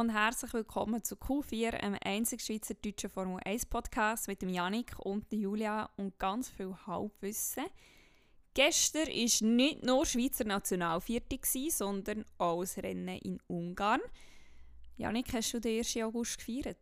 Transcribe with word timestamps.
und 0.00 0.14
herzlich 0.14 0.54
willkommen 0.54 1.04
zu 1.04 1.14
Q4, 1.14 1.74
einem 1.74 1.98
einzigen 2.02 2.40
schweizerdeutschen 2.40 3.10
Formel 3.10 3.38
1 3.44 3.66
Podcast 3.66 4.28
mit 4.28 4.40
dem 4.40 4.48
Janik 4.48 4.98
und 4.98 5.30
der 5.30 5.40
Julia 5.40 5.90
und 5.98 6.18
ganz 6.18 6.48
viel 6.48 6.74
Halbwissen. 6.86 7.64
Gestern 8.54 9.08
war 9.08 9.48
nicht 9.48 9.82
nur 9.84 10.06
Schweizer 10.06 10.44
Nationalviertel, 10.44 11.38
sondern 11.68 12.24
auch 12.38 12.62
das 12.62 12.78
Rennen 12.78 13.18
in 13.18 13.40
Ungarn. 13.46 14.00
Janik, 14.96 15.34
hast 15.34 15.52
du 15.52 15.60
den 15.60 15.80
1. 15.80 15.98
August 15.98 16.38
gefeiert? 16.38 16.78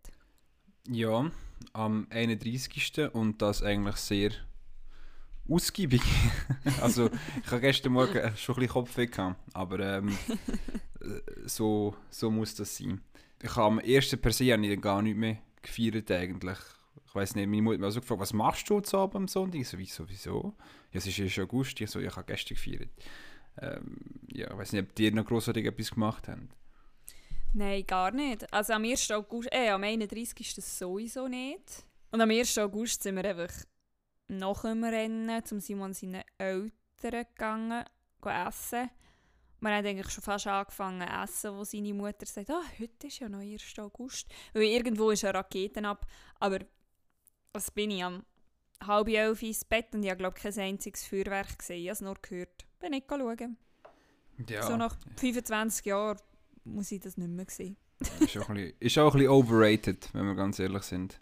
Ja, 0.88 1.28
am 1.72 2.06
31. 2.10 3.12
und 3.14 3.42
das 3.42 3.64
eigentlich 3.64 3.96
sehr 3.96 4.30
ausgiebig. 5.48 6.02
also 6.80 7.10
ich 7.44 7.50
habe 7.50 7.62
gestern 7.62 7.94
Morgen 7.94 8.36
schon 8.36 8.54
ein 8.54 8.60
bisschen 8.60 8.72
Kopfweh 8.74 9.06
gehabt, 9.06 9.40
aber 9.54 9.80
ähm, 9.80 10.16
so, 11.46 11.96
so 12.10 12.30
muss 12.30 12.54
das 12.54 12.76
sein. 12.76 13.00
Ich 13.42 13.54
habe 13.56 13.66
am 13.66 13.78
ersten 13.78 14.20
per 14.20 14.32
se 14.32 14.44
ich 14.44 14.80
gar 14.80 15.02
nicht 15.02 15.16
mehr 15.16 15.38
gefeiert 15.62 16.10
eigentlich. 16.10 16.58
Ich 17.06 17.14
weiß 17.14 17.36
nicht, 17.36 17.48
meine 17.48 17.62
Mutter 17.62 17.74
hat 17.74 17.80
mich 17.80 17.86
also 17.86 18.00
gefragt, 18.00 18.20
was 18.20 18.32
machst 18.32 18.68
du 18.68 18.80
zu 18.80 18.98
Abend 18.98 19.16
am 19.16 19.28
Sonntag? 19.28 19.60
Ich 19.60 19.68
so, 19.68 19.78
wieso, 19.78 20.08
wieso? 20.08 20.54
Ja, 20.92 20.98
es 20.98 21.06
ist 21.06 21.18
erst 21.18 21.38
August. 21.38 21.80
Ich 21.80 21.90
so, 21.90 22.00
ich 22.00 22.14
habe 22.14 22.26
gestern 22.26 22.56
gefeiert. 22.56 22.90
Ähm, 23.60 23.96
ja, 24.32 24.50
ich 24.50 24.56
weiß 24.56 24.72
nicht, 24.72 24.82
ob 24.82 24.94
die 24.94 25.10
noch 25.10 25.24
grossartig 25.24 25.66
etwas 25.66 25.90
gemacht 25.90 26.28
haben. 26.28 26.50
Nein, 27.54 27.84
gar 27.86 28.10
nicht. 28.10 28.52
Also 28.52 28.74
am 28.74 28.84
1. 28.84 29.10
August, 29.12 29.48
äh, 29.52 29.70
am 29.70 29.82
31. 29.82 30.38
ist 30.40 30.58
das 30.58 30.78
sowieso 30.78 31.28
nicht. 31.28 31.84
Und 32.10 32.20
am 32.20 32.30
1. 32.30 32.58
August 32.58 33.02
sind 33.02 33.16
wir 33.16 33.24
einfach 33.24 33.52
nach 34.28 34.62
dem 34.62 34.84
Rennen 34.84 35.44
zum 35.44 35.60
Simon 35.60 35.94
seinen 35.94 36.22
Eltern 36.36 36.70
gegangen, 37.34 37.84
essen. 38.24 38.90
Wir 39.60 39.70
haben 39.70 39.86
eigentlich 39.86 40.10
schon 40.10 40.22
fast 40.22 40.46
angefangen 40.46 41.06
zu 41.06 41.14
essen, 41.22 41.56
wo 41.56 41.64
seine 41.64 41.94
Mutter 41.94 42.26
sagt, 42.26 42.50
ah, 42.50 42.62
heute 42.78 43.06
ist 43.06 43.18
ja 43.18 43.28
noch 43.28 43.40
1. 43.40 43.78
August. 43.78 44.28
Weil 44.52 44.62
irgendwo 44.62 45.10
ist 45.10 45.24
eine 45.24 45.34
Raketen 45.34 45.84
ab. 45.84 46.06
Aber 46.38 46.60
was 47.52 47.70
bin 47.70 47.90
ich 47.90 48.04
am 48.04 48.24
halb 48.86 49.08
elf 49.08 49.42
ins 49.42 49.64
Bett 49.64 49.86
und 49.92 50.02
ich 50.02 50.10
habe 50.10 50.18
glaube 50.18 50.38
kein 50.40 50.56
einziges 50.58 51.04
Feuerwerk 51.04 51.58
gesehen. 51.58 51.82
Ich 51.82 51.88
habe 51.88 51.94
es 51.94 52.00
nur 52.00 52.14
gehört. 52.20 52.66
Bin 52.78 52.90
nicht 52.90 53.06
schauen. 53.08 53.56
Ja. 54.48 54.62
So 54.62 54.76
nach 54.76 54.96
25 55.16 55.86
Jahren 55.86 56.18
muss 56.64 56.92
ich 56.92 57.00
das 57.00 57.16
nicht 57.16 57.30
mehr 57.30 57.46
sehen. 57.48 57.76
ist, 58.20 58.36
auch 58.38 58.48
ein 58.48 58.54
bisschen, 58.54 58.74
ist 58.78 58.98
auch 58.98 59.14
ein 59.14 59.20
bisschen 59.20 59.32
overrated, 59.32 60.14
wenn 60.14 60.26
wir 60.26 60.34
ganz 60.34 60.58
ehrlich 60.58 60.84
sind. 60.84 61.18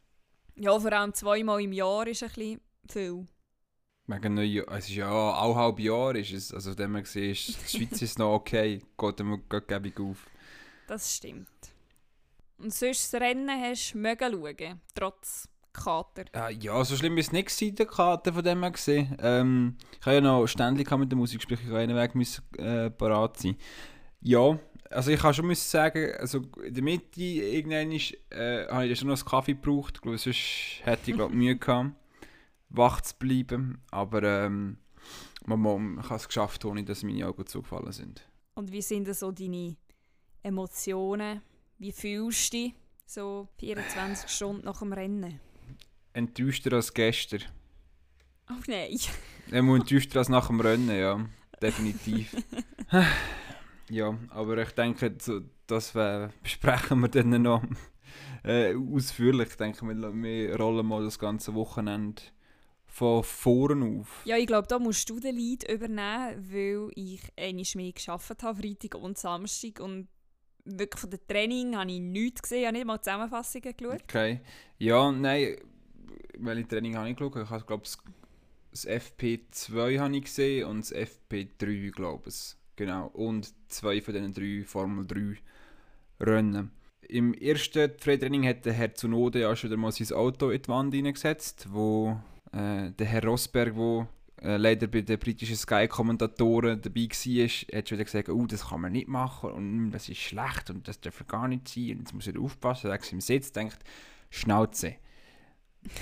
Ja, 0.56 0.78
vor 0.78 0.92
allem 0.92 1.14
zweimal 1.14 1.62
im 1.62 1.72
Jahr 1.72 2.06
ist 2.06 2.22
ein 2.22 2.28
bisschen 2.28 2.60
viel. 2.88 3.26
Wegen 4.08 4.34
Neujahr, 4.34 4.68
es 4.76 4.88
ist 4.88 4.94
ja 4.94 5.10
auch 5.10 5.56
halb 5.56 5.80
Jahr 5.80 6.14
ist 6.14 6.32
es, 6.32 6.54
also 6.54 6.78
wenn 6.78 6.92
man 6.92 7.04
sieht, 7.04 7.48
die 7.48 7.78
Schweiz 7.78 8.00
ist 8.02 8.18
noch 8.20 8.34
okay, 8.34 8.80
geht 8.98 9.20
immer 9.20 9.38
gäbig 9.38 9.98
auf. 9.98 10.28
Das 10.86 11.16
stimmt. 11.16 11.48
Und 12.58 12.72
sonst 12.72 13.12
das 13.12 13.20
Rennen 13.20 13.50
hast 13.50 13.94
du 13.94 14.02
schauen, 14.02 14.80
trotz 14.94 15.48
Kater. 15.72 16.24
Äh, 16.32 16.54
ja, 16.54 16.82
so 16.84 16.96
schlimm 16.96 17.18
ist 17.18 17.26
es 17.26 17.32
nicht 17.32 17.48
gewesen, 17.48 17.74
der 17.74 17.86
Kater 17.86 18.32
von 18.32 18.44
dem 18.44 18.62
her 18.62 18.70
gesehen. 18.70 19.16
Ähm, 19.20 19.76
ich 19.98 20.06
habe 20.06 20.14
ja 20.14 20.20
noch 20.20 20.46
ständig 20.46 20.88
mit 20.92 21.10
der 21.10 21.18
Musik 21.18 21.40
gesprochen, 21.40 21.64
ich 21.64 21.70
habe 21.70 21.80
einen 21.80 21.96
Weg 21.96 22.14
müssen, 22.14 22.44
äh, 22.58 22.90
parat 22.90 23.38
sein. 23.38 23.56
Ja, 24.20 24.56
also 24.88 25.10
ich 25.10 25.20
kann 25.20 25.34
schon 25.34 25.46
müssen 25.48 25.68
sagen, 25.68 26.14
also 26.20 26.42
in 26.64 26.72
der 26.72 26.82
Mitte 26.82 27.20
irgendwann 27.20 27.90
ist, 27.90 28.14
äh, 28.30 28.68
habe 28.68 28.86
ich 28.86 28.98
schon 28.98 29.08
noch 29.08 29.16
einen 29.16 29.28
Kaffee 29.28 29.54
gebraucht, 29.54 29.94
ich 29.96 30.00
glaube, 30.00 30.18
sonst 30.18 30.80
hätte 30.84 31.10
ich 31.10 31.16
glaub, 31.16 31.30
Mühe 31.32 31.56
gehabt 31.56 31.90
wach 32.68 33.00
zu 33.00 33.14
bleiben. 33.16 33.82
Aber 33.90 34.22
ähm, 34.22 34.78
man, 35.44 35.60
man 35.60 36.02
kann 36.02 36.16
es 36.16 36.26
geschafft, 36.26 36.64
ohne 36.64 36.84
dass 36.84 37.02
meine 37.02 37.26
Augen 37.26 37.46
zugefallen 37.46 37.92
sind. 37.92 38.28
Und 38.54 38.72
wie 38.72 38.82
sind 38.82 39.12
so 39.14 39.32
deine 39.32 39.76
Emotionen? 40.42 41.42
Wie 41.78 41.92
fühlst 41.92 42.52
du 42.52 42.56
dich 42.56 42.74
so 43.04 43.48
24 43.58 44.30
Stunden 44.30 44.64
nach 44.64 44.78
dem 44.78 44.92
Rennen? 44.92 45.40
Enttäuschter 46.12 46.72
als 46.72 46.94
gestern. 46.94 47.42
Oh 48.48 48.54
nein. 48.66 48.98
enttäuschter 49.50 50.20
als 50.20 50.28
nach 50.28 50.46
dem 50.46 50.60
Rennen, 50.60 50.96
ja. 50.96 51.28
Definitiv. 51.60 52.34
ja, 53.90 54.16
aber 54.30 54.58
ich 54.58 54.70
denke, 54.70 55.16
das 55.66 55.92
besprechen 56.42 57.00
wir 57.00 57.08
dann 57.08 57.42
noch 57.42 57.62
äh, 58.44 58.74
ausführlich. 58.74 59.48
Ich 59.48 59.56
denke, 59.56 59.86
wir, 59.86 60.14
wir 60.14 60.56
rollen 60.56 60.86
mal 60.86 61.04
das 61.04 61.18
ganze 61.18 61.54
Wochenende 61.54 62.22
von 62.96 63.22
vorn 63.22 64.00
auf. 64.00 64.22
Ja, 64.24 64.38
ich 64.38 64.46
glaube, 64.46 64.68
da 64.68 64.78
musst 64.78 65.10
du 65.10 65.20
den 65.20 65.36
Lead 65.36 65.70
übernehmen, 65.70 66.50
weil 66.50 66.90
ich 66.94 67.20
einmal 67.36 67.64
mehr 67.74 67.92
geschafft 67.92 68.42
habe, 68.42 68.62
Freitag 68.62 68.94
und 68.94 69.18
Samstag. 69.18 69.80
Und 69.80 70.08
wirklich 70.64 71.00
von 71.02 71.10
dem 71.10 71.20
Training 71.28 71.76
habe 71.76 71.92
ich 71.92 72.00
nichts 72.00 72.40
gesehen, 72.40 72.60
ich 72.60 72.66
habe 72.66 72.76
nicht 72.78 72.86
mal 72.86 73.02
Zusammenfassungen 73.02 73.76
geschaut. 73.76 74.02
Okay. 74.04 74.40
Ja, 74.78 75.12
nein, 75.12 75.56
welche 76.38 76.68
Training 76.68 76.96
habe 76.96 77.10
ich 77.10 77.16
geschaut? 77.16 77.36
Ich 77.36 77.50
habe, 77.50 77.64
glaube 77.66 77.82
das 78.70 78.86
FP2 78.86 79.98
habe 79.98 80.16
ich 80.16 80.24
gesehen 80.24 80.66
und 80.66 80.80
das 80.80 80.94
FP3, 80.94 81.90
glaube 81.90 82.30
ich. 82.30 82.56
Genau. 82.76 83.08
Und 83.08 83.52
zwei 83.68 84.00
von 84.00 84.14
diesen 84.14 84.32
drei 84.32 84.64
Formel 84.64 85.06
3 85.06 85.36
Rennen. 86.24 86.70
Im 87.08 87.34
ersten 87.34 87.92
Freitraining 87.98 88.46
hat 88.46 88.64
der 88.64 88.72
Herr 88.72 88.94
Zunode 88.94 89.40
ja 89.40 89.54
schon 89.54 89.78
mal 89.78 89.92
sein 89.92 90.16
Auto 90.16 90.48
in 90.48 90.62
die 90.62 90.68
Wand 90.68 90.94
hineingesetzt, 90.94 91.68
wo 91.70 92.18
äh, 92.56 92.90
der 92.92 93.06
Herr 93.06 93.24
Rosberg, 93.24 93.74
der 93.74 94.08
äh, 94.42 94.56
leider 94.56 94.86
bei 94.86 95.02
den 95.02 95.18
britischen 95.18 95.56
Sky-Kommentatoren 95.56 96.80
dabei 96.80 97.08
war, 97.08 97.78
hat 97.78 97.88
schon 97.88 97.98
gesagt, 97.98 98.28
oh, 98.28 98.46
das 98.46 98.68
kann 98.68 98.80
man 98.80 98.92
nicht 98.92 99.08
machen 99.08 99.50
und 99.50 99.90
das 99.90 100.08
ist 100.08 100.18
schlecht 100.18 100.70
und 100.70 100.88
das 100.88 101.00
darf 101.00 101.26
gar 101.26 101.48
nicht 101.48 101.68
sein 101.68 101.90
und 101.92 101.98
jetzt 102.00 102.14
muss 102.14 102.26
er 102.26 102.40
aufpassen. 102.40 102.90
Er 102.90 103.12
im 103.12 103.20
Sitz 103.20 103.52
denkt, 103.52 103.78
Schnauze. 104.30 104.96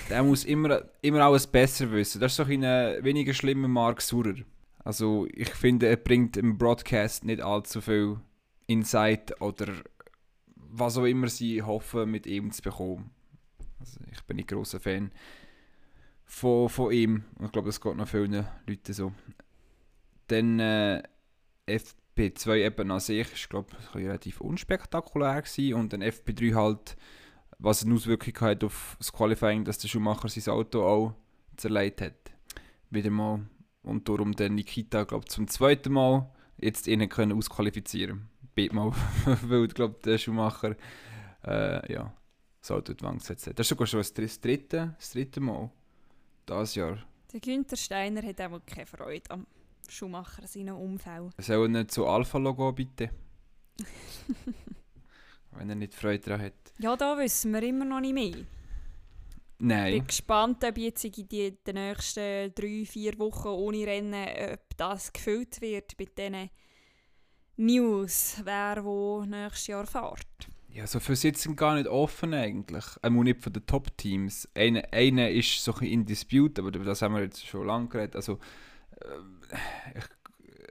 Der 0.09 0.23
muss 0.23 0.45
immer, 0.45 0.83
immer 1.01 1.21
alles 1.21 1.45
besser 1.45 1.91
wissen. 1.91 2.19
Das 2.19 2.31
ist 2.31 2.37
so 2.37 2.43
ein 2.43 2.61
weniger 2.61 3.33
schlimmer 3.33 3.67
Mark 3.67 4.01
Surer. 4.01 4.35
Also 4.83 5.27
ich 5.31 5.49
finde, 5.49 5.87
er 5.87 5.97
bringt 5.97 6.37
im 6.37 6.57
Broadcast 6.57 7.23
nicht 7.23 7.41
allzu 7.41 7.81
viel 7.81 8.17
Insight 8.67 9.39
oder 9.41 9.73
was 10.55 10.97
auch 10.97 11.05
immer 11.05 11.27
sie 11.27 11.61
hoffen, 11.61 12.09
mit 12.09 12.25
ihm 12.25 12.51
zu 12.51 12.61
bekommen. 12.61 13.11
Also 13.79 13.99
ich 14.11 14.23
bin 14.23 14.37
nicht 14.37 14.49
großer 14.49 14.79
Fan 14.79 15.11
von, 16.25 16.69
von 16.69 16.91
ihm. 16.91 17.23
Ich 17.43 17.51
glaube, 17.51 17.69
das 17.69 17.79
geht 17.79 17.95
noch 17.95 18.07
vielen 18.07 18.45
Leuten 18.67 18.93
so. 18.93 19.13
Dann 20.27 20.59
äh, 20.59 21.03
FP2 21.67 22.65
eben 22.65 22.91
an 22.91 22.99
sich 22.99 23.31
ist, 23.31 23.49
glaube 23.49 23.75
relativ 23.93 24.41
unspektakulär 24.41 25.41
gewesen. 25.41 25.75
und 25.75 25.93
dann 25.93 26.03
FP3 26.03 26.55
halt, 26.55 26.97
was 27.59 27.83
eine 27.83 27.93
Auswirkung 27.93 28.33
hat 28.41 28.63
auf 28.63 28.95
das 28.97 29.13
Qualifying, 29.13 29.63
dass 29.63 29.77
der 29.77 29.87
Schumacher 29.87 30.27
sein 30.27 30.53
Auto 30.53 30.83
auch 30.83 31.13
zerlegt 31.57 32.01
hat. 32.01 32.13
Wieder 32.89 33.11
mal. 33.11 33.47
Und 33.83 34.09
darum 34.09 34.33
dann 34.33 34.55
Nikita, 34.55 35.03
glaube 35.03 35.25
zum 35.25 35.47
zweiten 35.47 35.93
Mal 35.93 36.29
jetzt 36.57 36.87
ihn 36.87 37.07
können 37.07 37.37
ausqualifizieren. 37.37 38.29
Mal, 38.71 38.91
weil 39.43 39.67
glaube, 39.67 39.99
der 40.03 40.17
Schumacher 40.17 40.75
äh, 41.45 41.93
ja, 41.93 42.13
das 42.61 42.71
Auto 42.71 42.93
in 42.93 42.97
die 42.97 43.03
Wand 43.03 43.19
gesetzt 43.19 43.47
hat. 43.47 43.59
Das 43.59 43.65
ist 43.65 43.69
sogar 43.69 43.85
schon 43.85 43.99
das 43.99 44.13
dritte, 44.13 44.95
das 44.97 45.11
dritte 45.11 45.41
Mal 45.41 45.69
das 46.45 46.75
Jahr. 46.75 46.97
Der 47.31 47.39
Günther 47.39 47.77
Steiner 47.77 48.21
hat 48.23 48.39
auch 48.41 48.59
keine 48.65 48.85
Freude 48.85 49.29
am 49.31 49.45
Schumacher 49.87 50.47
seinen 50.47 50.75
Unfall. 50.75 51.29
Soll 51.37 51.65
er 51.65 51.67
nicht 51.69 51.91
zu 51.91 52.05
Alpha-Logo 52.07 52.71
bitte? 52.71 53.09
Wenn 55.51 55.69
er 55.69 55.75
nicht 55.75 55.93
Freude 55.93 56.19
daran 56.19 56.41
hat. 56.45 56.53
Ja, 56.79 56.95
da 56.95 57.17
wissen 57.17 57.53
wir 57.53 57.63
immer 57.63 57.85
noch 57.85 58.01
nicht 58.01 58.13
mehr. 58.13 58.35
Nein. 59.57 59.93
Ich 59.93 59.99
bin 59.99 60.07
gespannt, 60.07 60.63
ob 60.63 60.77
jetzt 60.77 61.05
in 61.05 61.27
den 61.29 61.57
nächsten 61.73 62.53
drei, 62.53 62.85
vier 62.85 63.17
Wochen 63.19 63.47
ohne 63.47 63.87
Rennen, 63.87 64.27
ob 64.53 64.77
das 64.77 65.13
gefüllt 65.13 65.61
wird 65.61 65.97
mit 65.97 66.17
diesen 66.17 66.49
News, 67.57 68.41
wer 68.43 68.83
wo 68.83 69.23
nächstes 69.23 69.67
Jahr 69.67 69.87
fährt. 69.87 70.49
Ja, 70.75 70.85
so 70.87 70.99
viele 70.99 71.15
Sitze 71.15 71.55
gar 71.55 71.75
nicht 71.75 71.87
offen 71.87 72.33
eigentlich. 72.33 72.83
Einmal 73.01 73.23
nicht 73.23 73.41
von 73.41 73.53
den 73.53 73.65
Top-Teams. 73.65 74.49
Einer 74.53 74.83
eine 74.91 75.31
ist 75.31 75.63
so 75.63 75.73
ein 75.75 75.85
in 75.85 76.05
Dispute, 76.05 76.59
aber 76.59 76.75
über 76.75 76.83
das 76.83 77.01
haben 77.01 77.15
wir 77.15 77.21
jetzt 77.21 77.47
schon 77.47 77.65
lange 77.65 77.87
geredet. 77.87 78.17
Also, 78.17 78.39
äh, 78.99 80.01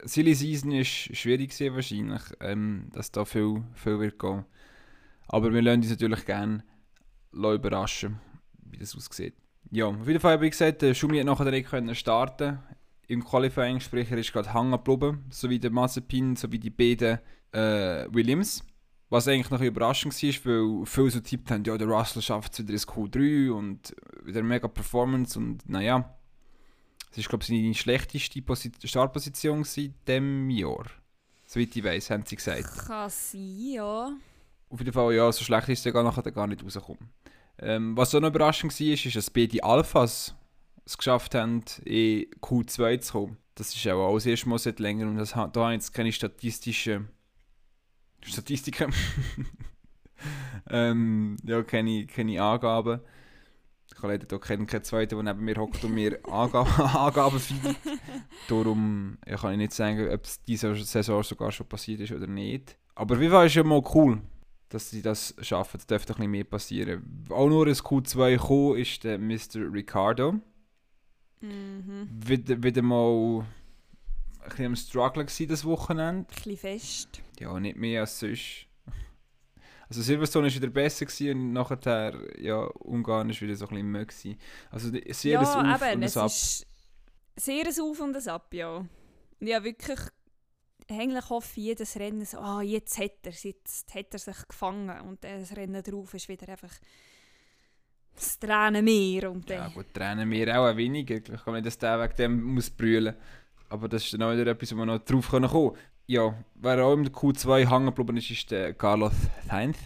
Silly 0.05 0.35
Season 0.35 0.73
ist 0.73 1.17
schwierig 1.17 1.55
sehr 1.55 1.75
wahrscheinlich, 1.75 2.21
ähm, 2.41 2.89
dass 2.93 3.13
da 3.13 3.25
viel, 3.25 3.63
viel 3.73 3.99
wird 3.99 4.19
gehen. 4.19 4.45
Aber 5.27 5.51
wir 5.55 5.63
lassen 5.63 5.81
uns 5.81 5.89
natürlich 5.89 6.27
gerne 6.27 6.63
überraschen, 7.33 8.21
wie 8.63 8.77
das 8.77 8.95
aussieht. 8.95 9.33
Ja, 9.71 9.87
auf 9.87 10.07
jeden 10.07 10.21
Fall 10.21 10.35
habe 10.35 10.45
ich 10.45 10.51
gesagt, 10.51 10.83
der 10.83 10.93
Schumi 10.93 11.17
hat 11.17 11.25
nachher 11.25 11.51
nicht 11.51 11.71
können 11.71 11.95
starten 11.95 12.59
Im 13.09 13.25
Qualifying, 13.25 13.81
sprich 13.81 14.11
ist 14.11 14.35
gerade 14.35 14.53
hängen 14.53 14.73
geblieben, 14.73 15.25
sowie 15.31 15.59
der 15.59 15.71
Mazepin, 15.71 16.37
sowie 16.37 16.59
die 16.59 16.69
beiden 16.69 17.21
äh, 17.53 18.07
Williams. 18.13 18.63
Was 19.11 19.29
eigentlich 19.29 19.51
noch 19.51 19.61
überraschend 19.61 20.15
war, 20.15 20.53
weil 20.53 20.87
viele 20.87 21.11
so 21.11 21.21
tippt 21.21 21.51
haben, 21.51 21.65
ja, 21.65 21.77
der 21.77 21.87
Russell 21.87 22.23
schafft 22.23 22.55
es 22.55 22.59
wieder 22.61 22.73
ins 22.73 22.89
Q3 22.89 23.51
und 23.51 23.95
wieder 24.25 24.41
eine 24.41 24.49
mega 24.49 24.67
Performance 24.67 25.39
und 25.39 25.69
naja, 25.69 26.17
das 27.11 27.19
ist 27.19 27.29
glaube 27.29 27.45
ich 27.45 27.49
seine 27.49 27.75
schlechteste 27.75 28.43
Posit 28.43 28.77
Startposition 28.83 29.65
in 29.77 29.95
diesem 30.07 30.51
Jahr. 30.51 30.87
Soweit 31.47 31.77
ich 31.77 31.85
weiß, 31.85 32.11
haben 32.11 32.25
sie 32.27 32.37
gesagt. 32.37 32.87
Kann 32.87 33.11
sein, 33.11 33.57
ja. 33.73 34.13
auf 34.71 34.79
jeden 34.79 34.93
Fall, 34.93 35.15
ja, 35.15 35.31
so 35.31 35.45
schlecht 35.45 35.69
ist 35.69 35.87
es 35.87 35.93
ja 35.93 36.03
nachher 36.03 36.23
gar 36.33 36.47
nicht 36.47 36.65
rausgekommen. 36.65 37.11
Ähm, 37.59 37.97
was 37.97 38.15
auch 38.15 38.21
noch 38.21 38.31
überraschend 38.31 38.73
war, 38.73 38.87
ist, 38.89 39.15
dass 39.15 39.31
beide 39.31 39.63
Alphas 39.63 40.35
es 40.85 40.99
geschafft 40.99 41.35
haben, 41.35 41.63
in 41.85 42.27
Q2 42.41 43.01
zu 43.01 43.13
kommen. 43.13 43.37
Das 43.55 43.75
ist 43.75 43.87
auch 43.87 44.15
das 44.15 44.27
erste 44.27 44.49
Mal 44.49 44.59
seit 44.59 44.81
länger 44.81 45.07
und 45.07 45.17
das, 45.17 45.31
da 45.31 45.39
habe 45.39 45.73
ich 45.73 45.75
jetzt 45.75 45.93
keine 45.93 46.11
statistischen 46.11 47.09
Statistiken. 48.25 48.93
ähm, 50.71 51.37
ja, 51.45 51.63
keine, 51.63 52.07
keine 52.07 52.43
Angaben. 52.43 53.01
Ich 53.87 53.99
habe 53.99 54.09
leider 54.09 54.39
keinen, 54.39 54.67
keinen 54.67 54.85
zweiten, 54.85 55.17
der 55.17 55.35
neben 55.35 55.45
mir 55.45 55.57
hockt 55.57 55.85
und 55.85 55.95
mir 55.95 56.19
Angaben, 56.29 56.71
Angaben 56.83 57.39
findet. 57.39 57.77
Darum 58.49 59.19
ja, 59.27 59.37
kann 59.37 59.53
ich 59.53 59.59
nicht 59.59 59.73
sagen, 59.73 60.09
ob 60.11 60.25
es 60.25 60.43
diese 60.43 60.75
Saison 60.75 61.23
sogar 61.23 61.53
schon 61.53 61.69
passiert 61.69 62.01
ist 62.01 62.13
oder 62.13 62.27
nicht. 62.27 62.77
Aber 62.95 63.21
wie 63.21 63.31
war 63.31 63.45
es 63.45 63.55
ja 63.55 63.63
mal 63.63 63.83
cool, 63.95 64.21
dass 64.75 64.91
sie 64.91 65.03
das 65.03 65.35
schaffen. 65.41 65.79
Es 65.79 65.87
dürfte 65.87 66.13
ein 66.13 66.17
bisschen 66.17 66.31
mehr 66.31 66.45
passieren. 66.45 67.27
Auch 67.31 67.49
nur 67.49 67.67
ins 67.69 67.83
Q2 67.83 68.33
gekommen 68.33 68.79
ist 68.79 69.05
der 69.05 69.19
Mr. 69.19 69.73
Ricardo. 69.73 70.41
Mhm. 71.41 72.09
Wieder, 72.11 72.63
wieder 72.63 72.83
mal 72.83 73.47
ein 74.45 74.51
bisschen 74.51 74.67
am 74.67 74.77
Struggle 74.77 75.25
gewesen, 75.25 75.49
das 75.49 75.65
Wochenende. 75.65 76.29
Ein 76.29 76.35
bisschen 76.35 76.57
fest. 76.57 77.23
Ja, 77.41 77.59
nicht 77.59 77.77
mehr 77.77 78.03
als 78.03 78.19
sonst. 78.19 78.67
Also 79.89 80.03
Silverstone 80.03 80.49
war 80.49 80.55
wieder 80.55 80.69
besser 80.69 81.07
gewesen 81.07 81.39
und 81.39 81.53
nachher, 81.53 82.15
ja, 82.39 82.65
Ungarn 82.81 83.29
war 83.29 83.41
wieder 83.41 83.55
so 83.55 83.67
ein 83.69 83.75
bisschen 83.75 83.93
gewesen. 83.93 84.39
Also 84.71 84.91
sehr 84.91 85.33
ja, 85.33 85.41
ein 85.41 85.75
Auf 85.75 85.83
eben, 85.83 85.97
und 85.97 86.03
es 86.03 86.17
ein 86.17 86.23
Ab. 86.23 86.27
ist 86.27 86.67
sehr 87.37 87.67
ein 87.67 87.81
Auf 87.81 88.01
und 88.01 88.17
ein 88.17 88.29
Ab, 88.29 88.55
ja. 88.55 88.85
Ja, 89.41 89.63
wirklich, 89.63 89.99
eigentlich 90.91 91.31
hoffe 91.31 91.61
ich 91.61 91.67
jedes 91.67 91.97
Rennen 91.97 92.25
so, 92.25 92.39
ah, 92.39 92.63
jetzt 92.63 92.99
hat 92.99 93.13
er 93.25 93.33
jetzt 93.33 93.95
hat 93.95 94.07
er 94.13 94.19
sich 94.19 94.49
gefangen 94.49 95.01
und 95.03 95.23
das 95.23 95.55
Rennen 95.57 95.83
drauf 95.83 96.15
ist 96.15 96.29
wieder 96.29 96.49
einfach 96.49 96.73
das 98.15 98.39
Tränenmeer 98.39 99.31
und 99.31 99.49
Ja 99.51 99.65
dann, 99.65 99.75
gut, 99.75 99.93
Tränen 99.93 100.29
mir 100.29 100.59
auch 100.59 100.77
weniger. 100.77 101.17
Ich 101.17 101.45
kann 101.45 101.55
nicht, 101.55 101.67
dass 101.67 101.79
der 101.79 102.01
wegen 102.01 102.17
dem 102.17 102.43
muss 102.43 102.71
brüllen. 102.71 103.15
Aber 103.75 103.89
das 103.89 104.05
ist 104.05 104.15
dann 104.15 104.23
auch 104.23 104.33
wieder 104.33 104.47
etwas, 104.47 104.73
wo 104.73 104.77
wir 104.77 104.87
noch 104.87 105.01
drauf 105.01 105.31
kommen 105.31 105.51
können. 105.51 105.73
Ja, 106.07 106.33
wer 106.55 106.85
auch 106.85 106.93
im 106.93 107.07
Q2 107.07 107.69
hängen 107.69 107.87
geblieben 107.87 108.17
ist, 108.17 108.31
ist 108.31 108.49
der 108.53 108.73
Carlos 108.73 109.13
Sainz. 109.49 109.79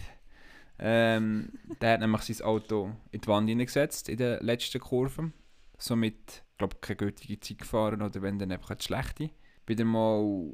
Ähm, 0.77 1.53
der 1.81 1.93
hat 1.93 1.99
nämlich 1.99 2.21
sein 2.21 2.45
Auto 2.45 2.91
in 3.09 3.21
die 3.21 3.27
Wand 3.27 3.49
hineingesetzt 3.49 4.07
in 4.07 4.17
der 4.17 4.43
letzten 4.43 4.79
Kurve. 4.79 5.31
Somit, 5.79 6.43
ich 6.51 6.57
glaube 6.59 6.75
keine 6.81 6.97
gültige 6.97 7.39
Zeit 7.39 7.57
gefahren 7.57 8.03
oder 8.03 8.21
wenn 8.21 8.37
dann 8.37 8.51
einfach 8.51 8.69
eine 8.69 8.81
schlechte. 8.81 9.31
Wieder 9.65 9.85
mal 9.85 10.53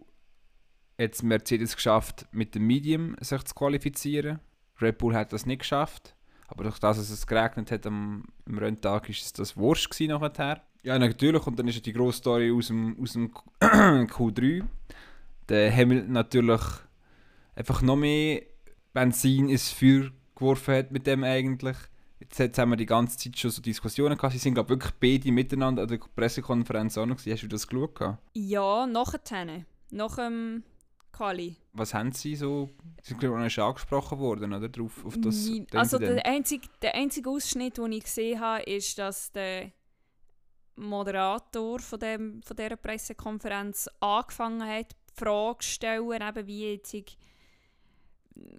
jetzt 0.97 1.21
Mercedes 1.21 1.75
geschafft, 1.75 2.27
mit 2.31 2.55
dem 2.55 2.65
Medium 2.65 3.17
sich 3.19 3.43
zu 3.43 3.53
qualifizieren. 3.53 4.39
Red 4.79 4.97
Bull 4.97 5.13
hat 5.13 5.33
das 5.33 5.45
nicht 5.45 5.59
geschafft. 5.59 6.15
Aber 6.47 6.63
durch 6.63 6.79
das, 6.79 6.95
dass 6.95 7.09
es 7.09 7.27
geregnet 7.27 7.69
hat 7.69 7.85
am, 7.85 8.23
am 8.45 8.57
Renntag, 8.59 9.09
ist 9.09 9.25
es 9.25 9.33
das 9.33 9.57
Wurst 9.57 9.89
gewesen 9.89 10.11
nachher. 10.11 10.61
Ja, 10.85 10.99
natürlich. 10.99 11.47
Und 11.47 11.57
dann 11.57 11.67
ist 11.67 11.75
ja 11.75 11.81
die 11.81 11.93
grosse 11.93 12.19
Story 12.19 12.51
aus 12.51 12.67
dem, 12.67 12.95
aus 13.01 13.13
dem 13.13 13.31
Q3. 13.59 14.63
Der 15.49 15.75
Hamilton 15.75 16.11
natürlich 16.11 16.61
einfach 17.55 17.81
noch 17.81 17.95
mehr 17.95 18.43
Benzin 18.93 19.49
ins 19.49 19.71
Feuer 19.71 20.11
geworfen 20.35 20.75
hat 20.75 20.91
mit 20.91 21.07
dem 21.07 21.23
eigentlich. 21.23 21.75
Jetzt, 22.19 22.37
jetzt 22.37 22.57
haben 22.59 22.69
wir 22.69 22.77
die 22.77 22.85
ganze 22.85 23.17
Zeit 23.17 23.37
schon 23.37 23.49
so 23.49 23.63
Diskussionen 23.63 24.15
gehabt. 24.15 24.33
Sie 24.33 24.39
sind 24.39 24.53
glaube 24.53 24.69
wirklich 24.69 24.93
beide 24.99 25.31
miteinander 25.31 25.81
an 25.81 25.87
der 25.87 25.97
Pressekonferenz 26.15 26.99
auch 26.99 27.07
noch 27.07 27.17
gewesen. 27.17 27.33
Hast 27.33 27.43
du 27.43 27.47
das 27.47 27.67
geschaut? 27.67 27.95
gehabt? 27.95 28.19
ja, 28.35 28.85
nachher, 28.85 29.65
nach 29.89 30.15
dem 30.17 30.63
Quali. 31.11 31.55
Was 31.73 31.95
haben 31.95 32.11
sie 32.11 32.35
so... 32.35 32.69
Sie 33.01 33.09
sind 33.09 33.19
glaube 33.19 33.39
ich 33.39 33.45
auch 33.45 33.49
schon 33.49 33.63
angesprochen 33.63 34.19
worden, 34.19 34.53
oder? 34.53 34.69
Drauf, 34.69 35.03
auf 35.03 35.15
das 35.17 35.49
also 35.73 35.97
der 35.97 36.25
einzige, 36.27 36.67
der 36.83 36.93
einzige 36.93 37.29
Ausschnitt, 37.29 37.77
den 37.77 37.91
ich 37.91 38.03
gesehen 38.03 38.39
habe, 38.39 38.63
ist, 38.63 38.99
dass 38.99 39.31
der 39.31 39.71
Moderator 40.75 41.79
von, 41.79 41.99
dem, 41.99 42.41
von 42.43 42.57
dieser 42.57 42.75
Pressekonferenz 42.75 43.89
angefangen 43.99 44.67
hat, 44.67 44.91
die 44.91 45.23
Frage 45.23 45.59
zu 45.59 45.69
stellen, 45.69 46.21
eben 46.21 46.47
wie 46.47 46.73
jetzt 46.73 46.93
ich- 46.93 47.17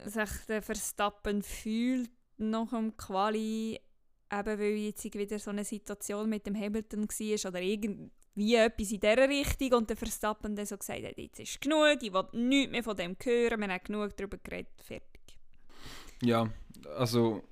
sich 0.05 0.31
der 0.49 0.63
Verstappen 0.63 1.43
fühlt 1.43 2.11
nach 2.39 2.71
dem 2.71 2.97
Quali, 2.97 3.79
eben 4.33 4.59
weil 4.59 4.77
jetzt 4.77 5.05
wieder 5.15 5.39
so 5.39 5.51
eine 5.51 5.65
Situation 5.65 6.29
mit 6.29 6.47
dem 6.47 6.55
Hamilton 6.55 7.09
war 7.09 7.51
oder 7.51 7.61
irgendwie 7.61 8.55
etwas 8.55 8.91
in 8.91 9.01
dieser 9.01 9.29
Richtung 9.29 9.73
und 9.79 9.91
der 9.91 9.97
Verstappen 9.97 10.57
dann 10.57 10.67
so 10.67 10.77
gesagt 10.77 11.05
hat, 11.05 11.19
jetzt 11.19 11.41
ist 11.41 11.61
genug, 11.61 11.99
ich 12.03 12.13
will 12.13 12.25
nichts 12.33 12.73
mehr 12.73 12.83
von 12.83 12.97
dem 12.97 13.17
hören, 13.23 13.61
wir 13.61 13.69
haben 13.69 13.85
genug 13.85 14.17
darüber 14.17 14.39
geredet, 14.39 14.73
fertig. 14.83 15.21
Ja, 16.23 16.51
also 16.97 17.43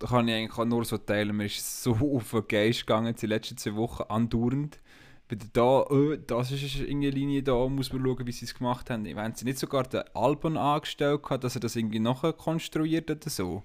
da 0.00 0.06
kann 0.06 0.26
ich 0.28 0.34
eigentlich 0.34 0.58
auch 0.58 0.64
nur 0.64 0.84
so 0.84 0.96
teilen. 0.98 1.36
Mir 1.36 1.44
ist 1.44 1.82
so 1.82 1.92
auf 2.16 2.30
den 2.30 2.48
Geist 2.48 2.80
gegangen 2.80 3.14
die 3.14 3.26
letzten 3.26 3.56
zwei 3.56 3.76
Wochen 3.76 4.02
andauernd. 4.08 4.80
Wieder 5.28 5.46
da, 5.52 5.86
oh, 5.88 6.16
das 6.16 6.50
ist 6.50 6.80
irgendeine 6.80 7.10
Linie 7.10 7.42
da, 7.42 7.68
muss 7.68 7.92
man 7.92 8.02
schauen, 8.02 8.26
wie 8.26 8.32
sie 8.32 8.46
es 8.46 8.54
gemacht 8.54 8.90
haben. 8.90 9.04
Wenn 9.04 9.34
sie 9.34 9.44
nicht 9.44 9.58
sogar 9.58 9.84
den 9.84 10.02
Albon 10.14 10.56
angestellt 10.56 11.20
hat, 11.30 11.44
dass 11.44 11.54
er 11.54 11.60
das 11.60 11.76
irgendwie 11.76 12.00
nachher 12.00 12.32
konstruiert 12.32 13.08
oder 13.10 13.30
so, 13.30 13.62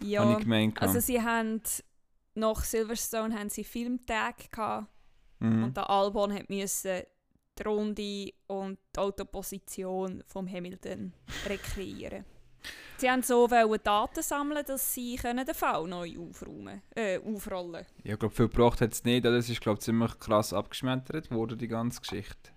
Ja, 0.00 0.34
gemeint. 0.34 0.82
also 0.82 1.00
sie 1.00 1.22
haben 1.22 1.62
nach 2.34 2.62
Silverstone 2.64 3.34
haben 3.34 3.48
sie 3.48 3.64
Filmtag 3.64 4.50
gehabt 4.50 4.88
mhm. 5.38 5.64
und 5.64 5.76
der 5.76 5.88
Albon 5.88 6.32
hat 6.32 6.50
müssen 6.50 7.02
die 7.58 7.62
Runde 7.62 8.32
und 8.48 8.78
die 8.94 8.98
Autoposition 8.98 10.22
vom 10.26 10.50
Hamilton 10.50 11.12
rekreieren. 11.46 12.24
Sie 12.98 13.10
haben 13.10 13.22
so 13.22 13.46
Daten 13.46 14.22
sammeln, 14.22 14.64
dass 14.66 14.94
sie 14.94 15.16
können 15.16 15.44
den 15.44 15.54
Fall 15.54 15.86
neu 15.86 16.16
aufräumen, 16.18 16.82
äh, 16.94 17.18
aufrollen. 17.18 17.86
Ja, 18.04 18.14
ich 18.14 18.18
glaube, 18.18 18.34
viel 18.34 18.48
gebraucht 18.48 18.80
hat 18.80 18.92
es 18.92 19.04
nicht. 19.04 19.24
Das 19.24 19.48
ist, 19.48 19.60
glaube 19.60 19.78
ich, 19.78 19.84
ziemlich 19.84 20.18
krass 20.18 20.52
abgeschmettert 20.52 21.30
worden, 21.30 21.58
die 21.58 21.68
ganze 21.68 22.00
Geschichte. 22.00 22.50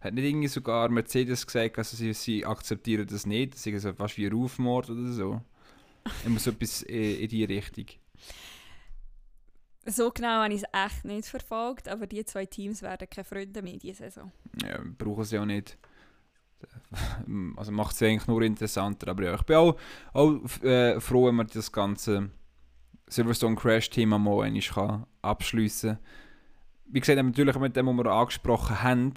Hat 0.00 0.14
nicht 0.14 0.24
irgendwie 0.24 0.48
sogar 0.48 0.88
Mercedes 0.88 1.46
gesagt, 1.46 1.78
also 1.78 1.96
sie, 1.96 2.12
sie 2.12 2.44
akzeptieren 2.44 3.06
das 3.06 3.26
nicht, 3.26 3.54
das 3.54 3.66
ist 3.66 3.82
so 3.82 3.92
fast 3.92 4.16
wie 4.18 4.26
ein 4.26 4.32
Rufmord 4.32 4.90
oder 4.90 5.10
so. 5.10 5.40
Immer 6.24 6.38
so 6.38 6.50
etwas 6.50 6.82
in, 6.82 7.20
in 7.20 7.28
die 7.28 7.44
Richtung. 7.44 7.86
So 9.88 10.10
genau 10.10 10.42
habe 10.42 10.52
ich 10.52 10.62
es 10.62 10.68
echt 10.72 11.04
nicht 11.04 11.28
verfolgt, 11.28 11.88
aber 11.88 12.06
die 12.06 12.24
zwei 12.24 12.44
Teams 12.44 12.82
werden 12.82 13.08
keine 13.08 13.24
Freunde 13.24 13.62
mehr 13.62 13.78
diese 13.78 14.04
Saison. 14.04 14.32
Ja, 14.62 14.80
brauchen 14.98 15.24
sie 15.24 15.38
auch 15.38 15.44
nicht. 15.44 15.78
Also 17.56 17.72
macht 17.72 17.94
es 17.94 18.02
eigentlich 18.02 18.26
nur 18.26 18.42
interessanter. 18.42 19.08
Aber 19.08 19.24
ja, 19.24 19.34
ich 19.34 19.42
bin 19.42 19.56
auch, 19.56 19.76
auch 20.12 20.62
äh, 20.62 21.00
froh, 21.00 21.26
wenn 21.26 21.34
man 21.34 21.48
das 21.52 21.70
ganze 21.70 22.30
Silverstone 23.08 23.56
Crash-Thema 23.56 24.18
mal 24.18 24.44
einmal 24.44 25.06
abschliessen 25.22 25.94
kann. 25.94 25.98
Wie 26.86 27.00
gesagt, 27.00 27.22
natürlich 27.22 27.58
mit 27.58 27.76
dem, 27.76 27.86
was 27.86 27.96
wir 27.96 28.06
angesprochen 28.06 28.82
haben, 28.82 29.14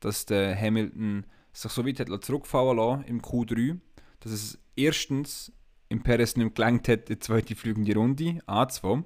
dass 0.00 0.26
der 0.26 0.60
Hamilton 0.60 1.24
sich 1.52 1.70
so 1.70 1.86
weit 1.86 2.00
hat 2.00 2.24
zurückfallen 2.24 2.76
lassen 2.76 3.04
im 3.04 3.20
Q3, 3.20 3.78
dass 4.20 4.32
es 4.32 4.58
erstens 4.74 5.52
im 5.88 6.02
Perez 6.02 6.36
nicht 6.36 6.54
gelangt 6.54 6.88
hat, 6.88 7.08
die 7.08 7.18
zweite 7.18 7.54
fliegende 7.54 7.94
Runde, 7.94 8.40
A2. 8.46 9.04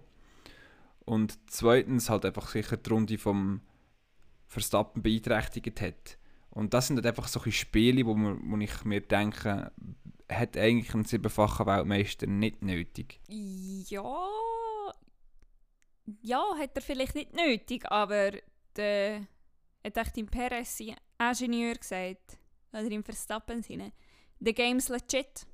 Und 1.04 1.38
zweitens 1.48 2.08
halt 2.08 2.24
einfach 2.24 2.48
sicher 2.48 2.76
die 2.76 2.90
Runde 2.90 3.18
vom 3.18 3.60
Verstappen 4.46 5.02
beeinträchtigt 5.02 5.80
hat. 5.80 6.18
Und 6.56 6.72
das 6.72 6.86
sind 6.86 6.96
halt 6.96 7.04
einfach 7.04 7.28
solche 7.28 7.52
Spiele, 7.52 8.06
wo, 8.06 8.14
man, 8.14 8.40
wo 8.50 8.56
ich 8.56 8.82
mir 8.84 9.02
denke, 9.02 9.72
hat 10.32 10.56
eigentlich 10.56 10.94
ein 10.94 11.04
siebenfacher 11.04 11.66
Weltmeister 11.66 12.26
nicht 12.26 12.62
nötig. 12.62 13.20
Ja. 13.28 14.26
Ja, 16.22 16.42
hat 16.58 16.70
er 16.74 16.80
vielleicht 16.80 17.14
nicht 17.14 17.34
nötig, 17.34 17.84
aber 17.92 18.32
der 18.74 19.26
hat 19.84 19.96
echt 19.98 20.16
im 20.16 20.28
Perez 20.28 20.80
Ingenieur 21.18 21.74
gesagt, 21.74 22.38
oder 22.72 22.90
im 22.90 23.04
Verstappen 23.04 23.62
sinne, 23.62 23.92
the 24.40 24.54
game's 24.54 24.88
legit. 24.88 25.46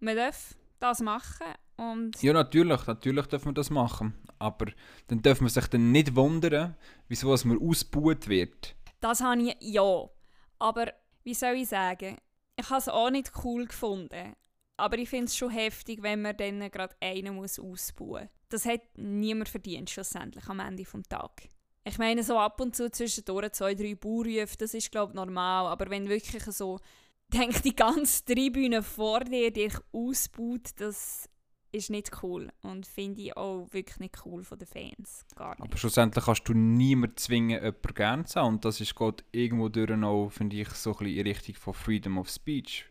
Man 0.00 0.16
darf 0.16 0.56
das 0.80 0.98
machen 0.98 1.46
und 1.76 2.20
Ja, 2.22 2.32
natürlich, 2.32 2.86
natürlich 2.88 3.26
dürfen 3.26 3.46
wir 3.46 3.54
das 3.54 3.70
machen. 3.70 4.14
Aber 4.40 4.66
dann 5.06 5.22
dürfen 5.22 5.44
wir 5.44 5.50
sich 5.50 5.66
dann 5.68 5.92
nicht 5.92 6.14
wundern, 6.16 6.76
wieso 7.06 7.32
es 7.34 7.44
mir 7.44 7.60
ausgebuht 7.60 8.28
wird. 8.28 8.74
Das 9.00 9.20
habe 9.20 9.42
ich 9.42 9.56
ja. 9.60 10.08
Aber 10.58 10.92
wie 11.24 11.34
soll 11.34 11.56
ich 11.56 11.68
sagen, 11.68 12.16
ich 12.56 12.70
habe 12.70 12.78
es 12.78 12.88
auch 12.88 13.10
nicht 13.10 13.32
cool 13.44 13.66
gefunden. 13.66 14.34
Aber 14.76 14.96
ich 14.98 15.08
finde 15.08 15.26
es 15.26 15.36
schon 15.36 15.50
heftig, 15.50 16.02
wenn 16.02 16.22
man 16.22 16.36
dann 16.36 16.70
gerade 16.70 16.94
einen 17.00 17.34
muss 17.34 17.58
ausbauen 17.58 18.24
muss. 18.24 18.30
Das 18.48 18.64
hat 18.64 18.80
niemand 18.96 19.48
verdient, 19.48 19.90
schlussendlich 19.90 20.46
am 20.48 20.60
Ende 20.60 20.84
des 20.84 21.08
Tages. 21.08 21.48
Ich 21.84 21.98
meine, 21.98 22.22
so 22.22 22.38
ab 22.38 22.60
und 22.60 22.76
zu 22.76 22.90
zwischendurch 22.90 23.52
zwei, 23.52 23.74
drei 23.74 23.94
Baurufe, 23.94 24.56
das 24.58 24.74
ist, 24.74 24.90
glaube 24.90 25.12
ich, 25.12 25.16
normal. 25.16 25.66
Aber 25.66 25.90
wenn 25.90 26.08
wirklich 26.08 26.44
so, 26.44 26.78
denk 27.32 27.62
die 27.62 27.74
ganze 27.74 28.24
Tribüne 28.24 28.82
vor 28.82 29.20
dir 29.20 29.52
dich 29.52 29.74
ausbaut, 29.92 30.70
das 30.76 31.28
ist 31.72 31.90
nicht 31.90 32.10
cool. 32.22 32.50
Und 32.62 32.86
finde 32.86 33.20
ich 33.22 33.36
auch 33.36 33.66
wirklich 33.72 33.98
nicht 33.98 34.16
cool 34.24 34.44
von 34.44 34.58
den 34.58 34.66
Fans. 34.66 35.24
Gar 35.36 35.50
nicht. 35.50 35.62
Aber 35.62 35.76
schlussendlich 35.76 36.24
kannst 36.24 36.48
du 36.48 36.54
niemanden 36.54 37.16
zwingen, 37.16 37.62
jemanden 37.62 37.94
gerne 37.94 38.24
zu 38.24 38.40
haben. 38.40 38.54
Und 38.54 38.64
das 38.64 38.80
ist 38.80 38.96
geht 38.96 39.24
irgendwo 39.32 39.68
durch 39.68 39.90
auch, 39.90 40.30
finde 40.30 40.56
ich, 40.56 40.68
so 40.70 40.90
ein 40.90 40.98
bisschen 40.98 41.16
in 41.16 41.26
Richtung 41.26 41.54
von 41.54 41.74
Freedom 41.74 42.18
of 42.18 42.28
Speech. 42.28 42.86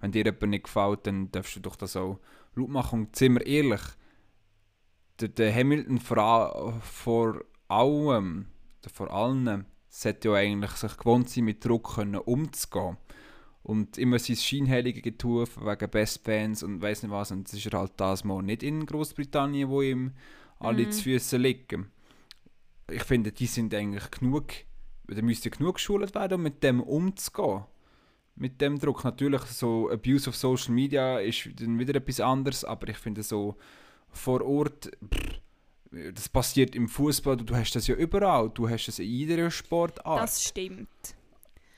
Wenn 0.00 0.12
dir 0.12 0.24
jemand 0.24 0.50
nicht 0.50 0.64
gefällt, 0.64 1.06
dann 1.06 1.30
darfst 1.30 1.56
du 1.56 1.60
doch 1.60 1.76
das 1.76 1.96
auch 1.96 2.18
laut 2.54 2.68
machen. 2.68 3.00
Und 3.00 3.16
sind 3.16 3.34
wir 3.34 3.46
ehrlich, 3.46 3.82
der, 5.20 5.28
der 5.28 5.54
Hamilton 5.54 5.98
vor, 5.98 6.80
vor 6.82 7.44
allem, 7.68 8.46
vor 8.92 9.12
allen, 9.12 9.66
sollte 9.88 10.28
ja 10.28 10.34
eigentlich 10.34 10.72
sich 10.72 10.96
gewohnt 10.96 11.30
sein, 11.30 11.44
mit 11.44 11.64
Druck 11.64 11.94
können 11.94 12.16
umzugehen. 12.16 12.96
Und 13.64 13.96
immer 13.98 14.18
sein 14.18 14.36
Scheinheilige 14.36 15.00
getun 15.02 15.46
wegen 15.62 15.90
Best 15.90 16.22
Fans 16.24 16.62
und 16.62 16.80
weiß 16.82 17.02
nicht 17.02 17.12
was. 17.12 17.32
Und 17.32 17.48
das 17.48 17.54
ist 17.54 17.72
halt 17.74 17.92
das 17.96 18.22
Mal 18.22 18.42
nicht 18.42 18.62
in 18.62 18.84
Großbritannien, 18.86 19.68
wo 19.70 19.80
ihm 19.82 20.12
alle 20.60 20.84
Mhm. 20.86 20.92
zu 20.92 21.02
Füßen 21.02 21.40
liegen. 21.40 21.90
Ich 22.90 23.02
finde, 23.04 23.32
die 23.32 23.46
sind 23.46 23.74
eigentlich 23.74 24.10
genug, 24.10 24.48
da 25.08 25.22
müsste 25.22 25.48
genug 25.50 25.76
geschult 25.76 26.14
werden, 26.14 26.34
um 26.34 26.42
mit 26.42 26.62
dem 26.62 26.80
umzugehen. 26.82 27.64
Mit 28.36 28.60
dem 28.60 28.78
Druck. 28.78 29.02
Natürlich, 29.04 29.40
so 29.42 29.88
Abuse 29.90 30.28
of 30.28 30.36
Social 30.36 30.74
Media 30.74 31.18
ist 31.18 31.48
dann 31.56 31.78
wieder 31.78 31.94
etwas 31.94 32.20
anderes, 32.20 32.64
aber 32.64 32.88
ich 32.88 32.98
finde 32.98 33.22
so 33.22 33.56
vor 34.10 34.42
Ort, 34.44 34.90
pff, 35.02 35.40
das 36.14 36.28
passiert 36.28 36.74
im 36.74 36.88
Fußball, 36.88 37.36
du 37.38 37.54
hast 37.56 37.74
das 37.76 37.86
ja 37.86 37.94
überall, 37.94 38.50
du 38.50 38.68
hast 38.68 38.88
es 38.88 38.98
in 38.98 39.06
jeder 39.08 39.50
Sportart. 39.50 40.20
Das 40.22 40.42
stimmt. 40.42 40.88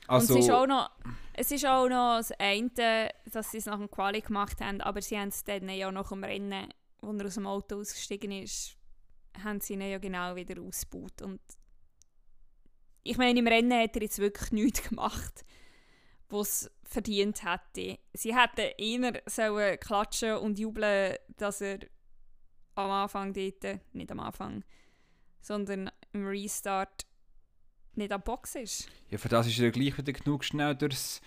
Also, 0.07 0.33
und 0.33 0.39
es 0.39 0.45
ist, 0.45 0.51
auch 0.51 0.67
noch, 0.67 0.91
es 1.33 1.51
ist 1.51 1.65
auch 1.65 1.87
noch 1.87 2.17
das 2.17 2.31
eine, 2.39 3.09
dass 3.31 3.51
sie 3.51 3.57
es 3.57 3.65
nach 3.65 3.77
dem 3.77 3.91
Quali 3.91 4.21
gemacht 4.21 4.61
haben, 4.61 4.81
aber 4.81 5.01
sie 5.01 5.17
haben 5.17 5.29
es 5.29 5.43
dann 5.43 5.69
ja 5.69 5.91
nach 5.91 6.09
dem 6.09 6.23
Rennen, 6.23 6.73
wo 7.01 7.11
er 7.11 7.25
aus 7.25 7.35
dem 7.35 7.47
Auto 7.47 7.79
ausgestiegen 7.79 8.31
ist, 8.31 8.77
haben 9.43 9.59
sie 9.59 9.73
ihn 9.73 9.81
ja 9.81 9.97
genau 9.97 10.35
wieder 10.35 10.61
ausgebaut. 10.61 11.21
Und 11.21 11.41
ich 13.03 13.17
meine, 13.17 13.39
im 13.39 13.47
Rennen 13.47 13.81
hat 13.81 13.95
er 13.95 14.01
jetzt 14.01 14.19
wirklich 14.19 14.51
nichts 14.51 14.89
gemacht, 14.89 15.45
was 16.29 16.63
es 16.63 16.71
verdient 16.83 17.43
hätte. 17.43 17.99
Sie 18.13 18.35
hätten 18.35 18.73
eher 18.77 19.21
sollen 19.25 19.79
klatschen 19.79 20.37
und 20.37 20.59
jubeln, 20.59 21.15
dass 21.37 21.61
er 21.61 21.79
am 22.75 22.91
Anfang 22.91 23.33
dort, 23.33 23.79
nicht 23.93 24.11
am 24.11 24.19
Anfang, 24.19 24.63
sondern 25.41 25.89
im 26.13 26.27
Restart 26.27 27.06
nicht 27.97 28.11
am 28.11 28.21
Box 28.21 28.55
ist. 28.55 28.87
Ja, 29.09 29.17
für 29.17 29.29
das 29.29 29.47
ist 29.47 29.59
er 29.59 29.71
gleich 29.71 29.97
wieder 29.97 30.13
genug 30.13 30.43
schnell 30.43 30.75
durchs, 30.75 31.21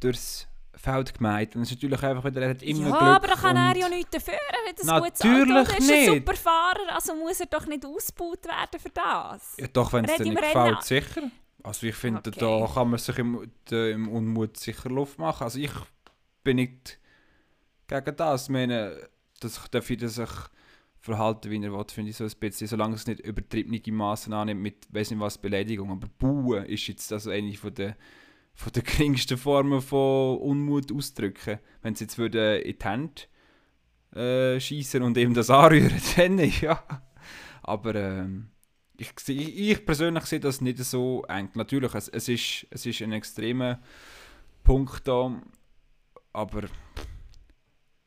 durchs 0.00 0.46
Feld 0.74 1.14
gemeint. 1.14 1.54
Und 1.56 1.62
es 1.62 1.70
ist 1.70 1.76
natürlich 1.82 2.02
einfach 2.02 2.24
wieder, 2.24 2.42
er 2.42 2.50
hat 2.50 2.62
immer 2.62 2.88
ja, 2.88 2.98
Glück. 2.98 3.02
aber 3.02 3.26
da 3.28 3.34
kann 3.34 3.56
er 3.56 3.76
ja 3.76 3.88
nichts 3.88 4.10
dafür. 4.10 4.34
Er 4.34 4.70
hat 4.70 4.80
ein 4.80 4.86
Natürlich 4.86 5.14
gutes 5.14 5.20
Auto. 5.22 5.52
Er 5.72 5.78
ist 5.78 5.86
nicht. 5.88 6.08
ein 6.08 6.14
super 6.18 6.34
Fahrer, 6.36 6.94
also 6.94 7.14
muss 7.14 7.40
er 7.40 7.46
doch 7.46 7.66
nicht 7.66 7.84
ausgebaut 7.84 8.44
werden 8.44 8.80
für 8.80 8.90
das. 8.90 9.56
Ja, 9.58 9.66
doch, 9.68 9.92
wenn 9.92 10.04
es 10.04 10.16
dir 10.16 10.24
nicht 10.24 10.36
gefällt, 10.36 10.56
Rennen- 10.56 10.82
sicher. 10.82 11.22
Also 11.62 11.86
ich 11.86 11.94
finde, 11.94 12.20
Okay. 12.26 12.38
da 12.40 12.70
kann 12.72 12.88
man 12.88 12.98
sich 12.98 13.18
im, 13.18 13.50
im 13.70 14.08
Unmut 14.08 14.56
sicher 14.56 14.88
Luft 14.88 15.18
machen. 15.18 15.44
Also 15.44 15.58
ich 15.58 15.72
bin 16.42 16.56
nicht 16.56 16.98
gegen 17.86 18.16
das. 18.16 18.44
Ich 18.44 18.48
meine, 18.48 19.08
dass 19.40 19.60
dafür 19.70 19.96
dass 19.98 20.14
sich 20.14 20.30
verhalten, 21.00 21.50
wie 21.50 21.62
er 21.62 21.72
will, 21.72 21.84
finde 21.90 22.10
ich 22.10 22.16
so 22.16 22.24
ein 22.24 22.32
bisschen, 22.38 22.68
solange 22.68 22.94
es 22.94 23.06
nicht 23.06 23.20
übertriebene 23.20 23.80
Massen 23.92 24.32
annimmt 24.32 24.60
mit, 24.60 24.86
weiß 24.92 25.10
nicht 25.10 25.20
was, 25.20 25.38
Beleidigung. 25.38 25.90
Aber 25.90 26.08
Bauen 26.18 26.66
ist 26.66 26.86
jetzt 26.86 27.12
also 27.12 27.30
eine 27.30 27.54
von 27.54 27.74
der, 27.74 27.96
von 28.54 28.72
der 28.72 28.82
geringsten 28.84 29.38
Formen 29.38 29.80
von 29.80 30.38
Unmut 30.38 30.92
ausdrücken. 30.92 31.58
Wenn 31.82 31.94
sie 31.94 32.04
jetzt 32.04 32.18
würden 32.18 32.60
in 32.62 32.78
die 32.78 32.84
Hände 32.84 33.22
äh, 34.14 34.60
schießen 34.60 35.02
und 35.02 35.16
ihm 35.16 35.32
das 35.32 35.50
anrühren, 35.50 36.00
dann 36.16 36.38
ja. 36.38 36.82
Aber 37.62 37.94
ähm, 37.94 38.50
ich, 38.98 39.12
ich 39.28 39.86
persönlich 39.86 40.24
sehe 40.26 40.40
das 40.40 40.60
nicht 40.60 40.78
so 40.78 41.24
eng. 41.28 41.48
Natürlich, 41.54 41.94
es, 41.94 42.08
es, 42.08 42.28
ist, 42.28 42.66
es 42.70 42.84
ist 42.84 43.00
ein 43.00 43.12
extremer 43.12 43.80
Punkt 44.62 45.08
da, 45.08 45.40
aber 46.34 46.64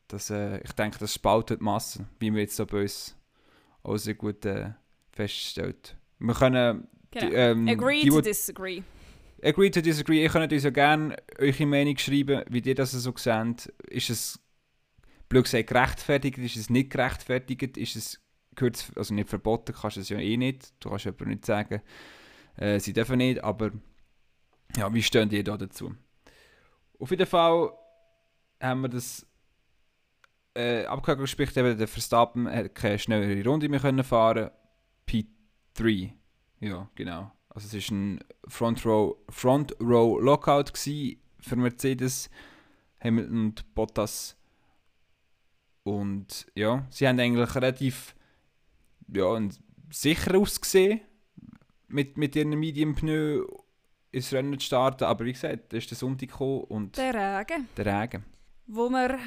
das, 0.08 0.30
äh, 0.30 0.58
ich 0.62 0.72
denke, 0.72 0.98
das 0.98 1.14
spaltet 1.14 1.60
die 1.60 1.64
Masse, 1.64 2.06
wie 2.18 2.32
wir 2.32 2.42
jetzt 2.42 2.56
so 2.56 2.66
bei 2.66 2.82
uns 2.82 3.16
auch 3.82 3.96
sehr 3.96 4.14
gut 4.14 4.44
äh, 4.44 4.72
feststellt. 5.12 5.96
Wir 6.18 6.34
können 6.34 6.88
Genau. 7.14 7.30
die, 7.30 7.34
ähm, 7.34 7.68
Agree 7.68 8.02
die, 8.02 8.08
to 8.08 8.20
disagree. 8.20 8.82
Agree 9.42 9.70
to 9.70 9.80
disagree. 9.80 10.22
Ihr 10.22 10.28
könnt 10.28 10.52
uns 10.52 10.64
ja 10.64 10.70
gerne 10.70 11.16
eure 11.38 11.66
Meinung 11.66 11.96
schreiben, 11.96 12.44
wie 12.48 12.60
ihr 12.60 12.74
das 12.74 12.92
so 12.92 13.12
seht. 13.16 13.72
Ist 13.88 14.10
es, 14.10 14.40
blöd 15.28 15.44
gesagt, 15.44 15.68
gerechtfertigt? 15.68 16.38
Ist 16.38 16.56
es 16.56 16.70
nicht 16.70 16.90
gerechtfertigt? 16.90 17.76
Ist 17.76 17.96
es, 17.96 18.20
gehört 18.54 18.90
also 18.96 19.14
nicht 19.14 19.28
verboten, 19.28 19.74
kannst 19.80 19.96
du 19.96 20.00
es 20.00 20.08
ja 20.08 20.18
eh 20.18 20.36
nicht. 20.36 20.72
Du 20.80 20.90
kannst 20.90 21.04
jemandem 21.04 21.28
nicht 21.28 21.46
sagen, 21.46 21.82
äh, 22.56 22.80
sie 22.80 22.92
dürfen 22.92 23.18
nicht, 23.18 23.42
aber 23.44 23.70
ja, 24.76 24.92
wie 24.92 25.02
stehen 25.02 25.30
ihr 25.30 25.44
da 25.44 25.56
dazu? 25.56 25.94
Auf 26.98 27.10
jeden 27.10 27.26
Fall 27.26 27.70
haben 28.60 28.80
wir 28.80 28.88
das 28.88 29.26
äh, 30.54 30.84
abgehakt, 30.86 31.28
sprich 31.28 31.56
eben 31.56 31.76
der 31.76 31.88
Verstappen 31.88 32.48
hat 32.48 32.74
keine 32.74 32.98
schnellere 32.98 33.48
Runde 33.48 33.68
mehr 33.68 33.80
können 33.80 34.04
fahren. 34.04 34.50
P3. 35.08 36.12
Ja, 36.60 36.88
genau. 36.94 37.32
Also 37.48 37.76
es 37.76 37.90
war 37.90 37.96
ein 37.96 38.20
Front 38.48 38.84
Row, 38.84 39.16
Front 39.28 39.76
Row 39.80 40.20
Lockout 40.20 40.72
für 40.76 41.56
Mercedes, 41.56 42.30
Hamilton 43.00 43.46
und 43.46 43.74
Bottas. 43.74 44.36
Und 45.84 46.46
ja, 46.54 46.86
sie 46.90 47.06
haben 47.06 47.20
eigentlich 47.20 47.54
relativ 47.54 48.14
ja, 49.12 49.38
sicher 49.90 50.36
ausgesehen, 50.38 51.00
mit, 51.88 52.16
mit 52.16 52.34
ihren 52.34 52.58
Medium 52.58 52.94
Pneu 52.94 53.44
ins 54.10 54.32
Rennen 54.32 54.58
zu 54.58 54.66
starten. 54.66 55.04
Aber 55.04 55.24
wie 55.24 55.32
gesagt, 55.32 55.72
da 55.72 55.76
ist 55.76 55.90
der 55.90 55.98
Sonntag 55.98 56.30
gekommen 56.30 56.64
und 56.64 56.96
Der 56.96 57.14
Regen. 57.14 57.68
der 57.76 58.02
Regen. 58.02 58.24
Wo 58.66 58.88
wir, 58.88 59.18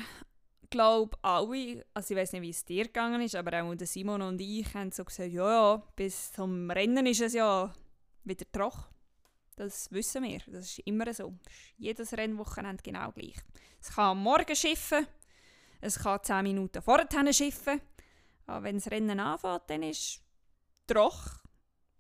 glaube 0.69 1.17
alle, 1.21 1.86
also 1.93 2.13
ich 2.13 2.19
weiß 2.19 2.33
nicht, 2.33 2.41
wie 2.41 2.50
es 2.50 2.65
dir 2.65 2.86
gegangen 2.86 3.21
ist, 3.21 3.36
aber 3.36 3.63
auch 3.63 3.75
Simon 3.81 4.21
und 4.21 4.39
ich 4.41 4.74
haben 4.74 4.91
so 4.91 5.03
gesagt, 5.05 5.31
ja, 5.31 5.50
ja, 5.50 5.83
bis 5.95 6.31
zum 6.31 6.69
Rennen 6.71 7.05
ist 7.05 7.21
es 7.21 7.33
ja 7.33 7.74
wieder 8.24 8.45
trocken. 8.51 8.86
Das 9.55 9.91
wissen 9.91 10.24
wir, 10.24 10.39
das 10.47 10.65
ist 10.65 10.79
immer 10.79 11.12
so. 11.13 11.33
Jedes 11.77 12.13
Rennwochenende 12.13 12.83
genau 12.83 13.12
gleich. 13.12 13.38
Es 13.81 13.89
kann 13.95 14.17
Morgen 14.19 14.55
schiffen, 14.55 15.07
es 15.81 15.97
kann 15.97 16.24
10 16.24 16.43
Minuten 16.43 16.81
vorher 16.81 17.33
schiffen, 17.33 17.81
aber 18.45 18.63
wenn 18.63 18.77
das 18.77 18.91
Rennen 18.91 19.19
anfängt, 19.19 19.63
dann 19.67 19.83
ist 19.83 20.00
es 20.00 20.21
trocken, 20.86 21.39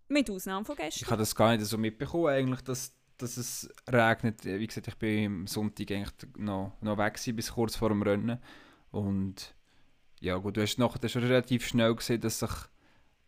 mit 0.09 0.29
Ausnahme 0.29 0.65
von 0.65 0.75
Ich 0.77 0.83
gestern. 0.83 1.09
habe 1.09 1.19
das 1.19 1.35
gar 1.35 1.55
nicht 1.55 1.65
so 1.65 1.77
mitbekommen, 1.77 2.27
eigentlich, 2.27 2.61
dass, 2.61 2.93
dass 3.17 3.37
es 3.37 3.69
regnet. 3.87 4.45
Wie 4.45 4.67
gesagt, 4.67 4.87
ich 4.87 4.95
bin 4.95 5.25
am 5.25 5.47
Sonntag 5.47 5.91
eigentlich 5.91 6.13
noch, 6.37 6.73
noch 6.81 6.97
weg 6.97 7.15
gewesen, 7.15 7.35
bis 7.35 7.51
kurz 7.53 7.75
vor 7.75 7.89
dem 7.89 8.01
Rennen. 8.01 8.39
Und 8.91 9.55
ja 10.19 10.37
gut, 10.37 10.57
du 10.57 10.61
hast 10.61 10.77
nachher 10.77 11.09
schon 11.09 11.23
relativ 11.23 11.67
schnell 11.67 11.95
gesehen, 11.95 12.21
dass 12.21 12.39
sich 12.39 12.51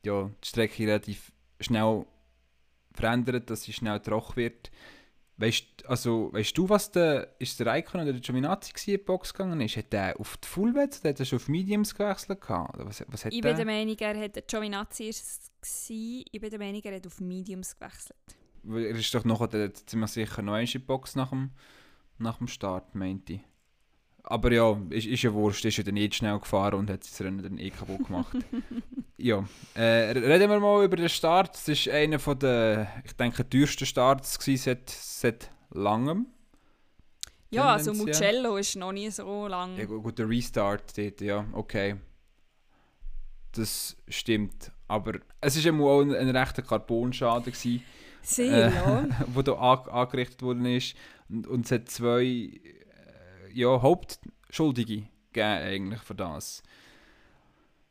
ja, 0.05 0.29
die 0.43 0.48
Strecke 0.48 0.84
relativ 0.84 1.31
schnell 1.60 2.05
verändert, 2.93 3.50
dass 3.50 3.63
sie 3.63 3.74
schnell 3.74 4.00
trocken 4.00 4.36
wird. 4.38 4.72
Weißt, 5.38 5.86
also, 5.86 6.34
weißt 6.34 6.58
du, 6.58 6.67
was 6.67 6.91
der, 6.91 7.34
ist 7.39 7.58
der 7.60 7.67
Raikkonen 7.67 8.03
oder 8.05 8.13
der 8.13 8.22
Giovinazzi 8.22 8.72
in 8.91 8.98
die 8.98 8.98
Box 8.98 9.34
gegangen 9.34 9.62
ist? 9.62 9.77
Hat 9.77 9.93
der 9.93 10.19
auf 10.19 10.36
die 10.36 10.48
Fullwets 10.48 11.00
oder 11.00 11.10
hat 11.12 11.19
er 11.19 11.25
schon 11.25 11.38
auf 11.38 11.48
Mediums 11.48 11.96
gewechselt? 11.96 12.41
gehabt? 12.41 12.75
Oder 12.75 12.86
was, 12.86 13.01
was 13.08 13.24
hat 13.24 13.31
Ich 13.31 13.39
der? 13.39 13.50
bin 13.50 13.58
der 13.58 13.65
Meinung, 13.65 13.96
er 14.00 14.19
hat, 14.19 14.48
Giovinazzi 14.48 15.05
ist 15.05 15.24
es 15.24 15.51
gsi. 15.62 16.25
ich 16.29 16.41
bin 16.41 16.50
der 16.50 16.60
Meinung, 16.60 16.81
er 16.84 16.96
hat 16.96 17.08
auf 17.08 17.22
Mediums 17.22 17.74
gewechselt. 17.77 18.17
Er 18.68 18.89
ist 18.89 19.13
doch 19.13 19.25
noch 19.25 19.48
ziemlich 19.86 20.12
sicher 20.12 20.42
noch 20.42 20.60
die 20.60 20.80
Box 20.80 21.16
nach 21.16 21.30
dem, 21.30 21.51
nach 22.18 22.38
dem 22.38 22.48
Start, 22.48 22.96
meinte 22.96 23.34
ich. 23.34 23.42
Aber 24.24 24.51
ja, 24.51 24.80
ist, 24.89 25.08
ist 25.08 25.24
ja 25.24 25.34
wurscht, 25.34 25.66
ist 25.66 25.78
ja 25.78 25.84
dann 25.84 25.96
nicht 25.96 26.16
schnell 26.16 26.38
gefahren 26.39 26.75
und 26.75 26.89
hat 26.89 27.04
das 27.04 27.20
Rennen 27.22 27.42
dann 27.42 27.58
eh 27.58 27.70
kaputt 27.72 28.06
gemacht. 28.06 28.38
ja, 29.18 29.44
äh, 29.75 30.12
reden 30.12 30.50
wir 30.50 30.60
mal 30.60 30.84
über 30.84 30.98
den 30.98 31.10
Start. 31.10 31.56
Es 31.56 31.88
war 31.88 31.94
einer 31.94 32.18
der, 32.36 33.01
ich 33.06 33.13
denke, 33.13 33.50
teuersten 33.50 33.86
Starts 33.86 34.38
gewesen 34.38 34.63
seit, 34.63 34.89
seit 34.89 35.51
langem. 35.72 36.28
Ja, 37.51 37.74
also. 37.74 37.94
Mugello 37.94 38.58
ist 38.58 38.75
noch 38.75 38.92
nie 38.92 39.10
so 39.10 39.48
lang. 39.48 39.78
Ja, 39.78 39.86
gu- 39.86 40.01
gut, 40.01 40.20
der 40.20 40.30
Restart 40.30 40.96
dort, 40.98 41.22
ja, 41.22 41.46
okay. 41.54 41.96
Das 43.54 43.98
stimmt. 44.08 44.72
Aber 44.88 45.20
es 45.42 45.66
war 45.66 45.82
auch 45.88 46.01
ein, 46.01 46.13
ein 46.13 46.30
rechter 46.36 46.62
Carbonschaden. 46.62 47.51
Gewesen. 47.51 47.84
Sehr, 48.21 48.67
Äh, 48.67 49.09
wo 49.33 49.41
da 49.41 49.53
an, 49.53 49.89
angerichtet 49.89 50.41
worden 50.41 50.65
ist. 50.65 50.95
Und, 51.29 51.47
und 51.47 51.65
es 51.65 51.71
hat 51.71 51.89
zwei 51.89 52.23
äh, 52.23 52.59
ja, 53.53 53.81
Hauptschuldige 53.81 55.03
gegeben 55.31 55.63
eigentlich 55.63 56.01
für 56.01 56.15
das. 56.15 56.63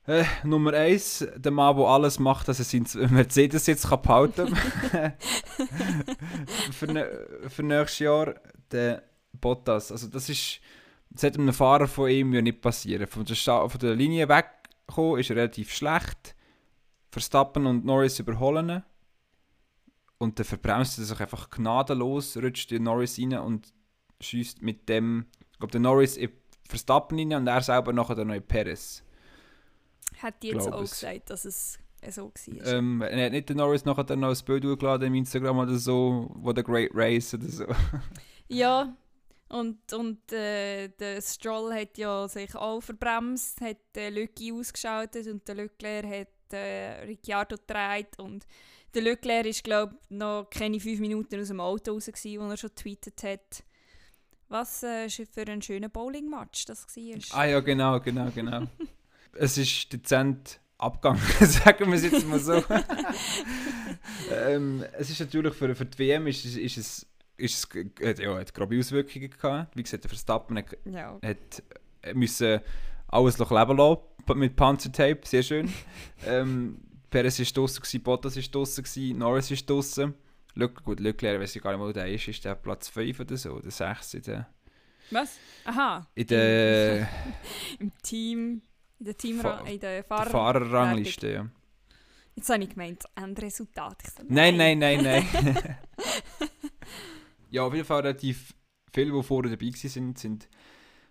Äh, 0.07 0.25
Nummer 0.43 0.73
eins, 0.73 1.27
der 1.37 1.53
Mann, 1.53 1.77
der 1.77 1.85
alles 1.85 2.19
macht, 2.19 2.49
dass 2.49 2.59
er 2.59 2.65
seinen 2.65 2.87
Mercedes 3.15 3.67
jetzt 3.67 3.89
kann 3.89 4.01
behalten 4.01 4.55
kann. 4.91 5.13
für, 6.73 6.87
ne, 6.87 7.27
für 7.49 7.63
nächstes 7.63 7.99
Jahr, 7.99 8.35
der 8.73 9.03
Bottas. 9.33 9.93
Also 9.93 10.09
das 10.09 10.31
ist, 10.31 10.61
das 11.11 11.25
hat 11.25 11.39
einem 11.39 11.53
Fahrer 11.53 11.87
von 11.87 12.09
ihm 12.09 12.33
ja 12.33 12.41
nicht 12.41 12.63
passieren. 12.63 13.07
Von 13.07 13.27
der, 13.27 13.35
Sta 13.35 13.69
von 13.69 13.81
der 13.81 13.95
Linie 13.95 14.29
weggekommen 14.29 15.21
ist 15.21 15.31
relativ 15.31 15.75
schlecht. 15.75 16.35
Verstappen 17.11 17.67
und 17.67 17.85
Norris 17.85 18.19
überholen. 18.19 18.83
Und 20.19 20.39
dann 20.39 20.47
verbremst 20.47 20.99
er 20.99 21.05
sich 21.05 21.21
einfach 21.21 21.49
gnadenlos, 21.51 22.37
rutscht 22.37 22.73
in 22.73 22.83
Norris 22.85 23.19
rein 23.19 23.35
und 23.35 23.73
schießt 24.21 24.63
mit 24.63 24.89
dem 24.89 25.27
Ich 25.53 25.59
glaube, 25.59 25.73
der 25.73 25.81
Norris 25.81 26.17
in 26.17 26.31
Verstappen 26.69 27.19
rein 27.19 27.33
und 27.33 27.47
er 27.47 27.63
selber 27.63 27.93
nachher 27.93 28.17
dann 28.17 28.29
noch 28.29 28.35
in 28.35 28.43
Perez. 28.43 29.03
Hat 30.21 30.43
die 30.43 30.49
jetzt 30.49 30.73
auch 30.73 30.83
es. 30.83 30.91
gesagt, 30.91 31.31
dass 31.31 31.45
es 31.45 31.79
so 32.11 32.33
war. 32.33 32.67
Ähm, 32.67 33.01
er 33.03 33.27
hat 33.27 33.33
nicht 33.33 33.49
der 33.49 33.57
Norris 33.57 33.85
nachher 33.85 34.05
dann 34.05 34.21
noch 34.21 34.31
ein 34.31 34.45
Bild 34.45 34.65
hochgeladen 34.65 35.07
im 35.07 35.15
Instagram 35.15 35.59
oder 35.59 35.77
so, 35.77 36.31
wo 36.35 36.53
der 36.53 36.65
Great 36.65 36.91
Race 36.95 37.35
oder 37.35 37.49
so. 37.49 37.67
Ja, 38.51 38.97
und, 39.51 39.93
und 39.93 40.33
äh, 40.33 40.89
der 40.89 41.21
Stroll 41.21 41.75
hat 41.75 41.99
ja 41.99 42.29
sich 42.29 42.55
auch 42.55 42.81
verbremst, 42.81 43.61
hat 43.61 43.79
äh, 43.97 44.11
Lücki 44.11 44.53
ausgeschaltet 44.53 45.27
und 45.27 45.47
der 45.47 45.55
Leclerc 45.55 46.07
hat 46.07 46.53
äh, 46.53 47.05
Ricciardo 47.05 47.57
gedreht 47.57 48.19
und 48.19 48.47
der 48.99 49.13
Leclerc 49.13 49.47
ist 49.47 49.63
glaube 49.65 49.95
ich 50.03 50.17
noch 50.17 50.49
keine 50.51 50.81
fünf 50.81 50.99
Minuten 51.01 51.41
aus 51.41 51.49
dem 51.49 51.61
Auto 51.61 51.93
raus, 51.93 52.07
gewesen, 52.07 52.41
wo 52.41 52.51
er 52.51 52.57
schon 52.57 52.71
getweetet 52.71 53.23
hat, 53.23 53.63
was 54.49 54.83
äh, 54.83 55.09
für 55.09 55.47
ein 55.47 55.63
schöner 55.63 55.89
Bowling-Match 55.89 56.65
das 56.65 56.87
war. 56.97 57.39
Ah 57.39 57.45
ja, 57.45 57.61
genau, 57.61 58.01
genau, 58.01 58.29
genau. 58.35 58.63
es 59.35 59.57
ist 59.57 59.93
dezent 59.93 60.61
abgegangen, 60.79 61.21
sagen 61.41 61.87
wir 61.91 61.95
es 61.95 62.03
jetzt 62.03 62.27
mal 62.27 62.41
so. 62.41 62.55
ähm, 64.33 64.85
es 64.93 65.11
ist 65.11 65.21
natürlich 65.21 65.55
für, 65.55 65.75
für 65.75 65.85
die 65.85 65.99
WM 65.99 66.27
ist, 66.27 66.45
ist, 66.45 66.57
ist 66.57 66.77
es, 66.77 67.07
ist 67.37 67.69
hat, 68.03 68.19
ja, 68.19 68.35
hat 68.37 68.53
grobe 68.53 68.79
Auswirkungen 68.79 69.31
gehabt. 69.31 69.77
Wie 69.77 69.83
gesagt, 69.83 70.05
der 70.05 70.09
Verstappen 70.09 70.59
hat, 70.59 70.77
Ja. 70.85 71.19
hat 71.23 71.63
äh, 72.03 72.15
müssen 72.15 72.61
alles 73.07 73.39
noch 73.39 73.51
leben 73.51 73.77
lassen 73.77 74.39
mit 74.39 74.57
Panzertape, 74.57 75.21
sehr 75.25 75.43
schön. 75.43 75.73
ähm, 76.27 76.81
Perez 77.11 77.39
war 77.39 77.47
draußen, 77.47 78.03
Bottas 78.03 78.37
war 78.37 78.43
draußen, 78.43 79.17
Norris 79.19 79.51
ist 79.51 79.69
draußen. 79.69 80.15
Gut, 80.85 80.99
Leclerc, 81.01 81.41
weiß 81.41 81.55
ich 81.57 81.63
gar 81.63 81.73
nicht, 81.73 81.81
wo 81.81 81.93
der 81.93 82.09
ist, 82.09 82.27
ist 82.29 82.45
der 82.45 82.55
Platz 82.57 82.89
5 82.89 83.21
oder 83.21 83.37
so, 83.37 83.53
oder 83.53 83.71
6 83.71 84.15
in 84.15 84.23
der, 84.23 84.49
Was? 85.11 85.39
Aha. 85.65 86.07
in 86.15 86.27
der 86.27 87.09
Im 87.79 87.93
Team, 88.03 88.63
in 88.99 89.05
der 89.05 89.17
Team, 89.17 89.41
Fa- 89.41 89.61
in 89.61 89.79
der 89.79 90.03
Fahrer... 90.03 90.31
Fahrerrangliste. 90.31 91.33
Ja. 91.33 91.49
Jetzt 92.35 92.51
habe 92.51 92.63
ich 92.65 92.71
gemeint, 92.71 93.05
Endresultat. 93.15 94.03
Ich 94.03 94.11
so, 94.11 94.23
Nein, 94.29 94.57
nein, 94.57 94.79
nein, 94.79 95.03
nein. 95.03 95.27
ja, 97.51 97.63
auf 97.63 97.73
jeden 97.75 97.87
Fall 97.87 98.03
relativ 98.03 98.55
viele, 98.93 99.13
die 99.13 99.23
vorher 99.23 99.51
dabei 99.51 99.67
waren, 99.67 99.75
sind, 99.75 100.19
sind 100.19 100.49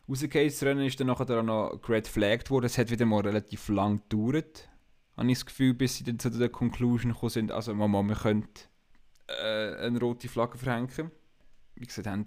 rausgegangen. 0.09 0.49
Das 0.49 0.63
Rennen 0.63 0.85
ist 0.85 0.99
dann 0.99 1.07
nachher 1.07 1.39
auch 1.39 1.43
noch 1.43 1.79
red 1.89 2.07
flagged 2.07 2.49
worden. 2.49 2.65
Es 2.65 2.77
hat 2.77 2.89
wieder 2.91 3.05
mal 3.05 3.21
relativ 3.21 3.67
lang 3.69 4.01
gedauert, 4.09 4.69
habe 5.17 5.31
ich 5.31 5.37
das 5.39 5.45
Gefühl, 5.45 5.73
bis 5.73 5.97
sie 5.97 6.03
dann 6.03 6.19
zu 6.19 6.29
der 6.29 6.49
Conclusion 6.49 7.13
gekommen 7.13 7.29
sind, 7.29 7.51
also 7.51 7.73
Mama, 7.73 8.03
wir 8.03 8.15
können 8.15 8.47
äh, 9.27 9.75
eine 9.77 9.99
rote 9.99 10.27
Flagge 10.27 10.57
verhängen. 10.57 11.11
Wie 11.75 11.85
gesagt, 11.85 12.07
haben 12.07 12.23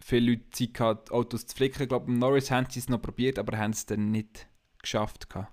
viele 0.00 0.32
Leute 0.32 0.50
Zeit 0.50 0.74
gehabt, 0.74 1.10
Autos 1.12 1.46
zu 1.46 1.56
flicken. 1.56 1.82
Ich 1.82 1.88
glaube, 1.88 2.12
Norris 2.12 2.50
haben 2.50 2.66
sie 2.68 2.80
es 2.80 2.88
noch 2.88 3.00
probiert, 3.00 3.38
aber 3.38 3.56
haben 3.56 3.70
es 3.72 3.86
dann 3.86 4.10
nicht 4.10 4.48
geschafft. 4.80 5.28
Gehabt. 5.30 5.52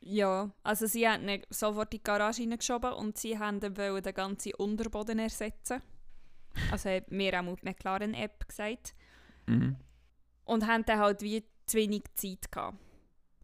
Ja, 0.00 0.50
also 0.62 0.86
sie 0.86 1.08
haben 1.08 1.28
ihn 1.28 1.42
sofort 1.50 1.92
in 1.92 1.98
die 1.98 2.04
Garage 2.04 2.42
hineingeschoben 2.42 2.92
und 2.92 3.18
sie 3.18 3.38
haben 3.38 3.60
dann 3.60 3.76
wollen 3.76 4.02
den 4.02 4.14
ganzen 4.14 4.54
Unterboden 4.54 5.18
ersetzen. 5.18 5.82
Also 6.70 6.90
hat 6.90 7.10
mir 7.10 7.38
auch 7.38 7.42
mit 7.42 7.62
der 7.62 7.70
McLaren-App 7.70 8.48
gesagt. 8.48 8.94
Mhm. 9.46 9.76
Und 10.44 10.66
haben 10.66 10.84
dann 10.84 11.00
halt 11.00 11.22
wie 11.22 11.44
zu 11.66 11.76
wenig 11.76 12.04
Zeit 12.14 12.50
gehabt. 12.50 12.78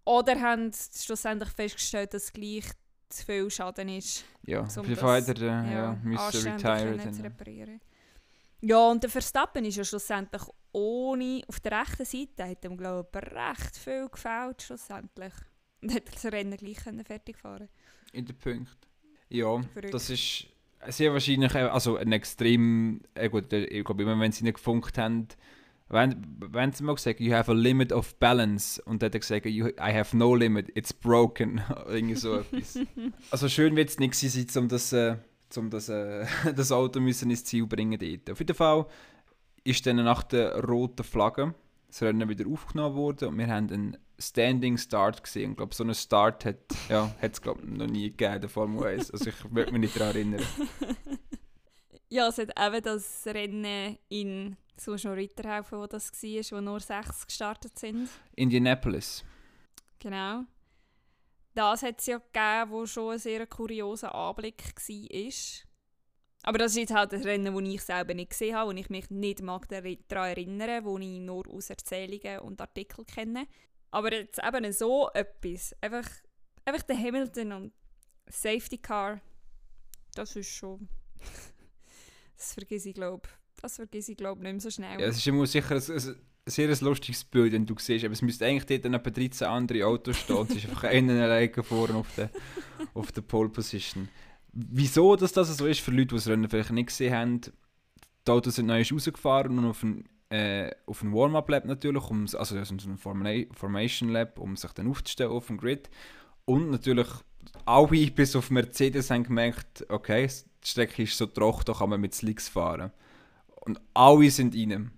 Oder 0.04 0.40
haben 0.40 0.70
schlussendlich 0.72 1.50
festgestellt, 1.50 2.14
dass 2.14 2.32
gleich 2.32 2.64
zu 3.08 3.24
viel 3.24 3.50
Schaden 3.50 3.88
ist, 3.88 4.24
Ja, 4.46 4.60
Um 4.60 4.66
auf 4.66 4.76
jeden 4.76 4.90
das, 4.94 4.98
Fall 5.00 5.26
hat 5.26 5.40
er 5.40 5.64
äh, 5.64 5.74
ja, 5.74 5.98
müssen 6.02 6.52
retiren. 6.52 7.12
zu 7.12 7.22
reparieren. 7.22 7.80
Ja, 8.60 8.88
und 8.90 9.02
der 9.02 9.10
Verstappen 9.10 9.64
ist 9.64 9.76
ja 9.76 9.84
schlussendlich 9.84 10.42
ohne, 10.72 11.42
auf 11.46 11.60
der 11.60 11.80
rechten 11.80 12.04
Seite 12.04 12.48
hat 12.48 12.64
ihm 12.64 12.76
glaube 12.76 13.08
ich 13.14 13.32
recht 13.32 13.76
viel 13.76 14.08
gefällt 14.08 14.62
schlussendlich. 14.62 15.32
Und 15.82 15.92
hat 15.94 16.14
das 16.14 16.24
Rennen 16.26 16.56
gleich 16.56 16.76
können 16.76 17.04
fertig 17.04 17.36
fahren 17.36 17.68
In 18.12 18.24
den 18.24 18.38
Punkt. 18.38 18.76
Ja, 19.28 19.60
Verrückt. 19.74 19.92
das 19.94 20.10
ist 20.10 20.46
sehr 20.88 21.12
wahrscheinlich 21.12 21.54
äh, 21.54 21.62
also 21.62 21.96
ein 21.96 22.12
extrem, 22.12 23.02
äh 23.14 23.28
gut, 23.28 23.52
äh, 23.52 23.64
ich 23.64 23.84
glaube 23.84 24.02
immer, 24.04 24.18
wenn 24.18 24.32
sie 24.32 24.44
nicht 24.44 24.54
gefunkt 24.54 24.96
haben, 24.98 25.28
wenn, 25.88 26.24
wenn 26.38 26.72
sie 26.72 26.84
mal 26.84 26.94
gesagt 26.94 27.20
you 27.20 27.32
have 27.34 27.50
a 27.50 27.54
limit 27.54 27.92
of 27.92 28.14
balance 28.16 28.80
und 28.82 29.02
dann 29.02 29.08
hat 29.08 29.14
er 29.14 29.20
gesagt, 29.20 29.46
you, 29.46 29.68
I 29.68 29.92
have 29.92 30.16
no 30.16 30.34
limit, 30.34 30.70
it's 30.74 30.92
broken. 30.92 31.60
Irgendwie 31.86 32.16
so 32.16 32.38
etwas. 32.38 32.78
Also 33.30 33.48
schön 33.48 33.76
wird 33.76 33.90
es 33.90 33.98
nicht 33.98 34.14
sein, 34.14 34.62
um 34.62 34.68
das, 34.68 34.92
äh, 34.92 35.16
um 35.56 35.70
das, 35.70 35.88
äh, 35.88 36.26
das 36.56 36.72
Auto 36.72 37.00
müssen 37.00 37.30
ins 37.30 37.44
Ziel 37.44 37.66
bringen 37.66 37.98
dort. 37.98 38.30
Auf 38.30 38.38
jeden 38.38 38.54
Fall 38.54 38.86
ist 39.64 39.86
dann 39.86 39.96
nach 39.96 40.22
der 40.22 40.64
roten 40.64 41.04
Flagge 41.04 41.54
das 41.88 42.02
Rennen 42.02 42.28
wieder 42.28 42.48
aufgenommen 42.48 42.96
worden 42.96 43.28
und 43.28 43.38
wir 43.38 43.48
haben 43.48 43.70
einen 43.70 43.96
Standing 44.18 44.78
Start 44.78 45.22
gesehen. 45.22 45.50
Ich 45.50 45.56
glaube, 45.58 45.74
so 45.74 45.84
einen 45.84 45.94
Start 45.94 46.44
hat 46.46 46.56
ja, 46.88 47.14
es 47.20 47.42
glaube 47.42 47.66
noch 47.66 47.86
nie 47.86 48.10
gegeben 48.10 48.34
in 48.34 48.40
der 48.40 48.50
Formel 48.50 48.86
1. 48.86 49.10
Also 49.10 49.28
ich 49.28 49.54
würde 49.54 49.72
mich 49.72 49.80
nicht 49.80 49.96
daran 49.96 50.14
erinnern. 50.14 50.42
Ja, 52.08 52.28
es 52.28 52.38
hat 52.38 52.50
eben 52.58 52.82
das 52.82 53.26
Rennen 53.26 53.98
in 54.08 54.56
so 54.76 54.96
schon 54.96 55.12
Ritter 55.12 55.48
helfen, 55.48 55.78
wo 55.78 55.86
das 55.86 56.12
war, 56.12 56.58
wo 56.58 56.60
nur 56.60 56.80
sechs 56.80 57.26
gestartet 57.26 57.78
sind. 57.78 58.08
Indianapolis. 58.34 59.24
Genau. 59.98 60.44
Das 61.54 61.82
hat 61.82 62.00
es 62.00 62.06
ja 62.06 62.18
gegeben, 62.18 62.70
wo 62.70 62.86
schon 62.86 63.12
ein 63.12 63.18
sehr 63.18 63.46
kurioser 63.46 64.14
Anblick 64.14 64.74
war. 64.74 65.32
Aber 66.44 66.58
das 66.58 66.72
ist 66.72 66.78
jetzt 66.78 66.94
halt 66.94 67.14
ein 67.14 67.22
Rennen, 67.22 67.54
das 67.54 67.74
ich 67.74 67.82
selber 67.82 68.14
nicht 68.14 68.30
gesehen 68.30 68.56
habe, 68.56 68.72
wo 68.72 68.76
ich 68.76 68.90
mich 68.90 69.10
nicht 69.10 69.42
mag 69.42 69.68
daran 69.68 70.30
erinnern, 70.30 70.84
wo 70.84 70.98
ich 70.98 71.20
nur 71.20 71.46
aus 71.48 71.70
Erzählungen 71.70 72.40
und 72.40 72.60
Artikeln 72.60 73.06
kenne. 73.06 73.46
Aber 73.90 74.12
jetzt 74.12 74.40
eben 74.42 74.72
so 74.72 75.10
etwas, 75.12 75.76
einfach, 75.80 76.08
einfach 76.64 76.82
der 76.82 76.98
Hamilton 76.98 77.52
und 77.52 77.72
Safety 78.26 78.78
Car, 78.78 79.20
das 80.14 80.34
ist 80.34 80.48
schon... 80.48 80.88
das 82.36 82.54
vergesse 82.54 82.88
ich, 82.88 82.94
glaube 82.94 83.28
das 83.62 83.76
vergesse 83.76 84.12
ich, 84.12 84.18
glaube 84.18 84.42
nicht 84.42 84.52
mehr 84.52 84.60
so 84.60 84.70
schnell. 84.70 85.00
Ja, 85.00 85.06
es 85.06 85.16
ist 85.16 85.26
immer 85.26 85.46
sicher 85.46 85.76
ein, 85.76 85.82
ein, 85.82 86.16
sehr 86.46 86.76
lustiges 86.80 87.24
Bild, 87.24 87.52
wenn 87.52 87.64
du 87.64 87.74
siehst. 87.78 88.04
Aber 88.04 88.12
es 88.12 88.22
müsste 88.22 88.44
eigentlich 88.44 88.66
dort 88.66 88.94
etwa 88.94 89.10
13 89.10 89.46
andere 89.46 89.86
Autos 89.86 90.18
stehen. 90.18 90.36
und 90.36 90.50
es 90.50 90.56
ist 90.56 90.68
einfach 90.68 90.84
einer 90.90 91.22
alleine 91.22 91.62
vorne 91.62 91.94
auf 91.94 92.12
der, 92.16 92.30
auf 92.94 93.12
der 93.12 93.22
Pole 93.22 93.48
Position. 93.48 94.08
Wieso 94.52 95.16
dass 95.16 95.32
das 95.32 95.56
so 95.56 95.66
ist, 95.66 95.80
für 95.80 95.92
Leute, 95.92 96.08
die 96.08 96.14
das 96.16 96.28
Rennen 96.28 96.50
vielleicht 96.50 96.72
nicht 96.72 96.88
gesehen 96.88 97.14
haben, 97.14 97.40
die 98.26 98.30
Autos 98.30 98.56
sind 98.56 98.66
neu 98.66 98.82
rausgefahren 98.82 99.58
und 99.58 99.64
auf 99.64 99.82
ein, 99.82 100.04
äh, 100.30 100.66
ein 100.68 101.12
Warm-Up-Lab 101.12 101.64
natürlich, 101.64 102.10
um, 102.10 102.26
also 102.34 102.62
so 102.64 102.74
ein 102.74 102.98
Forma- 102.98 103.44
Formation-Lab, 103.54 104.38
um 104.38 104.56
sich 104.56 104.72
dann 104.72 104.88
aufzustellen 104.88 105.32
auf 105.32 105.46
dem 105.46 105.58
Grid. 105.58 105.88
Und 106.44 106.70
natürlich 106.70 107.08
alle 107.64 108.10
bis 108.10 108.36
auf 108.36 108.50
Mercedes 108.50 109.10
haben 109.10 109.24
gemerkt, 109.24 109.86
okay, 109.88 110.26
die 110.26 110.68
Strecke 110.68 111.04
ist 111.04 111.16
so 111.16 111.26
trocken, 111.26 111.64
da 111.66 111.72
kann 111.72 111.90
man 111.90 112.00
mit 112.00 112.14
Slicks 112.14 112.48
fahren. 112.48 112.92
Und 113.64 113.80
alle 113.94 114.30
sind 114.30 114.54
rein. 114.54 114.90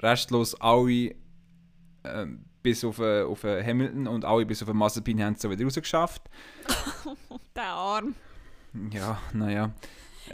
Restlos 0.00 0.54
alle, 0.60 1.14
ähm, 2.04 2.44
bis 2.62 2.84
auf, 2.84 2.98
äh, 3.00 3.22
auf 3.22 3.42
äh, 3.44 3.64
Hamilton 3.64 4.06
und 4.06 4.24
alle 4.24 4.46
bis 4.46 4.62
auf 4.62 4.72
Mazepin 4.72 5.22
haben 5.22 5.34
es 5.34 5.42
so 5.42 5.50
wieder 5.50 5.64
rausgeschafft. 5.64 6.22
Der 7.56 7.64
Arm. 7.64 8.14
Ja, 8.92 9.20
naja. 9.32 9.72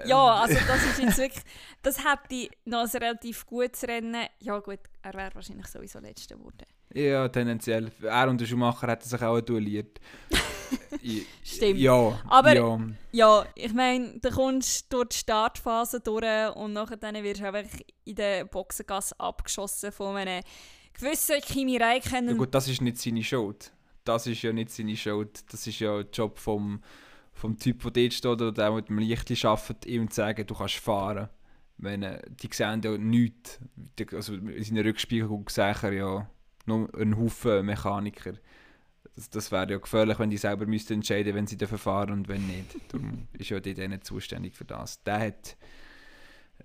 Ja, 0.05 0.43
also 0.43 0.59
das 0.67 0.85
ist 0.91 0.99
jetzt 0.99 1.19
wirklich, 1.19 1.45
das 1.83 1.99
hätte 2.05 2.51
noch 2.67 2.83
ein 2.83 3.01
relativ 3.03 3.47
gutes 3.47 3.83
Rennen. 3.85 4.27
Ja 4.41 4.59
gut, 4.59 4.81
er 5.03 5.15
wäre 5.15 5.35
wahrscheinlich 5.35 5.67
sowieso 5.67 6.01
Letzter 6.01 6.37
geworden. 6.37 6.67
Ja, 6.93 7.29
tendenziell. 7.29 7.91
Er 8.03 8.29
und 8.29 8.41
der 8.41 8.47
Schumacher 8.47 8.89
hätten 8.89 9.09
sich 9.09 9.23
auch 9.23 9.41
duelliert. 9.41 10.01
I- 11.03 11.27
Stimmt. 11.45 11.79
Ja, 11.79 12.19
Aber- 12.29 12.55
ja. 12.55 12.79
Ja, 13.13 13.47
ich 13.55 13.73
meine, 13.73 14.19
du 14.21 14.31
kommst 14.31 14.93
durch 14.93 15.09
die 15.09 15.17
Startphase 15.17 16.01
durch 16.01 16.55
und 16.57 16.73
nachher 16.73 16.97
dann 16.97 17.15
wirst 17.23 17.41
du 17.41 17.47
einfach 17.53 17.79
in 18.05 18.15
der 18.15 18.45
Boxengasse 18.45 19.19
abgeschossen 19.19 19.93
von 19.93 20.17
einem 20.17 20.43
gewissen 20.95 21.41
Kimi 21.41 21.79
ja 21.79 21.87
Räikkönen. 21.87 22.37
gut, 22.37 22.55
das 22.55 22.69
ist 22.69 22.81
nicht 22.83 22.99
seine 22.99 23.23
Schuld. 23.25 23.73
Das 24.05 24.27
ist 24.27 24.43
ja 24.43 24.53
nicht 24.53 24.71
seine 24.71 24.97
Schuld. 24.97 25.53
Das 25.53 25.67
ist 25.67 25.79
ja 25.81 26.03
der 26.03 26.11
Job 26.13 26.39
vom, 26.39 26.83
vom 27.33 27.59
Typ, 27.59 27.83
der 27.83 27.91
dort 27.91 28.13
steht 28.13 28.27
oder 28.31 28.53
der 28.53 28.71
mit 28.73 28.89
dem 28.89 28.99
Licht 28.99 29.45
arbeitet, 29.45 29.87
ihm 29.87 30.11
zu 30.11 30.17
sagen, 30.17 30.47
du 30.47 30.55
kannst 30.55 30.75
fahren. 30.77 31.29
Wenn, 31.77 32.03
äh, 32.03 32.21
die 32.29 32.49
sehen 32.53 32.81
ja 32.83 32.99
nichts. 32.99 33.61
Also 34.13 34.35
in 34.35 34.65
seinen 34.65 34.85
Rückspiegel 34.85 35.45
sehen 35.49 35.93
ja 35.97 36.29
nur 36.67 36.93
einen 36.95 37.17
Haufen 37.17 37.65
Mechaniker. 37.67 38.33
Das, 39.15 39.31
das 39.31 39.53
wäre 39.53 39.71
ja 39.71 39.79
gefährlich, 39.79 40.19
wenn 40.19 40.31
die 40.31 40.37
selber 40.37 40.67
müssten 40.67 40.95
entscheiden 40.95 41.35
wenn 41.35 41.47
sie 41.47 41.57
dürfen 41.57 41.79
fahren 41.79 42.11
und 42.13 42.29
wenn 42.29 42.47
nicht. 42.47 42.77
Darum 42.93 43.29
ist 43.39 43.51
ja 43.51 43.61
dort 43.61 43.79
nicht 43.79 44.05
zuständig 44.05 44.55
für 44.55 44.65
das. 44.65 45.03
Der 45.03 45.21
hat 45.21 45.57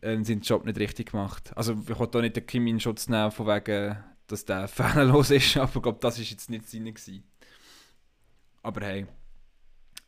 äh, 0.01 0.23
seinen 0.23 0.41
Job 0.41 0.65
nicht 0.65 0.79
richtig 0.79 1.11
gemacht. 1.11 1.51
Also 1.55 1.73
ich 1.73 1.99
wollte 1.99 2.17
da 2.17 2.21
nicht 2.21 2.35
den 2.35 2.45
Kim 2.45 2.67
in 2.67 2.79
Schutz 2.79 3.07
nehmen, 3.07 3.31
von 3.31 3.47
wegen, 3.47 3.97
dass 4.27 4.45
der 4.45 4.67
fehlerlos 4.69 5.31
ist, 5.31 5.57
aber 5.57 5.75
ich 5.75 5.81
glaube, 5.81 5.99
das 6.01 6.17
war 6.17 6.25
jetzt 6.25 6.49
nicht 6.49 6.69
seine. 6.69 6.93
Gewesen. 6.93 7.23
Aber 8.61 8.85
hey, 8.85 9.07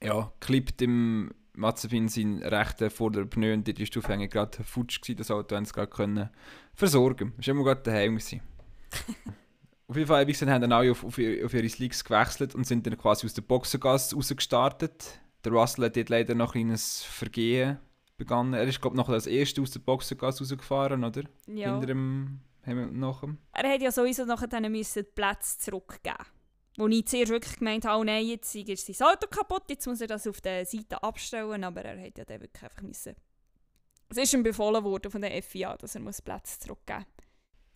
ja, 0.02 0.32
klippt 0.40 0.82
im, 0.82 1.32
Mazepin 1.58 2.08
sein 2.10 2.44
rechter 2.44 2.90
vorderer 2.90 3.26
Pneu 3.26 3.54
und 3.54 3.68
die 3.68 3.82
ist 3.82 3.98
Aufhängung 3.98 4.30
gerade 4.30 4.64
futsch 4.64 5.02
gewesen, 5.02 5.18
das 5.18 5.32
Auto 5.32 5.56
haben 5.56 5.66
sie 5.66 5.74
gerade 5.74 5.90
können 5.90 6.30
versorgen. 6.74 7.34
Das 7.38 7.48
war 7.48 7.54
immer 7.54 7.64
gerade 7.64 7.84
daheim. 7.84 8.18
gewesen. 8.18 8.42
auf 9.88 9.96
jeden 9.96 10.08
Fall, 10.08 10.26
haben 10.26 10.62
dann 10.62 10.72
alle 10.72 10.92
auf, 10.92 11.04
auf, 11.04 11.14
auf 11.14 11.54
ihre 11.54 11.70
Slicks 11.70 12.04
gewechselt 12.04 12.56
und 12.56 12.66
sind 12.66 12.88
dann 12.88 12.98
quasi 12.98 13.26
aus 13.26 13.34
der 13.34 13.44
Boxengasse 13.44 14.16
rausgestartet. 14.16 15.20
Der 15.44 15.52
Russell 15.52 15.86
hat 15.86 15.96
dort 15.96 16.10
leider 16.10 16.34
noch 16.34 16.56
ein 16.56 16.64
kleines 16.64 17.04
Vergehen 17.04 17.78
begangen. 18.18 18.54
Er 18.54 18.64
ist, 18.64 18.82
glaube 18.82 18.96
ich, 18.96 18.98
noch 18.98 19.10
als 19.10 19.28
Erster 19.28 19.62
aus 19.62 19.72
der 19.72 19.82
Boxengasse 19.82 20.44
rausgefahren, 20.44 21.04
oder? 21.04 21.24
Ja. 21.46 21.74
Hinter 21.74 21.88
dem 21.88 22.40
Hamilton 22.66 23.00
nachher. 23.00 23.38
Er 23.54 23.74
hat 23.74 23.82
ja 23.82 23.92
sowieso 23.92 24.26
nachher 24.26 24.48
dann 24.48 24.72
müssen 24.72 25.04
die 25.04 25.12
Plätze 25.12 25.60
zurückgeben. 25.60 26.26
Wo 26.78 26.88
ich 26.88 27.08
zuerst 27.08 27.32
wirklich 27.32 27.58
gemeint 27.58 27.86
habe, 27.86 28.02
oh 28.02 28.04
nein, 28.04 28.26
jetzt 28.26 28.54
ist 28.54 28.88
sein 28.88 29.08
Auto 29.08 29.28
kaputt, 29.28 29.64
jetzt 29.70 29.86
muss 29.86 30.02
er 30.02 30.08
das 30.08 30.28
auf 30.28 30.42
der 30.42 30.66
Seite 30.66 31.02
abstellen, 31.02 31.64
aber 31.64 31.84
er 31.84 32.06
hat 32.06 32.18
ja 32.18 32.26
dann 32.26 32.42
wirklich 32.42 32.64
einfach 32.64 32.82
müssen. 32.82 33.16
Es 34.10 34.18
ist 34.18 34.34
ihm 34.34 34.44
befohlen 34.44 34.84
worden 34.84 35.10
von 35.10 35.22
der 35.22 35.42
FIA, 35.42 35.78
dass 35.78 35.96
er 35.96 36.02
muss 36.02 36.22
Plätze 36.22 36.60
zurückgeben 36.60 37.06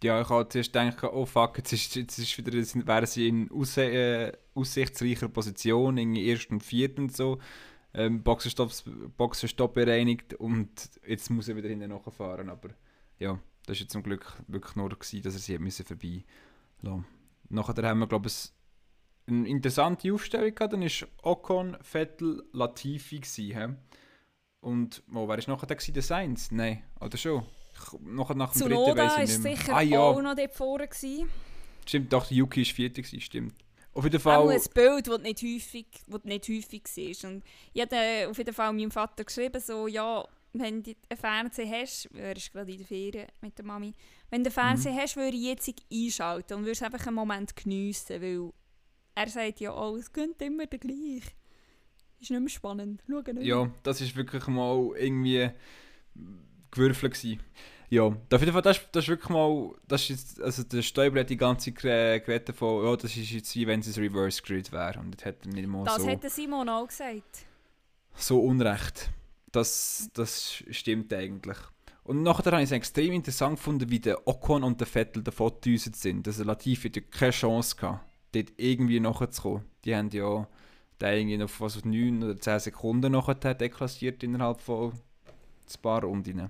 Ja, 0.02 0.22
ich 0.22 0.30
habe 0.30 0.48
zuerst 0.48 0.72
gedacht, 0.72 1.04
oh 1.04 1.26
fuck, 1.26 1.58
jetzt, 1.58 1.74
ist, 1.74 1.96
jetzt 1.96 2.18
ist 2.18 2.38
wieder, 2.38 2.54
wären 2.54 3.06
sie 3.06 3.28
in 3.28 3.52
aus, 3.52 3.76
äh, 3.78 4.32
aussichtsreicher 4.56 5.28
Position, 5.28 5.98
in 5.98 6.16
ersten 6.16 6.56
und 6.56 6.64
vierten 6.64 7.10
so. 7.10 7.40
Ähm, 7.94 8.24
Boxenstopp, 8.24 9.74
bereinigt 9.74 10.36
und 10.36 10.70
jetzt 11.06 11.30
muss 11.30 11.50
er 11.50 11.56
wieder 11.56 11.70
hinten 11.70 11.90
nachfahren. 11.90 12.50
Aber 12.50 12.70
ja, 13.18 13.40
das 13.66 13.82
war 13.82 13.88
zum 13.88 14.04
Glück 14.04 14.42
wirklich 14.48 14.76
nur, 14.76 14.90
gewesen, 14.90 15.22
dass 15.24 15.34
er 15.34 15.40
sie 15.40 15.58
müssen 15.58 15.86
vorbei 15.86 16.24
lassen 16.82 17.06
Nachher 17.50 17.88
haben 17.88 18.00
wir, 18.00 18.08
glaube 18.08 18.28
ich, 18.28 18.52
eine 19.28 19.48
interessante 19.48 20.14
Aufstellung 20.14 20.54
gehabt. 20.54 20.74
Dann 20.74 20.82
war 20.82 21.08
Ocon, 21.24 21.78
Vettel, 21.82 22.44
Latifi. 22.54 23.20
Gewesen, 23.20 23.58
hä? 23.58 23.76
Und 24.62 25.04
oh, 25.14 25.28
wer 25.28 25.38
war 25.38 25.56
nachher? 25.56 25.76
Der 25.76 26.02
Sainz? 26.04 26.52
Nein, 26.52 26.84
oder 27.00 27.18
schon? 27.18 27.44
Nachher 28.02 28.36
nach 28.36 28.54
dem 28.54 28.62
dritten 28.62 28.76
Zunoda 28.76 29.04
weiss 29.04 29.16
war 29.16 29.24
ich 29.24 29.30
nicht 29.30 29.44
mehr. 29.44 29.56
sicher 29.58 29.76
ah, 29.76 29.82
ja. 29.82 30.00
auch 30.00 30.22
noch 30.22 30.36
dort 30.36 30.54
vorne. 30.54 30.88
Gewesen. 30.88 31.30
Stimmt, 31.86 32.14
doch, 32.14 32.30
Yuki 32.30 32.66
war 32.66 32.74
vierte, 32.74 33.02
gewesen, 33.02 33.22
stimmt. 33.22 33.54
Auf 33.94 34.04
jeden 34.04 34.18
Auch 34.18 34.22
Fall. 34.22 34.50
ein 34.50 34.62
Bild, 34.74 35.08
das 35.08 35.22
nicht 35.22 35.42
häufig, 35.42 35.88
das 36.08 36.24
nicht 36.24 36.48
häufig 36.48 36.84
war. 36.86 37.30
Und 37.32 37.44
ich 37.74 37.82
habe 37.82 38.30
auf 38.30 38.38
jeden 38.38 38.54
Fall 38.54 38.74
meinem 38.74 38.92
Vater 38.92 39.24
geschrieben, 39.24 39.60
so, 39.60 39.88
ja, 39.88 40.24
wenn 40.54 40.84
du 40.84 40.94
einen 41.10 41.20
Fernseher 41.20 41.82
hast, 41.82 42.10
er 42.14 42.36
ist 42.36 42.52
gerade 42.52 42.72
in 42.72 42.78
der 42.78 42.88
Ferien 42.88 43.28
mit 43.42 43.58
der 43.58 43.66
Mami, 43.66 43.94
wenn 44.30 44.44
du 44.44 44.50
einen 44.50 44.54
Fernseher 44.54 44.96
hast, 44.96 45.16
würde 45.16 45.36
ich 45.36 45.44
jetzt 45.44 45.74
einschalten 45.92 46.54
und 46.56 46.66
würde 46.66 46.86
einfach 46.86 47.08
einen 47.08 47.16
Moment 47.16 47.56
geniessen, 47.56 48.22
weil 48.22 48.52
er 49.16 49.28
sagt 49.28 49.60
ja, 49.60 49.76
oh, 49.76 49.96
es 49.96 50.12
geht 50.12 50.42
immer 50.42 50.66
der 50.66 50.80
gleich. 50.80 51.24
Ist 52.20 52.32
nicht 52.32 52.40
mehr 52.40 52.50
spannend. 52.50 53.02
Schau 53.08 53.22
nicht. 53.34 53.46
Ja, 53.46 53.72
das 53.84 54.02
ist 54.02 54.16
wirklich 54.16 54.46
mal 54.48 54.92
irgendwie 54.98 55.50
gewürfelt 56.72 57.14
gewesen. 57.14 57.40
Ja, 57.92 58.04
auf 58.04 58.18
jeden 58.40 58.54
Fall, 58.54 58.62
das, 58.62 58.80
das 58.92 59.06
ist 59.06 59.10
wirklich 59.10 59.30
mal, 59.30 59.72
das 59.88 60.02
ist 60.04 60.10
jetzt, 60.10 60.42
also 60.42 60.62
der 60.64 60.84
Stäuber 60.84 61.22
hat 61.22 61.30
die 61.30 61.38
ganze 61.38 61.72
geredet 61.72 62.56
von, 62.56 62.86
ja, 62.86 62.96
das 62.96 63.18
ist 63.18 63.32
jetzt 63.32 63.56
wie 63.56 63.66
wenn 63.66 63.80
es 63.80 63.98
ein 63.98 64.04
Reverse 64.04 64.44
Grid 64.44 64.72
wäre 64.72 65.00
und 65.00 65.16
das 65.18 65.26
hat 65.26 65.38
er 65.44 65.52
nicht 65.52 65.68
mal 65.68 65.86
Das 65.86 65.96
so, 65.96 66.08
hat 66.08 66.22
der 66.22 66.30
Simon 66.30 66.70
auch 66.70 66.88
gesagt. 66.88 67.46
so 68.14 68.40
unrecht. 68.42 69.10
Das, 69.52 70.08
das 70.14 70.64
stimmt 70.70 71.12
eigentlich. 71.12 71.58
Und 72.04 72.22
nachher 72.22 72.52
habe 72.52 72.62
ich 72.62 72.70
es 72.70 72.72
extrem 72.72 73.14
interessant 73.14 73.58
gefunden, 73.58 73.90
wie 73.90 74.00
der 74.00 74.28
Ocon 74.28 74.64
und 74.64 74.80
der 74.80 74.88
Vettel 74.88 75.24
davon 75.24 75.54
gedüset 75.56 75.96
sind. 75.96 76.28
Also 76.28 76.44
Latifi 76.44 76.90
hat 76.90 76.96
ja 76.96 77.02
keine 77.02 77.32
Chance 77.32 77.76
gehabt, 77.76 78.06
dort 78.34 78.52
irgendwie 78.58 79.00
nachzukommen. 79.00 79.66
Die 79.84 79.96
haben 79.96 80.10
ja 80.12 80.48
den 81.02 81.18
irgendwie 81.18 81.38
noch 81.38 81.60
was 81.60 81.78
auf 81.78 81.86
9 81.86 82.24
oder 82.24 82.40
10 82.40 82.60
Sekunden 82.60 83.12
nachher 83.12 83.56
deklassiert 83.56 84.22
innerhalb 84.24 84.62
von 84.62 84.92
ein 84.92 85.82
paar 85.82 86.04
Runden. 86.04 86.50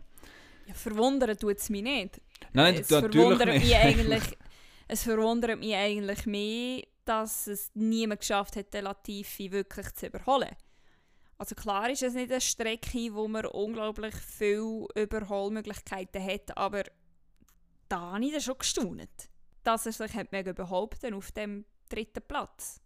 Ja, 0.69 0.75
verwundern 0.75 1.35
tut 1.35 1.57
es 1.57 1.69
mich 1.71 1.81
nicht. 1.81 2.21
Nein, 2.53 2.75
es 2.75 2.91
natürlich 2.91 3.15
verwundert 3.15 3.47
nicht. 3.47 3.63
mich 3.65 3.75
eigentlich, 3.75 4.23
es 4.87 5.01
verwundert 5.03 5.59
mich 5.59 5.73
eigentlich 5.73 6.25
mehr, 6.27 6.83
dass 7.05 7.47
es 7.47 7.71
niemand 7.73 8.19
geschafft 8.19 8.55
hat, 8.55 8.71
den 8.71 8.83
Latifi 8.83 9.51
wirklich 9.51 9.91
zu 9.95 10.05
überholen. 10.05 10.55
Also 11.39 11.55
klar 11.55 11.89
ist 11.89 12.03
es 12.03 12.13
nicht 12.13 12.31
eine 12.31 12.39
Strecke, 12.39 13.15
wo 13.15 13.27
man 13.27 13.47
unglaublich 13.47 14.13
viele 14.13 14.85
Überholmöglichkeiten 14.93 16.23
hat, 16.23 16.55
aber 16.55 16.83
da 17.87 17.99
habe 18.11 18.25
ich 18.25 18.31
dann 18.31 18.41
schon 18.41 18.59
gestaunt, 18.59 19.29
dass 19.63 19.87
er 19.87 19.93
sich 19.93 20.13
hat 20.13 20.29
behaupten 20.29 21.15
auf 21.15 21.31
dem 21.31 21.65
dritten 21.89 22.21
Platz. 22.27 22.79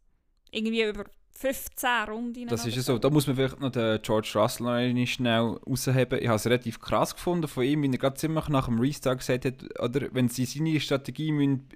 Irgendwie 0.51 0.83
über 0.83 1.03
15 1.35 1.89
Runden. 2.07 2.47
Das 2.47 2.65
ist 2.65 2.75
ja 2.75 2.81
so. 2.81 2.97
Da 2.97 3.09
muss 3.09 3.27
man 3.27 3.35
vielleicht 3.35 3.59
noch 3.59 3.71
den 3.71 4.01
George 4.01 4.31
Russell 4.35 4.93
noch 4.93 5.07
schnell 5.07 5.57
rausheben. 5.67 6.19
Ich 6.21 6.27
habe 6.27 6.35
es 6.35 6.45
relativ 6.45 6.79
krass 6.79 7.15
gefunden 7.15 7.47
von 7.47 7.63
ihm, 7.63 7.81
wie 7.83 7.91
er 7.91 7.97
gerade 7.97 8.15
ziemlich 8.15 8.47
nach 8.49 8.67
dem 8.67 8.79
Restart 8.79 9.19
gesagt 9.19 9.45
hat, 9.45 9.79
oder 9.79 10.07
wenn 10.13 10.29
sie 10.29 10.45
seine 10.45 10.79
Strategie 10.79 11.31
müssen 11.31 11.67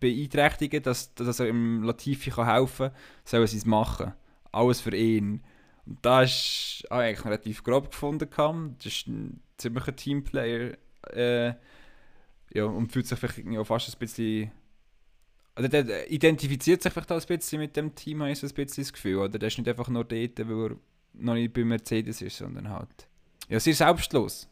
beeinträchtigen 0.00 0.82
dass, 0.82 1.14
dass 1.14 1.38
er 1.38 1.48
im 1.48 1.82
Latifi 1.82 2.30
kann 2.30 2.46
helfen 2.46 2.88
kann, 2.88 2.96
sollen 3.24 3.46
sie 3.46 3.58
es 3.58 3.66
machen. 3.66 4.14
Alles 4.50 4.80
für 4.80 4.94
ihn. 4.96 5.42
Und 5.86 5.98
da 6.02 6.22
ist 6.22 6.84
habe 6.90 7.02
ich 7.02 7.08
eigentlich 7.08 7.24
relativ 7.24 7.62
grob 7.64 7.90
gefunden. 7.90 8.30
gehabt. 8.30 8.84
Das 8.84 8.86
ist 8.86 9.06
ein 9.08 9.42
ziemlicher 9.56 9.94
Teamplayer. 9.94 10.76
Äh, 11.12 11.54
ja, 12.54 12.64
und 12.64 12.92
fühlt 12.92 13.06
sich 13.06 13.18
vielleicht 13.18 13.58
auch 13.58 13.64
fast 13.64 13.94
ein 13.94 13.98
bisschen 13.98 14.50
oder 15.56 15.68
der 15.68 16.10
identifiziert 16.10 16.82
sich 16.82 16.92
vielleicht 16.92 17.12
auch 17.12 17.20
ein 17.20 17.26
bisschen 17.26 17.60
mit 17.60 17.76
dem 17.76 17.94
Team, 17.94 18.20
habe 18.20 18.32
ich 18.32 18.38
so 18.38 18.46
ein 18.46 18.54
bisschen 18.54 18.84
das 18.84 18.92
Gefühl. 18.92 19.18
Oder 19.18 19.38
der 19.38 19.48
ist 19.48 19.58
nicht 19.58 19.68
einfach 19.68 19.88
nur 19.88 20.04
dort, 20.04 20.38
weil 20.38 20.70
er 20.70 20.76
noch 21.14 21.34
nicht 21.34 21.52
bei 21.52 21.64
Mercedes 21.64 22.22
ist, 22.22 22.38
sondern 22.38 22.70
halt. 22.70 23.08
Ja, 23.48 23.60
sehr 23.60 23.74
selbstlos. 23.74 24.48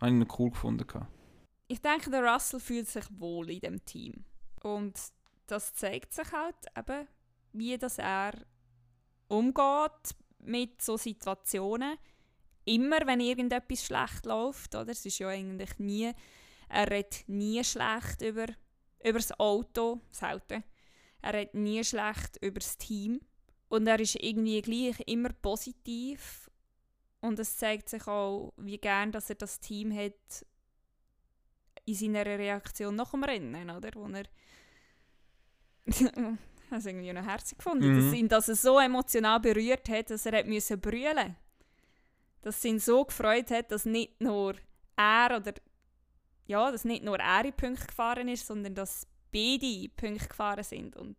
Habe 0.00 0.10
ich 0.10 0.16
noch 0.18 0.38
cool 0.38 0.50
gefunden. 0.50 0.86
Ich 1.68 1.80
denke, 1.80 2.10
der 2.10 2.22
Russell 2.22 2.60
fühlt 2.60 2.88
sich 2.88 3.04
wohl 3.18 3.50
in 3.50 3.60
dem 3.60 3.84
Team. 3.84 4.24
Und 4.62 4.94
das 5.46 5.74
zeigt 5.74 6.12
sich 6.12 6.30
halt 6.32 6.56
eben, 6.76 7.08
wie 7.52 7.78
das 7.78 7.98
er 7.98 8.32
umgeht 9.28 10.14
mit 10.38 10.82
so 10.82 10.96
Situationen. 10.96 11.96
Immer, 12.64 13.06
wenn 13.06 13.20
irgendetwas 13.20 13.84
schlecht 13.84 14.26
läuft, 14.26 14.74
oder? 14.74 14.90
Es 14.90 15.04
ist 15.06 15.18
ja 15.18 15.28
eigentlich 15.28 15.78
nie, 15.78 16.12
er 16.68 16.90
redet 16.90 17.24
nie 17.26 17.64
schlecht 17.64 18.22
über, 18.22 18.46
über 19.04 19.18
das 19.18 19.38
Auto, 19.38 20.00
selten. 20.10 20.64
Er 21.22 21.34
redet 21.34 21.54
nie 21.54 21.82
schlecht 21.84 22.36
über 22.40 22.60
das 22.60 22.76
Team. 22.78 23.20
Und 23.68 23.86
er 23.86 24.00
ist 24.00 24.16
irgendwie 24.16 24.60
gleich 24.62 25.00
immer 25.06 25.30
positiv. 25.32 26.50
Und 27.20 27.38
es 27.38 27.56
zeigt 27.56 27.88
sich 27.88 28.06
auch, 28.06 28.52
wie 28.56 28.78
gern 28.78 29.12
dass 29.12 29.30
er 29.30 29.36
das 29.36 29.60
Team 29.60 29.94
hat, 29.96 30.44
in 31.84 31.94
seiner 31.94 32.24
Reaktion 32.26 32.94
nach 32.96 33.10
dem 33.12 33.24
Rennen, 33.24 33.70
oder? 33.70 33.90
Wo 33.94 34.06
er. 34.08 34.24
ich 35.86 36.04
habe 36.06 36.38
es 36.70 36.86
irgendwie 36.86 37.12
noch 37.12 37.24
herzig 37.24 37.58
gefunden, 37.58 37.92
Mhm. 37.92 37.96
dass 38.04 38.14
ihn 38.14 38.28
das 38.28 38.46
so 38.46 38.78
emotional 38.78 39.40
berührt 39.40 39.88
hat, 39.88 40.10
dass 40.10 40.26
er 40.26 40.38
hat 40.38 40.46
müssen 40.46 40.80
brüllen 40.80 41.36
Dass 42.42 42.58
es 42.58 42.64
ihn 42.64 42.78
so 42.78 43.04
gefreut 43.04 43.50
hat, 43.50 43.70
dass 43.72 43.84
nicht 43.84 44.20
nur 44.20 44.54
er 44.96 45.36
oder. 45.36 45.54
Ja, 46.52 46.70
dass 46.70 46.84
nicht 46.84 47.02
nur 47.02 47.18
er 47.18 47.44
in 47.46 47.52
Punkte 47.54 47.86
gefahren 47.86 48.28
ist, 48.28 48.46
sondern 48.46 48.74
dass 48.74 49.06
beide 49.32 49.64
in 49.66 49.90
Punkte 49.96 50.28
gefahren 50.28 50.62
sind. 50.62 50.94
Und 50.96 51.16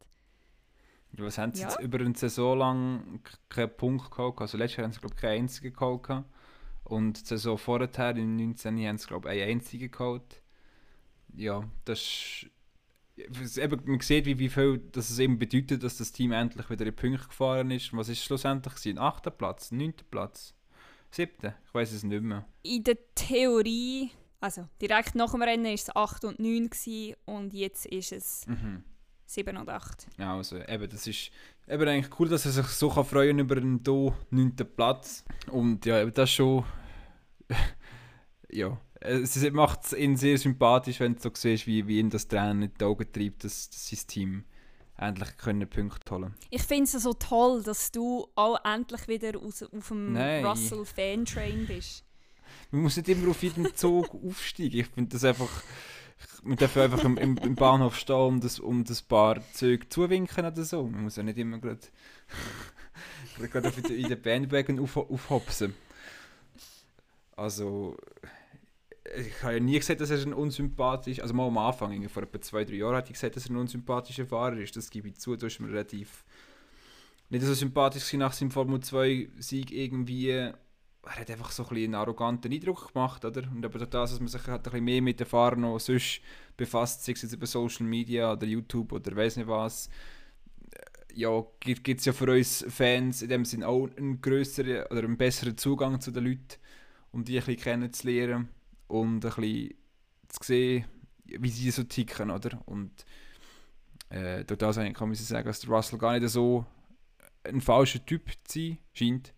Was 1.17 1.37
haben 1.39 1.53
sie 1.53 1.61
Ja. 1.63 1.69
jetzt 1.69 1.79
über 1.79 1.99
eine 1.99 2.15
Saison 2.15 2.57
lang 2.57 3.19
keinen 3.49 3.75
Punkt 3.75 4.11
gehabt? 4.11 4.41
Also 4.41 4.57
letztes 4.59 4.77
Jahr 4.77 4.85
haben 4.85 4.93
sie, 4.93 4.99
glaube 4.99 5.15
ich, 5.15 5.21
keinen 5.21 5.41
einzigen 5.43 5.73
gehabt. 5.73 6.03
gehabt. 6.07 6.29
Und 6.83 7.19
die 7.21 7.25
Saison 7.25 7.57
vorher, 7.57 7.89
in 8.15 8.35
19 8.35 8.77
haben 8.87 8.97
sie, 8.97 9.07
glaube 9.07 9.33
ich, 9.33 9.41
einen 9.41 9.51
einzigen 9.53 9.89
gehabt. 9.89 10.41
Ja, 11.35 11.63
das 11.85 11.99
ist... 11.99 13.57
Eben, 13.57 13.81
man 13.85 13.99
sieht, 13.99 14.25
wie, 14.25 14.39
wie 14.39 14.49
viel 14.49 14.79
das 14.91 15.09
es 15.11 15.19
eben 15.19 15.37
bedeutet, 15.37 15.83
dass 15.83 15.97
das 15.97 16.11
Team 16.11 16.31
endlich 16.31 16.67
wieder 16.69 16.85
in 16.85 16.95
Punkte 16.95 17.27
gefahren 17.27 17.69
ist. 17.71 17.95
Was 17.95 18.09
ist 18.09 18.19
es 18.19 18.23
schlussendlich? 18.25 18.73
Ein 18.87 18.97
achter 18.97 19.29
Platz? 19.31 19.71
Neunter 19.71 20.03
Platz? 20.09 20.55
Siebter? 21.11 21.55
Ich 21.67 21.73
weiß 21.75 21.91
es 21.91 22.03
nicht 22.03 22.23
mehr. 22.23 22.45
in 22.63 22.83
der 22.83 22.97
Theorie, 23.13 24.09
also 24.43 24.67
direkt 24.82 25.15
nach 25.15 25.32
dem 25.32 25.41
Rennen 25.41 25.63
war 25.63 25.71
es 25.71 25.95
8 25.95 26.25
und 26.25 26.39
9 26.39 26.69
gewesen, 26.69 27.15
und 27.25 27.53
jetzt 27.53 27.86
ist 27.86 28.12
es 28.12 28.45
Mhm. 28.45 28.84
7 29.25 29.56
und 29.56 29.69
8. 29.69 30.08
Ja, 30.17 30.36
also 30.36 30.58
eben, 30.58 30.89
das 30.89 31.08
ist 31.08 31.32
eben 31.65 31.88
eigentlich 31.88 32.19
cool, 32.19 32.27
dass 32.27 32.45
er 32.45 32.51
sich 32.51 32.67
so 32.67 32.89
kann 32.89 33.06
freuen 33.06 33.39
über 33.39 33.56
einen 33.56 33.82
do 33.82 34.13
neunten 34.32 34.67
Platz. 34.75 35.23
Und 35.49 35.86
ja, 35.86 36.01
eben 36.01 36.13
das 36.13 36.29
schon... 36.29 36.65
ja, 38.51 38.77
es 38.99 39.51
macht 39.51 39.93
ihn 39.93 40.17
sehr 40.17 40.38
sympathisch, 40.38 40.99
wenn 40.99 41.15
du 41.15 41.21
so 41.21 41.32
siehst, 41.34 41.65
wie, 41.65 41.88
wie 41.88 41.99
ihn 41.99 42.10
das 42.10 42.27
Training 42.27 42.63
in 42.63 42.73
die 42.77 42.84
Augen 42.84 43.12
treibt, 43.12 43.45
dass, 43.45 43.69
dass 43.69 43.89
sein 43.89 44.08
Team 44.08 44.43
endlich 44.97 45.38
können 45.38 45.69
Punkte 45.69 46.15
holen 46.15 46.36
Ich 46.49 46.63
finde 46.63 46.84
es 46.84 46.91
so 46.91 47.13
toll, 47.13 47.63
dass 47.63 47.91
du 47.91 48.27
auch 48.36 48.60
endlich 48.65 49.08
wieder 49.08 49.39
aus, 49.39 49.63
auf 49.63 49.88
dem. 49.88 50.17
Russell-Fan-Train 50.17 51.65
bist. 51.65 52.03
Man 52.73 52.81
muss 52.81 52.97
nicht 52.97 53.07
immer 53.07 53.29
auf 53.29 53.43
jeden 53.43 53.75
Zug 53.75 54.15
aufsteigen. 54.27 54.79
Ich 54.79 54.88
finde 54.88 55.12
das 55.12 55.23
einfach... 55.23 55.63
Man 56.41 56.57
darf 56.57 56.75
einfach 56.75 57.03
im, 57.03 57.17
im, 57.17 57.38
im 57.38 57.53
Bahnhof 57.53 57.95
stehen, 57.95 58.15
um 58.15 58.41
das, 58.41 58.59
um 58.59 58.83
das 58.83 59.03
paar 59.03 59.41
Züge 59.53 59.88
zuwinken 59.89 60.43
oder 60.45 60.63
so. 60.63 60.88
Man 60.88 61.03
muss 61.03 61.15
ja 61.15 61.21
nicht 61.21 61.38
immer 61.38 61.59
gerade 61.59 61.79
in 63.89 64.07
den 64.09 64.21
Bandwagon 64.21 64.79
auf, 64.79 64.97
aufhopsen. 64.97 65.75
Also, 67.36 67.95
ich 69.17 69.43
habe 69.43 69.53
ja 69.53 69.59
nie 69.59 69.77
gesagt, 69.77 70.01
dass 70.01 70.09
er 70.09 70.21
ein 70.21 70.33
unsympathisch 70.33 71.19
also 71.19 71.36
mal 71.36 71.47
am 71.47 71.57
Anfang, 71.59 72.09
vor 72.09 72.23
etwa 72.23 72.41
zwei, 72.41 72.65
drei 72.65 72.75
Jahren, 72.75 72.95
hatte 72.95 73.09
ich 73.09 73.13
gesagt, 73.13 73.36
dass 73.36 73.45
er 73.45 73.51
ein 73.51 73.57
unsympathischer 73.57 74.25
Fahrer 74.25 74.57
ist. 74.57 74.75
Das 74.75 74.89
gebe 74.89 75.09
ich 75.09 75.19
zu, 75.19 75.36
da 75.36 75.45
ist 75.45 75.59
mir 75.59 75.69
relativ 75.69 76.25
nicht 77.29 77.45
so 77.45 77.53
sympathisch 77.53 78.12
nach 78.13 78.33
seinem 78.33 78.51
Formel 78.51 78.79
2-Sieg 78.79 79.71
irgendwie. 79.71 80.51
Er 81.05 81.19
hat 81.19 81.29
einfach 81.29 81.51
so 81.51 81.67
ein 81.67 81.75
einen 81.75 81.95
arroganten 81.95 82.51
Eindruck 82.51 82.93
gemacht, 82.93 83.25
oder? 83.25 83.43
Und 83.51 83.65
aber 83.65 83.77
durch 83.77 83.89
das, 83.89 84.11
dass 84.11 84.19
man 84.19 84.29
sich 84.29 84.47
halt 84.47 84.59
ein 84.59 84.63
bisschen 84.63 84.85
mehr 84.85 85.01
mit 85.01 85.19
den 85.19 85.27
Fahrern 85.27 85.77
sonst 85.79 86.21
befasst, 86.55 87.03
sei 87.03 87.11
es 87.13 87.33
über 87.33 87.45
Social 87.45 87.85
Media 87.85 88.31
oder 88.31 88.45
YouTube 88.45 88.93
oder 88.93 89.15
weiß 89.15 89.37
nicht 89.37 89.47
was, 89.47 89.89
ja, 91.15 91.43
gibt 91.59 91.99
es 91.99 92.05
ja 92.05 92.13
für 92.13 92.31
uns 92.31 92.65
Fans 92.69 93.21
in 93.21 93.29
dem 93.29 93.45
Sinn 93.45 93.63
auch 93.63 93.89
einen 93.97 94.21
größeren 94.21 94.85
oder 94.87 95.03
einen 95.03 95.17
besseren 95.17 95.57
Zugang 95.57 96.01
zu 96.01 96.11
den 96.11 96.25
Leuten, 96.25 96.57
um 97.11 97.23
die 97.23 97.37
ein 97.37 97.45
bisschen 97.45 97.61
kennenzulernen 97.61 98.49
und 98.87 99.15
ein 99.15 99.19
bisschen 99.19 99.75
zu 100.29 100.43
sehen, 100.43 100.85
wie 101.25 101.49
sie 101.49 101.71
so 101.71 101.83
ticken, 101.83 102.31
oder? 102.31 102.61
Und 102.65 103.05
äh, 104.09 104.43
durch 104.45 104.57
das 104.57 104.77
kann 104.77 104.93
man 104.99 105.15
sagen, 105.15 105.47
dass 105.47 105.67
Russell 105.67 105.99
gar 105.99 106.17
nicht 106.17 106.29
so 106.29 106.65
ein 107.43 107.61
falscher 107.61 108.03
Typ 108.05 108.31
zu 108.45 108.59
sein 108.59 108.77
scheint. 108.93 109.33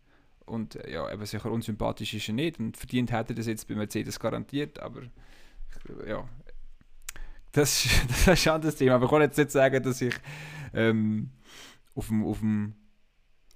Und 0.45 0.75
äh, 0.75 0.93
ja, 0.93 1.11
eben 1.11 1.25
sicher 1.25 1.51
unsympathisch 1.51 2.13
ist 2.13 2.27
er 2.27 2.35
nicht 2.35 2.59
und 2.59 2.77
verdient 2.77 3.11
hätte 3.11 3.33
er 3.33 3.35
das 3.35 3.47
jetzt 3.47 3.67
bei 3.67 3.75
Mercedes 3.75 4.19
garantiert, 4.19 4.79
aber 4.79 5.01
ja, 6.07 6.27
das, 7.51 7.87
das 8.25 8.39
ist 8.39 8.47
ein 8.47 8.53
anderes 8.53 8.75
Thema. 8.75 8.95
Aber 8.95 9.05
ich 9.05 9.11
kann 9.11 9.21
jetzt 9.21 9.37
nicht 9.37 9.51
sagen, 9.51 9.83
dass 9.83 10.01
ich 10.01 10.13
ähm, 10.73 11.31
auf 11.95 12.07
dem, 12.07 12.25
auf 12.25 12.39
dem 12.39 12.75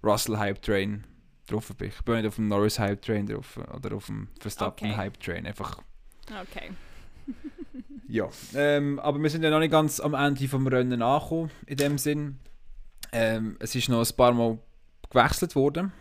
Russell 0.03 0.37
Hype 0.37 0.61
Train 0.61 1.03
drauf 1.47 1.71
bin. 1.77 1.89
Ich 1.89 2.01
bin 2.03 2.15
nicht 2.15 2.27
auf 2.27 2.35
dem 2.35 2.47
Norris 2.47 2.79
Hype 2.79 3.01
Train 3.01 3.27
drauf 3.27 3.59
oder 3.75 3.95
auf 3.95 4.05
dem 4.05 4.29
Verstappen 4.39 4.89
okay. 4.89 4.97
Hype 4.97 5.19
Train. 5.19 5.45
Einfach. 5.45 5.79
Okay. 6.25 6.71
ja, 8.07 8.29
ähm, 8.55 8.99
aber 8.99 9.21
wir 9.21 9.29
sind 9.29 9.43
ja 9.43 9.49
noch 9.49 9.59
nicht 9.59 9.71
ganz 9.71 9.99
am 9.99 10.13
Ende 10.13 10.47
vom 10.47 10.67
Rennen 10.67 11.01
angekommen, 11.01 11.51
in 11.65 11.77
dem 11.77 11.97
Sinn. 11.97 12.39
Ähm, 13.11 13.57
es 13.59 13.75
ist 13.75 13.89
noch 13.89 14.07
ein 14.07 14.15
paar 14.15 14.33
Mal 14.33 14.59
gewechselt 15.09 15.55
worden, 15.55 15.91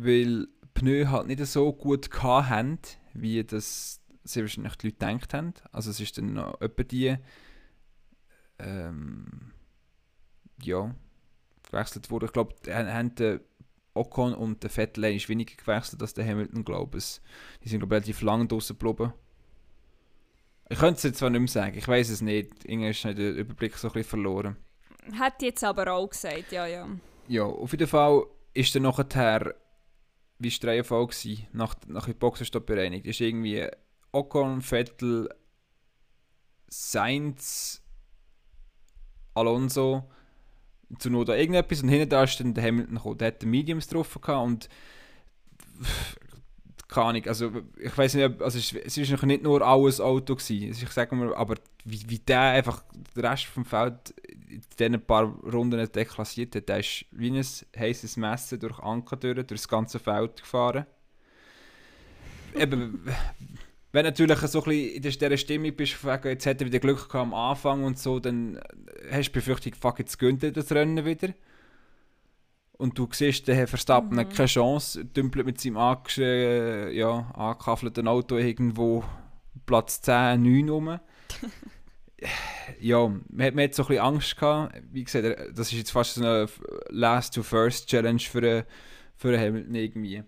weil 0.00 0.48
Pneu 0.74 1.06
halt 1.06 1.26
nicht 1.26 1.44
so 1.46 1.72
gut 1.72 2.10
hatten, 2.22 2.78
wie 3.14 3.42
das 3.44 4.00
sehr 4.24 4.44
wahrscheinlich 4.44 4.76
die 4.76 4.88
Leute 4.88 4.98
gedacht 4.98 5.34
haben. 5.34 5.54
Also 5.72 5.90
es 5.90 6.00
ist 6.00 6.18
dann 6.18 6.34
noch 6.34 6.60
etwa 6.60 6.82
die 6.82 7.16
ähm, 8.58 9.52
ja, 10.62 10.94
gewechselt 11.64 12.10
worden. 12.10 12.26
Ich 12.26 12.32
glaube, 12.32 12.54
haben 12.68 13.14
der 13.14 13.40
Ocon 13.94 14.34
und 14.34 14.62
der 14.62 14.70
Vettel 14.70 15.04
ist 15.04 15.28
weniger 15.28 15.54
gewechselt 15.56 16.00
als 16.02 16.14
der 16.14 16.26
Hamilton, 16.26 16.64
glaube 16.64 16.98
ich. 16.98 17.20
Die 17.64 17.68
sind 17.68 17.80
glaube 17.80 17.96
ich, 17.96 18.02
relativ 18.02 18.22
lang 18.22 18.46
draußen 18.48 18.78
geblieben. 18.78 19.12
Ich 20.70 20.78
könnte 20.78 20.98
es 20.98 21.02
jetzt 21.02 21.18
zwar 21.18 21.30
nicht 21.30 21.40
mehr 21.40 21.48
sagen, 21.48 21.76
ich 21.76 21.88
weiß 21.88 22.10
es 22.10 22.20
nicht. 22.20 22.64
Irgendwie 22.64 22.90
ist 22.90 23.04
der 23.04 23.34
Überblick 23.34 23.76
so 23.76 23.88
ein 23.88 23.94
bisschen 23.94 24.10
verloren. 24.10 24.56
Hat 25.18 25.40
jetzt 25.42 25.64
aber 25.64 25.90
auch 25.92 26.08
gesagt, 26.10 26.52
ja, 26.52 26.66
ja. 26.66 26.86
Ja, 27.26 27.44
auf 27.44 27.72
jeden 27.72 27.86
Fall 27.86 28.24
ist 28.52 28.74
dann 28.74 28.82
nachher, 28.82 29.54
wie 30.38 30.50
war 30.50 30.58
der 30.60 30.70
Reihenfolge 30.70 31.14
nach, 31.52 31.74
nach 31.86 32.06
dem 32.06 32.18
Boxenstopp 32.18 32.66
bereinigt, 32.66 33.06
ist 33.06 33.20
irgendwie 33.20 33.66
Ocon, 34.12 34.62
Vettel, 34.62 35.28
Sainz, 36.68 37.82
Alonso, 39.34 40.08
zu 40.98 41.10
Not 41.10 41.28
irgendetwas 41.28 41.82
und 41.82 41.88
hinten 41.88 42.08
da 42.08 42.24
ist 42.24 42.40
dann 42.40 42.54
der 42.54 42.64
Hamilton 42.64 42.94
gekommen. 42.96 43.18
Der 43.18 43.28
hat 43.28 43.42
den 43.42 43.50
Mediums 43.50 43.88
drauf 43.88 44.18
gehabt 44.20 44.46
und 44.46 44.68
keine 46.88 47.06
Ahnung, 47.06 47.26
also 47.26 47.52
ich 47.78 47.96
weiß 47.96 48.14
nicht, 48.14 48.42
also 48.42 48.58
es, 48.58 48.96
ist 48.96 49.22
nicht 49.22 49.42
nur 49.42 49.60
alles 49.60 50.00
Auto 50.00 50.34
gewesen, 50.34 50.70
ich 50.70 50.88
sage 50.90 51.14
mal, 51.14 51.34
aber 51.34 51.56
wie, 51.84 52.00
wie 52.08 52.18
der 52.18 52.40
einfach 52.40 52.82
den 53.14 53.26
Rest 53.26 53.44
vom 53.44 53.66
Feld 53.66 54.14
in 54.48 54.62
diesen 54.78 55.00
paar 55.02 55.24
Runden 55.24 55.86
deklassiert 55.92 56.56
hat, 56.56 56.68
der 56.68 56.80
ist 56.80 57.04
wie 57.10 57.30
ein 57.30 57.44
heißes 57.78 58.16
Messer 58.16 58.56
durch 58.56 58.78
Anker 58.78 59.16
durch, 59.16 59.34
durch 59.34 59.60
das 59.60 59.68
ganze 59.68 59.98
Feld 59.98 60.40
gefahren. 60.40 60.86
Eben, 62.54 63.04
wenn 63.92 64.06
natürlich 64.06 64.38
so 64.38 64.62
ein 64.62 64.64
bisschen 64.64 64.94
in 64.94 65.02
dieser 65.02 65.36
Stimmung 65.36 65.76
bist, 65.76 65.96
jetzt 66.24 66.46
hat 66.46 66.60
er 66.60 66.66
wieder 66.66 66.78
Glück 66.78 67.08
gehabt 67.08 67.14
am 67.16 67.34
Anfang 67.34 67.84
und 67.84 67.98
so, 67.98 68.18
dann 68.18 68.58
hast 69.10 69.28
du 69.28 69.32
die 69.32 69.38
Befürchtung, 69.38 69.74
fuck, 69.74 69.98
jetzt 69.98 70.18
gönnt 70.18 70.42
das 70.42 70.72
Rennen 70.72 71.04
wieder. 71.04 71.34
Und 72.78 72.96
du 72.96 73.08
siehst, 73.10 73.48
der 73.48 73.56
Herr 73.56 73.66
Verstappen 73.66 74.12
mhm. 74.12 74.20
hat 74.20 74.34
keine 74.34 74.46
Chance, 74.46 75.04
dümpelt 75.04 75.44
mit 75.44 75.60
seinem 75.60 75.76
ange 75.76 76.92
ja, 76.92 77.30
angekaffelten 77.34 78.06
Auto 78.06 78.36
irgendwo 78.36 79.04
Platz 79.66 80.00
10, 80.00 80.42
9 80.42 80.68
rum. 80.68 81.00
ja, 82.80 83.08
man 83.08 83.46
hat, 83.46 83.54
man 83.54 83.64
hat 83.64 83.74
so 83.74 83.82
ein 83.82 83.88
bisschen 83.88 84.04
Angst 84.04 84.36
gehabt. 84.36 84.80
Wie 84.92 85.02
gesagt, 85.02 85.58
das 85.58 85.72
ist 85.72 85.78
jetzt 85.78 85.90
fast 85.90 86.14
so 86.14 86.24
eine 86.24 86.48
Last-to-First-Challenge 86.90 88.20
für, 88.20 88.64
für 89.16 89.38
Hamilton 89.38 89.74
irgendwie. 89.74 90.22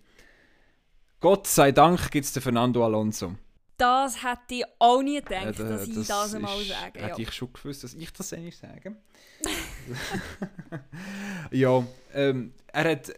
Gott 1.21 1.47
sei 1.47 1.71
Dank 1.71 2.11
gibt 2.11 2.25
es 2.25 2.33
den 2.33 2.43
Fernando 2.43 2.83
Alonso. 2.83 3.35
Das 3.77 4.21
hätte 4.23 4.55
ich 4.55 4.65
auch 4.77 5.01
nie 5.01 5.21
gedacht, 5.21 5.45
ja, 5.45 5.51
da, 5.51 5.63
dass 5.63 5.87
ich 5.87 5.95
das, 5.95 6.07
das 6.07 6.35
einmal 6.35 6.61
sage. 6.63 6.99
Hätte 6.99 7.21
ja. 7.21 7.27
ich 7.27 7.31
schon 7.31 7.51
gewusst, 7.53 7.83
dass 7.83 7.93
ich 7.93 8.11
das 8.11 8.33
eigentlich 8.33 8.57
sage. 8.57 8.97
ja, 11.51 11.85
ähm, 12.13 12.53
er 12.67 12.91
hat 12.91 13.13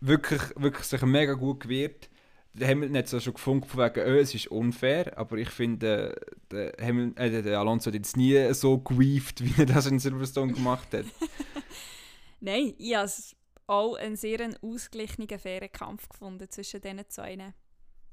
wirklich, 0.00 0.42
wirklich 0.56 0.84
sich 0.84 1.02
mega 1.02 1.34
gut 1.34 1.60
gewehrt. 1.60 2.08
Der 2.52 2.68
Hamilton 2.68 2.96
hat 2.96 3.12
es 3.12 3.22
schon 3.22 3.34
gefunden, 3.34 3.64
von 3.66 3.80
wegen, 3.80 4.00
oh, 4.00 4.18
es 4.18 4.34
ist 4.34 4.48
unfair, 4.48 5.16
aber 5.16 5.36
ich 5.36 5.50
finde, 5.50 6.16
der, 6.50 6.72
Hamilton, 6.80 7.16
äh, 7.16 7.42
der 7.42 7.60
Alonso 7.60 7.86
hat 7.86 7.94
jetzt 7.94 8.16
nie 8.16 8.52
so 8.54 8.78
gewieft, 8.78 9.44
wie 9.44 9.60
er 9.60 9.66
das 9.66 9.86
in 9.86 10.00
Silverstone 10.00 10.52
gemacht 10.52 10.92
hat. 10.92 11.06
Nein, 12.40 12.74
ich 12.76 12.94
habe 12.94 13.10
auch 13.66 13.94
einen 13.94 14.16
sehr 14.16 14.50
ausgeglichenen, 14.62 15.38
fairen 15.38 15.70
Kampf 15.70 16.08
gefunden 16.08 16.50
zwischen 16.50 16.80
diesen 16.80 17.08
zwei. 17.08 17.54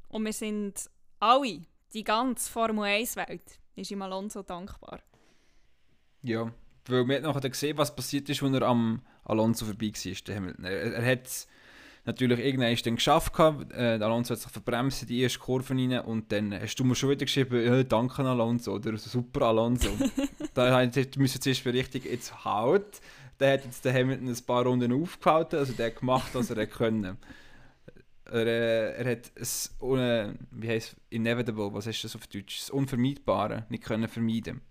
Und 0.10 0.26
wir 0.26 0.34
sind 0.34 0.88
alle, 1.20 1.64
die 1.94 2.04
ganze 2.04 2.52
Formel 2.52 2.84
1-Welt, 2.84 3.60
ist 3.76 3.90
ihm 3.90 4.04
Alonso 4.04 4.44
dankbar. 4.44 5.02
Ja, 6.22 6.52
weil 6.90 7.08
wir 7.08 7.22
nachher 7.22 7.50
gesehen, 7.50 7.78
was 7.78 7.96
passiert 7.96 8.30
ist, 8.30 8.44
als 8.44 8.54
er 8.54 8.62
am 8.64 9.02
Alonso 9.26 9.66
vorbei 9.66 9.92
war. 9.94 10.66
Er, 10.66 10.94
er 10.94 11.12
hat 11.12 11.28
es 11.28 11.48
natürlich 12.08 12.40
irgendwann 12.40 12.76
dann 12.84 12.96
geschafft. 12.96 13.34
Gehabt. 13.34 13.72
Äh, 13.74 14.00
Alonso 14.02 14.34
hat 14.34 14.40
sich 14.40 14.52
verbremst 14.52 15.04
in 15.04 15.10
die 15.10 15.22
erste 15.22 15.40
Kurve 15.40 15.74
rein 15.74 16.00
und 16.00 16.32
dann 16.32 16.60
hast 16.60 16.76
du 16.76 16.84
mir 16.84 16.96
schon 16.96 17.12
wieder 17.12 17.26
geschrieben, 17.26 17.64
ja, 17.64 17.84
danke 17.84 18.24
Alonso 18.24 18.74
oder 18.74 18.98
super 18.98 19.48
Alonso. 19.48 19.90
da 20.54 20.90
müssen 21.18 21.42
zuerst 21.42 21.66
richtig 21.66 22.06
jetzt 22.06 22.44
haut. 22.46 23.02
Der 23.40 23.54
hat 23.54 23.66
jetzt 23.66 23.86
den 23.86 23.94
Hamilton 23.94 24.30
ein 24.30 24.46
paar 24.48 24.66
Runden 24.66 24.92
aufgehalten, 24.92 25.60
also 25.60 25.74
der 25.74 25.88
hat 25.88 26.00
gemacht, 26.00 26.30
was 26.34 26.50
er 26.50 26.66
können. 26.66 27.18
Er, 28.26 28.48
äh, 28.48 29.04
er 29.04 29.12
hat 29.12 29.32
es 29.36 29.76
wie 29.80 30.68
heißt 30.68 30.96
inevitable, 31.10 31.74
was 31.74 31.88
ist 31.88 32.04
das 32.04 32.16
auf 32.16 32.26
Deutsch? 32.28 32.60
Das 32.60 32.70
Unvermeidbare 32.72 33.66
nicht 33.70 33.84
können 33.84 34.08
vermeiden. 34.08 34.62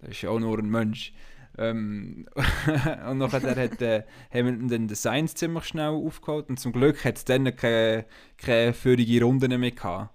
Das 0.00 0.10
ist 0.10 0.22
ja 0.22 0.30
auch 0.30 0.40
nur 0.40 0.58
ein 0.58 0.70
Mensch. 0.70 1.12
Ähm, 1.58 2.26
und 3.10 3.18
nachher 3.18 3.56
hat 3.56 3.82
äh, 3.82 4.04
Hamilton 4.32 4.68
dann 4.68 4.88
den 4.88 4.94
Sainz 4.94 5.34
ziemlich 5.34 5.64
schnell 5.64 5.90
aufgeholt 5.90 6.48
und 6.48 6.58
zum 6.58 6.72
Glück 6.72 7.04
hat 7.04 7.16
es 7.16 7.24
dann 7.24 7.54
keine, 7.56 8.06
keine 8.36 8.72
führige 8.72 9.24
Runde 9.24 9.56
mehr 9.58 9.72
gehabt. 9.72 10.14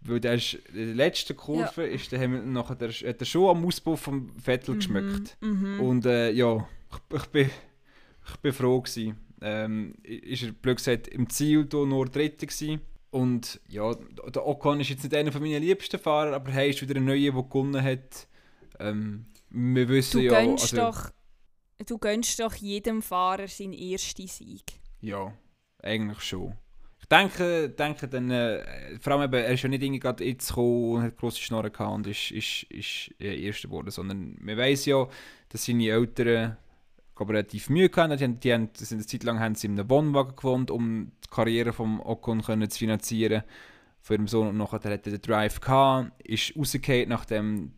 Weil 0.00 0.20
der 0.20 0.34
ist, 0.34 0.54
in 0.54 0.86
der 0.86 0.94
letzten 0.94 1.36
Kurve 1.36 1.86
ja. 1.86 1.92
ist 1.92 2.12
der 2.12 2.20
Hamilton 2.20 2.52
nachher, 2.52 2.76
der, 2.76 2.90
hat 2.90 3.20
er 3.20 3.24
schon 3.24 3.56
am 3.56 3.64
Ausbau 3.64 3.96
vom 3.96 4.30
Vettel 4.38 4.74
mhm, 4.74 4.78
geschmückt. 4.78 5.36
Mhm. 5.40 5.80
Und 5.80 6.06
äh, 6.06 6.30
ja, 6.30 6.68
ich, 6.90 7.16
ich, 7.16 7.26
bin, 7.26 7.50
ich 8.26 8.36
bin 8.36 8.52
froh 8.52 8.80
gewesen 8.80 9.16
ähm, 9.40 9.94
ist 10.02 10.42
er 10.42 10.52
blöd 10.52 10.76
gesagt 10.76 11.08
im 11.08 11.28
Ziel 11.30 11.66
nur 11.72 12.06
Dritter 12.06 12.46
gewesen. 12.46 12.80
Und 13.10 13.60
ja, 13.68 13.94
der 13.94 14.46
Ocon 14.46 14.80
ist 14.80 14.90
jetzt 14.90 15.02
nicht 15.02 15.14
einer 15.14 15.32
meiner 15.38 15.60
liebsten 15.60 15.98
Fahrer, 15.98 16.34
aber 16.34 16.50
er 16.52 16.68
ist 16.68 16.82
wieder 16.82 16.96
ein 16.96 17.04
neuer, 17.04 17.32
der 17.32 17.42
gewonnen 17.42 17.82
hat. 17.82 18.27
Ähm, 18.80 19.26
wir 19.50 19.88
wissen 19.88 20.20
du 20.20 20.26
ja... 20.26 20.40
Gönnst 20.40 20.74
also, 20.74 20.76
doch, 20.76 21.10
du 21.86 21.98
gönnst 21.98 22.40
doch 22.40 22.54
jedem 22.54 23.02
Fahrer 23.02 23.48
seinen 23.48 23.72
ersten 23.72 24.26
Sieg. 24.26 24.80
Ja, 25.00 25.32
eigentlich 25.82 26.20
schon. 26.20 26.54
Ich 27.00 27.06
denke, 27.06 27.70
denke 27.70 28.08
dann, 28.08 28.30
äh, 28.30 28.98
vor 29.00 29.14
allem 29.14 29.22
eben, 29.32 29.42
er 29.44 29.52
ist 29.54 29.62
ja 29.62 29.68
nicht 29.68 29.82
irgendwie 29.82 30.00
gerade 30.00 30.24
jetzt 30.24 30.48
gekommen 30.48 30.92
und 30.92 31.02
hat 31.02 31.16
grosse 31.16 31.40
Schnorren 31.40 31.72
gehabt 31.72 31.94
und 31.94 32.06
ist, 32.06 32.30
ist, 32.32 32.64
ist 32.64 33.14
äh, 33.20 33.42
Erster 33.44 33.68
geworden, 33.68 33.90
sondern 33.90 34.36
man 34.40 34.56
weiß 34.56 34.86
ja, 34.86 35.08
dass 35.48 35.64
seine 35.64 35.88
Eltern 35.88 36.56
glaube, 37.18 37.34
relativ 37.34 37.68
Mühe 37.68 37.90
gehabt. 37.90 38.18
Die, 38.18 38.24
haben, 38.24 38.40
die 38.40 38.52
haben, 38.52 38.70
eine 38.90 39.06
Zeit 39.06 39.24
lang 39.24 39.40
haben 39.40 39.54
sie 39.54 39.66
in 39.66 39.78
einem 39.78 39.90
Wohnwagen 39.90 40.36
gewohnt, 40.36 40.70
um 40.70 41.12
die 41.24 41.28
Karriere 41.28 41.72
von 41.72 42.00
Ocon 42.00 42.42
können 42.42 42.70
zu 42.70 42.78
finanzieren. 42.78 43.42
Von 44.00 44.16
ihrem 44.16 44.28
Sohn 44.28 44.48
und 44.48 44.56
nachher 44.56 44.76
hat 44.76 44.84
er 44.84 44.98
den 44.98 45.20
Drive 45.20 45.60
gehabt, 45.60 46.12
ist 46.22 46.56
rausgefallen, 46.56 47.08
nachdem 47.08 47.72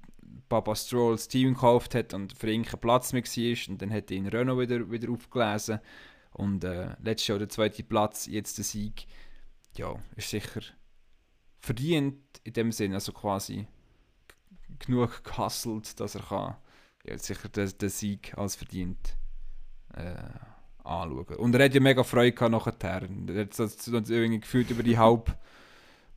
Papa 0.51 0.77
Stroll 0.77 1.13
das 1.13 1.29
Team 1.29 1.55
gekauft 1.55 1.95
hat 1.95 2.13
und 2.13 2.37
für 2.37 2.51
ihn 2.51 2.65
kein 2.65 2.81
Platz 2.81 3.15
mehr 3.15 3.23
war. 3.23 3.71
Und 3.73 3.81
dann 3.81 3.91
hat 3.91 4.11
er 4.11 4.17
in 4.19 4.27
Renault 4.27 4.61
wieder, 4.61 4.91
wieder 4.91 5.11
aufgelesen. 5.11 5.81
Und 6.33 6.65
äh, 6.65 6.95
letztes 7.03 7.29
Jahr 7.29 7.39
der 7.39 7.49
zweite 7.49 7.83
Platz, 7.83 8.27
jetzt 8.27 8.59
der 8.59 8.65
Sieg. 8.65 9.07
Ja, 9.77 9.95
ist 10.17 10.29
sicher 10.29 10.61
verdient 11.61 12.23
in 12.43 12.53
dem 12.55 12.73
Sinn, 12.73 12.95
also 12.95 13.13
quasi 13.13 13.67
genug 14.79 15.23
gehustelt, 15.23 16.01
dass 16.01 16.15
er 16.15 16.23
kann, 16.23 16.57
ja, 17.05 17.17
sicher 17.19 17.49
den, 17.49 17.71
den 17.79 17.89
Sieg 17.89 18.37
als 18.37 18.57
verdient 18.57 19.17
äh, 19.95 20.15
anschauen. 20.83 21.37
Und 21.37 21.55
er 21.55 21.67
hat 21.67 21.75
ja 21.75 21.81
mega 21.81 22.03
Freude 22.03 22.33
gehabt 22.33 22.53
nachher. 22.53 23.03
Er 23.29 23.41
hat 23.43 23.55
so, 23.55 23.67
so 23.67 23.93
irgendwie 23.93 24.41
gefühlt 24.41 24.71
über 24.71 24.83
die 24.83 24.99
halbe 24.99 25.37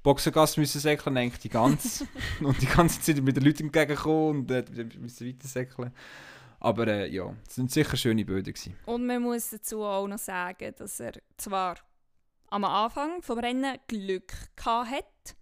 Boxengasse 0.03 0.59
müssen 0.59 0.81
säckeln, 0.81 1.17
eigentlich 1.17 1.39
die 1.39 1.49
ganze. 1.49 2.05
und 2.41 2.61
die 2.61 2.67
ganze 2.67 3.01
Zeit 3.01 3.21
mit 3.23 3.37
den 3.37 3.43
Leuten 3.45 3.63
entgegenkommen 3.63 4.41
und 4.41 4.51
äh, 4.51 4.63
müssen 4.99 5.27
weiter 5.27 5.47
säckeln. 5.47 5.91
Aber 6.59 6.87
äh, 6.87 7.09
ja, 7.09 7.33
es 7.47 7.57
waren 7.57 7.67
sicher 7.67 7.97
schöne 7.97 8.23
Bilder. 8.23 8.51
Gewesen. 8.51 8.75
Und 8.85 9.05
man 9.05 9.21
muss 9.21 9.49
dazu 9.49 9.83
auch 9.83 10.07
noch 10.07 10.17
sagen, 10.17 10.73
dass 10.77 10.99
er 10.99 11.13
zwar 11.37 11.77
am 12.47 12.63
Anfang 12.65 13.21
vom 13.21 13.39
Rennen 13.39 13.77
Glück 13.87 14.33
hatte, 14.63 15.35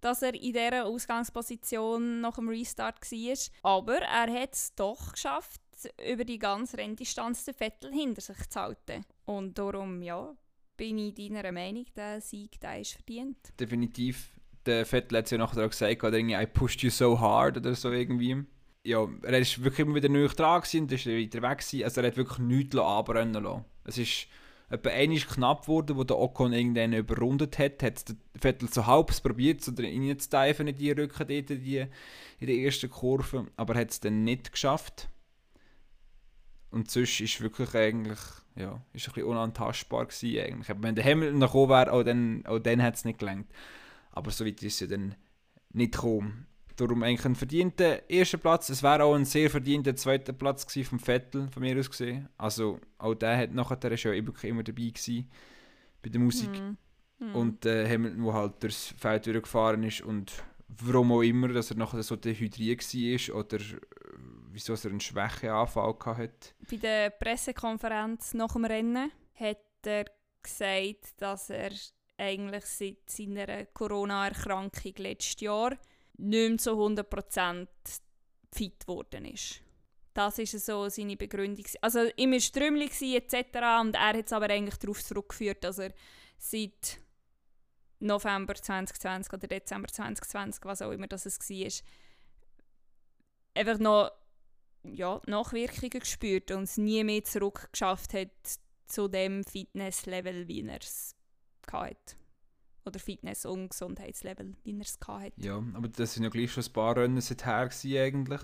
dass 0.00 0.22
er 0.22 0.34
in 0.34 0.52
dieser 0.52 0.84
Ausgangsposition 0.84 2.20
nach 2.20 2.36
dem 2.36 2.48
Restart 2.48 3.00
war, 3.00 3.72
aber 3.72 3.98
er 3.98 4.32
hat 4.32 4.54
es 4.54 4.74
doch 4.74 5.12
geschafft, 5.12 5.60
über 6.06 6.24
die 6.24 6.38
ganze 6.38 6.78
Renndistanz 6.78 7.44
den 7.44 7.54
Vettel 7.54 7.92
hinter 7.92 8.20
sich 8.20 8.48
zu 8.48 8.60
halten. 8.60 9.04
Und 9.24 9.58
darum, 9.58 10.02
ja, 10.02 10.34
bin 10.82 10.98
ich 10.98 11.14
deiner 11.14 11.52
Meinung, 11.52 11.86
der 11.94 12.20
Sieg 12.20 12.58
der 12.60 12.80
ist 12.80 12.94
verdient. 12.94 13.36
Definitiv. 13.60 14.32
Der 14.66 14.84
Vettel 14.84 15.18
hat 15.18 15.26
es 15.26 15.30
ja 15.30 15.38
nachher 15.38 15.64
auch 15.64 15.70
gesagt, 15.70 16.02
oder 16.02 16.16
irgendwie, 16.16 16.34
I 16.34 16.44
pushed 16.44 16.82
you 16.82 16.90
so 16.90 17.20
hard 17.20 17.56
oder 17.56 17.76
so 17.76 17.92
irgendwie. 17.92 18.42
Ja, 18.82 19.06
er 19.22 19.32
war 19.32 19.64
wirklich 19.64 19.78
immer 19.78 19.94
wieder 19.94 20.08
neu 20.08 20.26
dran 20.26 20.60
und 20.74 20.90
ist 20.90 21.06
weiter 21.06 21.40
weg 21.40 21.58
gewesen. 21.58 21.84
Also 21.84 22.00
er 22.00 22.08
hat 22.08 22.16
wirklich 22.16 22.38
nichts 22.40 22.76
anbrennen 22.76 23.44
lassen. 23.44 23.64
Es 23.84 23.96
ist 23.96 24.26
etwa 24.70 24.90
einmal 24.90 25.20
knapp 25.20 25.62
geworden, 25.62 25.96
wo 25.96 26.02
der 26.02 26.18
Ocon 26.18 26.52
irgendwann 26.52 26.94
überrundet 26.94 27.60
hat, 27.60 27.80
hat 27.84 28.08
der 28.08 28.16
Vettel 28.40 28.68
so 28.68 28.84
halb 28.84 29.22
probiert, 29.22 29.62
so 29.62 29.70
reinzuteifen 29.78 30.66
in 30.66 30.74
die 30.74 30.90
Rücken 30.90 31.28
dort, 31.28 31.48
die, 31.50 31.86
in 32.40 32.46
der 32.46 32.56
ersten 32.56 32.90
Kurve, 32.90 33.46
aber 33.54 33.76
hat 33.76 33.92
es 33.92 34.00
dann 34.00 34.24
nicht 34.24 34.50
geschafft. 34.50 35.08
Und 36.70 36.90
sonst 36.90 37.20
ist 37.20 37.40
wirklich 37.40 37.72
eigentlich, 37.72 38.18
ja, 38.56 38.80
ist 38.92 39.08
ein 39.08 39.14
bisschen 39.14 39.24
unantastbar 39.24 40.06
gewesen 40.06 40.38
eigentlich. 40.38 40.76
Wenn 40.78 40.94
der 40.94 41.04
Hamilton 41.04 41.38
noch 41.38 41.52
gekommen 41.52 41.70
wäre, 41.70 41.92
auch 41.92 42.02
dann, 42.02 42.44
auch 42.46 42.58
dann 42.58 42.82
hat 42.82 42.96
es 42.96 43.04
nicht 43.04 43.18
gelangt. 43.18 43.46
Aber 44.10 44.30
so 44.30 44.44
weit 44.44 44.62
ist 44.62 44.74
es 44.74 44.80
ja 44.80 44.86
dann 44.86 45.14
nicht 45.72 45.92
gekommen. 45.92 46.46
Darum 46.76 47.02
eigentlich 47.02 47.24
ein 47.24 47.34
verdienter 47.34 48.08
erster 48.08 48.38
Platz. 48.38 48.68
Es 48.68 48.82
wäre 48.82 49.04
auch 49.04 49.14
ein 49.14 49.24
sehr 49.24 49.50
verdienter 49.50 49.94
zweiter 49.96 50.32
Platz 50.32 50.66
gewesen 50.66 50.88
vom 50.88 50.98
Vettel, 50.98 51.48
von 51.48 51.62
mir 51.62 51.78
aus 51.78 51.90
gesehen. 51.90 52.28
Also 52.38 52.80
auch 52.98 53.14
der 53.14 53.36
hat 53.36 53.52
nachher 53.52 53.78
ja 53.94 54.26
wirklich 54.26 54.50
immer 54.50 54.62
dabei 54.62 54.88
gewesen 54.88 55.28
bei 56.02 56.08
der 56.08 56.20
Musik. 56.20 56.50
Mm. 56.50 57.24
Mm. 57.24 57.34
Und 57.34 57.66
äh, 57.66 57.88
Hamilton, 57.88 58.24
der 58.24 58.32
halt 58.34 58.62
durchs 58.62 58.94
Feld 58.98 59.26
durchgefahren 59.26 59.82
ist 59.84 60.00
und 60.00 60.32
warum 60.80 61.12
auch 61.12 61.22
immer, 61.22 61.48
dass 61.48 61.70
er 61.70 61.76
nachher 61.76 62.02
so 62.02 62.16
dehydriert 62.16 62.82
war 62.82 63.36
oder 63.36 63.58
wieso 64.52 64.74
er 64.74 64.90
einen 64.90 65.00
Schwächeanfall 65.00 65.96
hatte. 66.04 66.54
Bei 66.70 66.76
der 66.76 67.10
Pressekonferenz 67.10 68.34
nach 68.34 68.52
dem 68.52 68.64
Rennen 68.64 69.10
hat 69.34 69.58
er 69.84 70.04
gesagt, 70.42 71.20
dass 71.20 71.50
er 71.50 71.72
eigentlich 72.18 72.64
seit 72.64 73.08
seiner 73.08 73.66
Corona-Erkrankung 73.66 74.94
letztes 74.98 75.40
Jahr 75.40 75.76
nicht 76.18 76.48
mehr 76.48 76.58
zu 76.58 76.72
100% 76.72 77.66
fit 78.52 78.80
geworden 78.80 79.24
ist. 79.24 79.62
Das 80.14 80.38
ist 80.38 80.66
so 80.66 80.88
seine 80.88 81.16
Begründung. 81.16 81.64
Also 81.80 82.00
ihm 82.16 82.32
war 82.32 82.38
Trümmelig 82.38 83.00
etc. 83.00 83.34
Und 83.80 83.94
er 83.94 84.08
hat 84.08 84.26
es 84.26 84.32
aber 84.32 84.50
eigentlich 84.50 84.76
darauf 84.76 85.02
zurückgeführt, 85.02 85.64
dass 85.64 85.78
er 85.78 85.92
seit 86.36 86.98
November 88.00 88.54
2020 88.54 89.32
oder 89.32 89.46
Dezember 89.46 89.88
2020, 89.88 90.64
was 90.64 90.82
auch 90.82 90.90
immer 90.90 91.06
das 91.06 91.24
war, 91.24 91.72
einfach 93.54 93.78
noch 93.78 94.10
ja, 94.84 95.20
Nachwirkungen 95.26 96.00
gespürt 96.00 96.50
und 96.50 96.64
es 96.64 96.76
nie 96.76 97.02
mehr 97.04 97.24
zurückgeschafft 97.24 98.14
hat 98.14 98.30
zu 98.86 99.08
dem 99.08 99.44
Fitnesslevel, 99.44 100.48
wie 100.48 100.66
er 100.66 100.80
es 100.80 101.14
hatte 101.70 102.16
oder 102.84 102.98
Fitness- 102.98 103.46
und 103.46 103.70
Gesundheitslevel, 103.70 104.56
wie 104.64 104.74
er 104.74 104.80
es 104.80 104.98
hatte. 105.06 105.32
Ja, 105.36 105.62
aber 105.74 105.88
das 105.88 106.14
sind 106.14 106.24
ja 106.24 106.30
gleich 106.30 106.52
schon 106.52 106.64
ein 106.64 106.72
paar 106.72 106.96
Rennen 106.96 107.20
seither 107.20 107.70
eigentlich. 108.02 108.40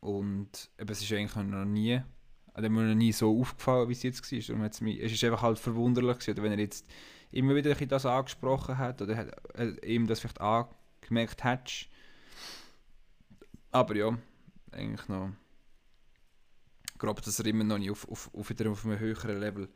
Und 0.00 0.70
eben, 0.78 0.90
es 0.90 1.02
ist 1.02 1.12
eigentlich 1.12 1.34
noch 1.36 1.64
nie, 1.64 2.00
also 2.52 2.68
mir 2.68 2.82
noch 2.82 2.94
nie 2.94 3.12
so 3.12 3.40
aufgefallen, 3.40 3.88
wie 3.88 3.92
es 3.92 4.02
jetzt 4.02 4.30
war. 4.30 4.38
Darum 4.38 4.62
hat's 4.62 4.80
mich, 4.80 5.00
es 5.00 5.12
ist 5.12 5.24
einfach 5.24 5.42
halt 5.42 5.58
verwunderlich 5.58 6.18
gewesen, 6.18 6.42
wenn 6.42 6.52
er 6.52 6.58
jetzt 6.58 6.86
immer 7.30 7.54
wieder 7.54 7.74
das 7.74 8.06
angesprochen 8.06 8.78
hat 8.78 9.02
oder 9.02 9.16
hat, 9.16 9.58
äh, 9.58 9.94
ihm 9.94 10.06
das 10.06 10.20
vielleicht 10.20 10.40
angemerkt 10.40 11.42
hat. 11.42 11.88
Aber 13.70 13.96
ja, 13.96 14.16
eigentlich 14.74 15.08
noch. 15.08 15.30
Ich 16.92 16.98
glaube, 16.98 17.22
dass 17.22 17.38
er 17.38 17.46
immer 17.46 17.64
noch 17.64 17.78
nicht 17.78 17.90
auf, 17.90 18.08
auf, 18.08 18.30
auf, 18.34 18.50
wieder 18.50 18.70
auf 18.70 18.84
einem 18.84 18.98
höheren 18.98 19.40
Level 19.40 19.68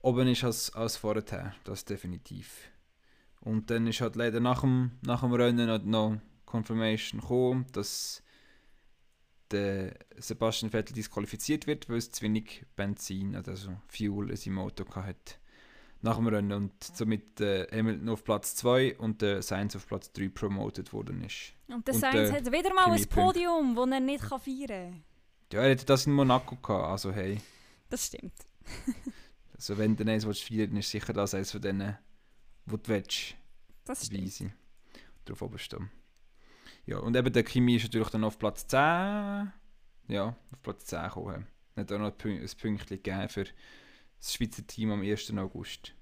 oben 0.00 0.28
ist 0.28 0.44
als, 0.44 0.72
als 0.74 0.96
vorher. 0.96 1.54
Das 1.64 1.84
definitiv. 1.84 2.70
Und 3.40 3.70
dann 3.70 3.86
ist 3.86 4.00
halt 4.00 4.16
leider 4.16 4.40
nach 4.40 4.60
dem, 4.60 4.92
nach 5.02 5.20
dem 5.20 5.32
Rennen 5.32 5.90
noch 5.90 6.18
Confirmation 6.44 7.20
gekommen, 7.20 7.66
dass 7.72 8.22
der 9.50 9.94
Sebastian 10.16 10.70
Vettel 10.70 10.94
disqualifiziert 10.94 11.66
wird, 11.66 11.88
weil 11.88 11.96
es 11.96 12.10
zu 12.10 12.22
wenig 12.22 12.66
Benzin, 12.76 13.34
also 13.34 13.76
Fuel 13.88 14.30
in 14.30 14.36
seinem 14.36 14.58
Auto 14.58 14.84
hatte 14.94 15.36
nach 16.02 16.16
dem 16.16 16.28
Rennen 16.28 16.52
und 16.52 16.72
somit 16.82 17.40
äh, 17.40 17.66
Hamilton 17.72 18.08
auf 18.10 18.24
Platz 18.24 18.54
2 18.56 18.98
und 18.98 19.20
der 19.20 19.42
Sainz 19.42 19.74
auf 19.74 19.86
Platz 19.86 20.12
3 20.12 20.28
promoted 20.28 20.92
worden 20.92 21.22
ist. 21.24 21.52
Und 21.66 21.86
der 21.86 21.94
und 21.94 22.00
Sainz 22.00 22.32
hat 22.32 22.46
wieder 22.46 22.72
mal 22.72 22.90
ein 22.90 23.08
Podium, 23.08 23.74
das 23.74 23.90
er 23.90 24.00
nicht 24.00 24.22
kann 24.22 24.40
feiern 24.40 24.68
kann. 24.68 25.04
Ja, 25.52 25.62
er 25.62 25.70
hätte 25.70 25.86
das 25.86 26.06
in 26.06 26.12
Monaco 26.12 26.56
gehabt, 26.56 26.84
also 26.84 27.12
hey. 27.12 27.40
Das 27.88 28.06
stimmt. 28.06 28.34
also 29.54 29.78
wenn 29.78 29.96
du 29.96 30.04
eins 30.04 30.26
willst 30.26 30.44
feiern, 30.44 30.76
ist 30.76 30.90
sicher 30.90 31.12
das 31.12 31.34
eines 31.34 31.50
von 31.50 31.62
denen, 31.62 31.98
wo 32.66 32.76
du 32.76 32.88
willst. 32.88 33.34
Das 33.84 34.06
stimmt. 34.06 34.32
Sein. 34.32 34.52
Darauf 35.24 35.42
oben 35.42 35.58
stehen. 35.58 35.90
Ja, 36.86 36.98
und 36.98 37.16
eben 37.16 37.32
der 37.32 37.42
Kimi 37.42 37.76
ist 37.76 37.84
natürlich 37.84 38.08
dann 38.10 38.24
auf 38.24 38.38
Platz 38.38 38.66
10. 38.66 38.78
Ja, 38.78 40.36
auf 40.52 40.62
Platz 40.62 40.86
10 40.86 41.02
gekommen. 41.02 41.46
Hat 41.76 41.92
auch 41.92 41.98
noch 41.98 42.12
ein 42.12 42.16
Pünktchen 42.16 42.86
gegeben 42.88 43.28
für 43.28 43.46
das 44.18 44.34
Schweizer 44.34 44.66
Team 44.66 44.90
am 44.90 45.02
1. 45.02 45.32
August. 45.36 45.94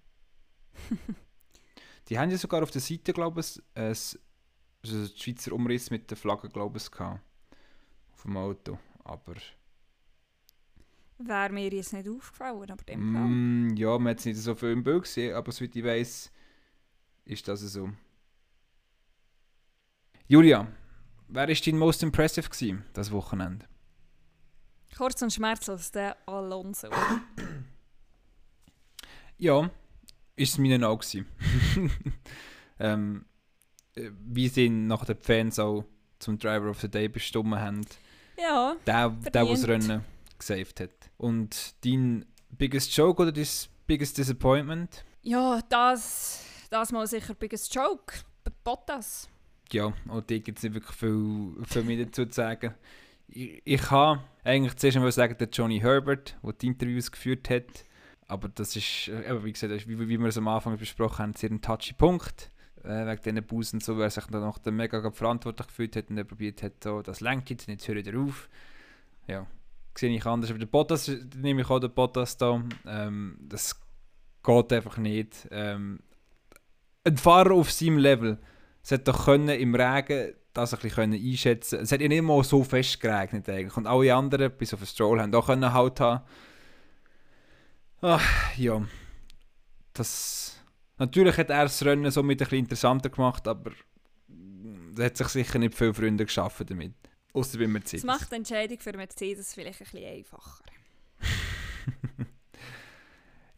die 2.09 2.19
haben 2.19 2.31
ja 2.31 2.39
sogar 2.39 2.63
auf 2.63 2.71
der 2.71 2.81
Seite, 2.81 3.13
glaube 3.13 3.41
ich, 3.41 3.63
ein, 3.75 3.89
also 3.89 4.19
ein 4.85 5.11
Schweizer 5.17 5.53
Umriss 5.53 5.91
mit 5.91 6.11
der 6.11 6.17
Flagge, 6.17 6.49
glaube 6.49 6.79
ich, 6.79 6.91
gehabt. 6.91 7.21
Auf 8.13 8.23
dem 8.23 8.37
Auto. 8.37 8.79
Aber. 9.05 9.35
Wäre 11.19 11.53
mir 11.53 11.73
jetzt 11.73 11.93
nicht 11.93 12.09
aufgefallen, 12.09 12.71
aber 12.71 12.85
dem 12.85 13.13
mm, 13.13 13.69
Fall. 13.71 13.79
Ja, 13.79 13.99
man 13.99 14.11
hat 14.11 14.19
es 14.19 14.27
nicht 14.27 14.37
so 14.37 14.55
viel 14.55 14.73
im 14.73 14.85
Bild 14.85 15.05
gesehen, 15.05 15.35
aber 15.35 15.51
soweit 15.53 15.75
ich 15.75 15.85
weiß, 15.85 16.33
ist 17.25 17.49
das 17.49 17.61
so. 17.61 17.91
Julia, 20.29 20.67
wer 21.29 21.49
war 21.49 21.55
dein 21.55 21.79
most 21.79 22.03
impressive 22.03 22.49
gewesen, 22.49 22.85
das 22.93 23.11
Wochenende? 23.13 23.67
Kurz 24.97 25.21
und 25.23 25.33
schmerzlos, 25.33 25.91
der 25.91 26.17
Alonso. 26.27 26.89
Ja, 29.39 29.71
ist 30.37 30.53
es 30.53 30.59
meinen 30.59 30.85
auch 30.85 31.03
ähm, 32.79 33.25
äh, 33.95 34.11
wie 34.25 34.49
sie 34.49 34.67
ihn 34.67 34.87
nach 34.87 35.05
den 35.05 35.17
Fans 35.17 35.59
auch 35.59 35.85
zum 36.19 36.39
Driver 36.39 36.71
of 36.71 36.81
the 36.81 36.89
Day 36.89 37.09
bestimmt 37.09 37.55
haben. 37.57 37.87
Ja, 38.39 38.77
Der, 38.87 39.11
der 39.11 39.45
das 39.45 39.67
Rennen 39.67 40.05
gesaved 40.39 40.81
hat. 40.81 41.11
Und 41.17 41.75
dein 41.85 42.27
biggest 42.51 42.95
joke 42.97 43.23
oder 43.23 43.33
dein 43.33 43.47
biggest 43.87 44.19
disappointment? 44.19 45.05
Ja, 45.23 45.61
das, 45.69 46.45
das 46.71 46.93
mal 46.93 47.07
sicher 47.07 47.35
biggest 47.35 47.75
joke. 47.75 48.15
Bottas. 48.63 49.29
Ja, 49.73 49.93
auch 50.09 50.21
da 50.21 50.39
gibt 50.39 50.59
es 50.59 50.65
nicht 50.65 50.75
wirklich 50.75 50.97
viel 50.97 51.55
für 51.65 51.83
mich 51.83 52.05
dazu 52.05 52.27
zu 52.27 52.33
sagen. 52.33 52.75
Ich, 53.29 53.61
ich 53.65 53.83
kann 53.83 54.23
eigentlich 54.45 54.77
zuerst 54.77 54.97
einmal 54.97 55.13
sagen, 55.13 55.37
der 55.39 55.49
Johnny 55.49 55.81
Herbert, 55.81 56.37
der 56.43 56.53
die 56.53 56.67
Interviews 56.69 57.11
geführt 57.11 57.51
hat, 57.51 57.85
aber 58.29 58.49
das 58.49 58.75
ist, 58.77 59.09
äh, 59.09 59.45
wie 59.45 59.53
gesagt, 59.53 59.89
wie, 59.89 59.99
wie 59.99 60.19
wir 60.19 60.27
es 60.27 60.39
am 60.39 60.49
Anfang 60.49 60.77
besprochen 60.77 61.19
haben, 61.19 61.35
sehr 61.35 61.51
ein 61.51 61.61
touchy 61.61 61.95
Punkt. 61.95 62.51
Äh, 62.83 63.07
wegen 63.07 63.23
diesen 63.23 63.47
Busen 63.47 63.81
so, 63.81 63.97
weil 63.97 64.05
er 64.05 64.11
sich 64.11 64.27
dann 64.27 64.43
noch 64.43 64.65
mega 64.65 65.11
verantwortlich 65.11 65.67
gefühlt 65.67 65.97
hat 65.97 66.11
und 66.11 66.19
er 66.19 66.25
probiert 66.25 66.63
hat, 66.63 66.85
so, 66.85 67.03
das 67.03 67.21
lenkt 67.21 67.51
jetzt, 67.51 67.67
jetzt 67.69 67.89
höre 67.89 67.97
ich 67.97 68.15
auf. 68.15 68.49
Ja, 69.27 69.47
sehe 69.97 70.15
ich 70.15 70.27
anders. 70.27 70.51
Aber 70.51 70.59
der 70.59 70.67
Bottas, 70.67 71.11
nehme 71.37 71.63
ich 71.63 71.71
auch 71.71 71.81
den 71.81 71.93
Bottas 71.93 72.37
da, 72.37 72.63
ähm, 72.87 73.39
das 73.41 73.81
geht 74.43 74.73
einfach 74.73 74.99
nicht. 74.99 75.49
Ähm, 75.51 76.01
ein 77.05 77.17
Fahrer 77.17 77.55
auf 77.55 77.71
seinem 77.73 77.99
Level 77.99 78.39
sollte 78.83 79.05
doch 79.05 79.25
können 79.27 79.49
im 79.49 79.75
Regen 79.75 80.35
das 80.53 80.73
ein 80.73 80.81
bisschen 80.81 81.13
einschätzen 81.13 81.81
Es 81.81 81.93
hat 81.93 82.01
ja 82.01 82.09
nicht 82.09 82.23
mal 82.23 82.43
so 82.43 82.65
fest 82.65 83.01
geregnet 83.01 83.49
eigentlich. 83.49 83.77
Und 83.77 83.87
alle 83.87 84.15
anderen, 84.15 84.51
bis 84.57 84.73
auf 84.73 84.81
den 84.81 84.87
Stroll, 84.87 85.21
haben 85.21 85.35
auch 85.35 85.47
können 85.47 85.73
halt 85.73 86.01
haben 86.01 86.25
Ach, 88.01 88.57
ja. 88.57 88.87
Das 89.93 90.57
Natürlich 90.99 91.37
hat 91.37 91.51
er 91.51 91.65
das 91.65 91.85
Rennen 91.85 92.11
so 92.11 92.23
mit 92.23 92.41
ein 92.41 92.45
bisschen 92.45 92.59
interessanter 92.59 93.11
gemacht, 93.11 93.47
aber 93.47 93.73
er 94.97 95.05
hat 95.05 95.17
sich 95.17 95.29
sicher 95.29 95.59
nicht 95.59 95.75
viele 95.75 95.93
Freunde 95.93 96.25
geschaffen 96.25 96.67
damit. 96.67 96.95
Außer 97.35 97.59
bei 97.59 97.67
Mercedes. 97.67 98.03
Das 98.03 98.21
macht 98.21 98.33
die 98.33 98.37
Entscheidung 98.37 98.81
für 98.81 98.97
Mercedes 98.97 99.53
vielleicht 99.53 99.81
ein 99.83 99.85
bisschen 99.85 100.09
einfacher. 100.09 100.65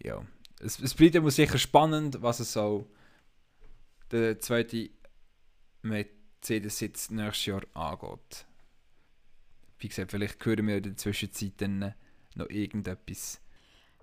ja. 0.02 0.24
Es, 0.58 0.80
es 0.80 0.94
bleibt 0.94 1.14
immer 1.14 1.30
sicher 1.30 1.58
spannend, 1.58 2.20
was 2.20 2.40
es 2.40 2.52
so 2.52 2.90
der 4.10 4.40
zweite 4.40 4.90
Mercedes-Sitz 5.82 7.10
nächstes 7.10 7.46
Jahr 7.46 7.62
angeht. 7.74 8.46
Wie 9.78 9.86
gesagt, 9.86 10.10
vielleicht 10.10 10.44
hören 10.44 10.66
wir 10.66 10.78
in 10.78 10.82
der 10.82 10.96
Zwischenzeit 10.96 11.52
dann 11.58 11.94
noch 12.34 12.50
irgendetwas. 12.50 13.40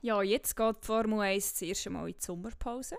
Ja, 0.06 0.22
jetzt 0.22 0.56
geht 0.56 0.84
die 0.84 0.86
Formel 0.86 1.20
1 1.20 1.56
zuerst 1.56 1.88
einmal 1.88 2.08
in 2.08 2.14
die 2.14 2.22
Sommerpause. 2.22 2.95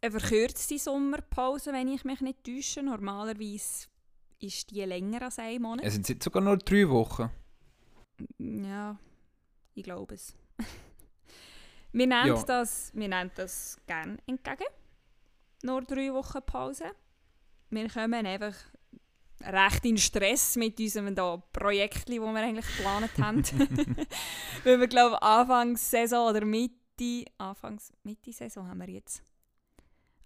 Eine 0.00 0.12
verkürzte 0.12 0.78
Sommerpause, 0.78 1.72
wenn 1.72 1.88
ich 1.88 2.04
mich 2.04 2.20
nicht 2.20 2.44
täusche. 2.44 2.80
Normalerweise 2.80 3.88
ist 4.38 4.70
die 4.70 4.82
länger 4.82 5.22
als 5.22 5.40
ein 5.40 5.60
Monat. 5.60 5.84
Es 5.84 5.94
sind 5.94 6.08
jetzt 6.08 6.22
sogar 6.22 6.42
nur 6.42 6.58
drei 6.58 6.88
Wochen. 6.88 7.28
Ja, 8.38 8.96
ich 9.74 9.82
glaube 9.82 10.14
es. 10.14 10.32
wir, 11.92 12.06
nehmen 12.06 12.26
Ja. 12.28 12.40
das, 12.40 12.92
wir 12.94 13.08
nehmen 13.08 13.32
das 13.34 13.76
gerne 13.88 14.18
entgegen. 14.28 14.70
Nur 15.64 15.82
drei 15.82 16.12
Wochen 16.12 16.40
Pause. 16.46 16.92
Wir 17.70 17.88
kommen 17.90 18.26
einfach 18.26 18.54
recht 19.40 19.84
in 19.84 19.98
Stress 19.98 20.56
mit 20.56 20.78
unserem 20.80 21.14
da 21.14 21.36
Projekt, 21.52 22.08
das 22.08 22.16
wir 22.16 22.36
eigentlich 22.36 22.66
geplant 22.76 23.10
haben. 23.18 23.42
Weil 24.64 24.80
wir, 24.80 24.86
glaube 24.88 25.20
Anfangs 25.22 25.90
Saison 25.90 26.30
oder 26.30 26.44
Mitte, 26.44 27.24
Anfangs, 27.38 27.92
Mitte 28.02 28.32
Saison 28.32 28.66
haben 28.68 28.80
wir 28.80 28.90
jetzt. 28.90 29.22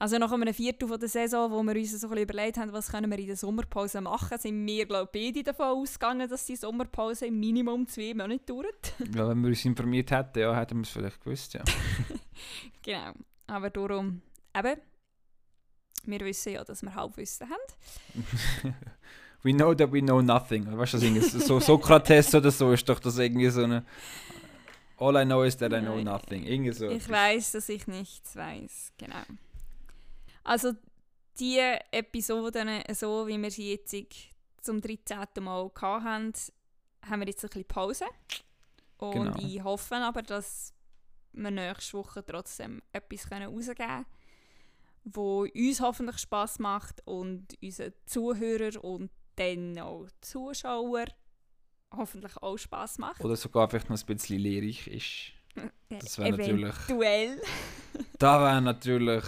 Also 0.00 0.16
nach 0.16 0.32
einem 0.32 0.54
Viertel 0.54 0.88
von 0.88 0.98
der 0.98 1.10
Saison, 1.10 1.50
wo 1.50 1.62
wir 1.62 1.76
uns 1.76 1.90
so 1.90 2.06
ein 2.06 2.10
bisschen 2.10 2.22
überlegt 2.22 2.56
haben, 2.56 2.72
was 2.72 2.90
können 2.90 3.10
wir 3.10 3.18
in 3.18 3.26
der 3.26 3.36
Sommerpause 3.36 4.00
machen, 4.00 4.38
sind 4.38 4.66
wir, 4.66 4.86
glaube 4.86 5.10
ich, 5.12 5.34
beide 5.34 5.44
davon 5.44 5.78
ausgegangen, 5.78 6.26
dass 6.26 6.46
die 6.46 6.56
Sommerpause 6.56 7.26
im 7.26 7.38
Minimum 7.38 7.86
zwei 7.86 8.14
Monate 8.14 8.40
dauert. 8.46 8.94
Ja, 9.14 9.28
wenn 9.28 9.42
wir 9.42 9.48
uns 9.48 9.62
informiert 9.66 10.10
hätten, 10.10 10.38
ja, 10.38 10.56
hätten 10.56 10.78
wir 10.78 10.82
es 10.84 10.88
vielleicht 10.88 11.22
gewusst, 11.22 11.52
ja. 11.52 11.62
genau. 12.82 13.12
Aber 13.46 13.68
darum, 13.68 14.22
eben, 14.56 14.80
wir 16.04 16.20
wissen 16.20 16.52
ja, 16.52 16.64
dass 16.64 16.82
wir 16.82 16.94
Halbwissen 16.94 17.48
haben. 17.48 18.74
we 19.42 19.52
know 19.52 19.74
that 19.74 19.92
we 19.92 20.00
know 20.00 20.20
nothing. 20.20 20.66
Weißt 20.76 20.94
du, 20.94 20.98
das 20.98 21.32
so 21.32 21.60
Sokrates 21.60 22.34
oder 22.34 22.50
so 22.50 22.72
ist 22.72 22.88
doch 22.88 23.00
das 23.00 23.18
irgendwie 23.18 23.50
so 23.50 23.64
eine. 23.64 23.84
All 24.98 25.16
I 25.16 25.24
know 25.24 25.42
is 25.44 25.56
that 25.56 25.72
I 25.72 25.80
know 25.80 25.94
Nein. 25.96 26.04
nothing. 26.04 26.44
Irgendwie 26.44 26.72
so. 26.72 26.88
Ich 26.88 27.08
weiß, 27.08 27.52
dass 27.52 27.68
ich 27.70 27.86
nichts 27.86 28.36
weiß. 28.36 28.92
Genau. 28.98 29.22
Also 30.44 30.72
die 31.38 31.58
Episoden, 31.90 32.82
so 32.92 33.26
wie 33.26 33.40
wir 33.40 33.50
sie 33.50 33.72
jetzt 33.72 33.94
zum 34.60 34.80
13. 34.82 35.42
Mal 35.42 35.70
hatten, 35.80 36.32
haben 37.08 37.20
wir 37.20 37.26
jetzt 37.28 37.42
ein 37.44 37.48
bisschen 37.48 37.64
Pause. 37.64 38.04
Und 38.98 39.12
Genau. 39.14 39.38
ich 39.38 39.62
hoffe 39.64 39.96
aber, 39.96 40.20
dass 40.22 40.74
wir 41.32 41.50
nächste 41.50 41.96
Woche 41.96 42.24
trotzdem 42.24 42.82
etwas 42.92 43.30
rausgeben 43.30 43.76
können, 43.78 44.06
wo 45.04 45.42
uns 45.54 45.80
hoffentlich 45.80 46.18
Spaß 46.18 46.58
macht 46.58 47.00
und 47.06 47.46
unseren 47.62 47.92
Zuhörer 48.06 48.82
und 48.84 49.10
dann 49.36 49.78
auch 49.78 50.06
Zuschauer 50.20 51.06
hoffentlich 51.96 52.36
auch 52.36 52.56
Spaß 52.56 52.98
macht. 52.98 53.24
Oder 53.24 53.36
sogar 53.36 53.68
vielleicht 53.68 53.90
noch 53.90 53.98
ein 53.98 54.06
bisschen 54.06 54.38
lehrreich 54.40 54.86
ist. 54.88 55.32
Das 55.88 56.18
wäre 56.18 56.30
natürlich. 56.30 56.74
Eventuell. 56.86 57.40
Da 58.18 58.40
wäre 58.40 58.62
natürlich 58.62 59.24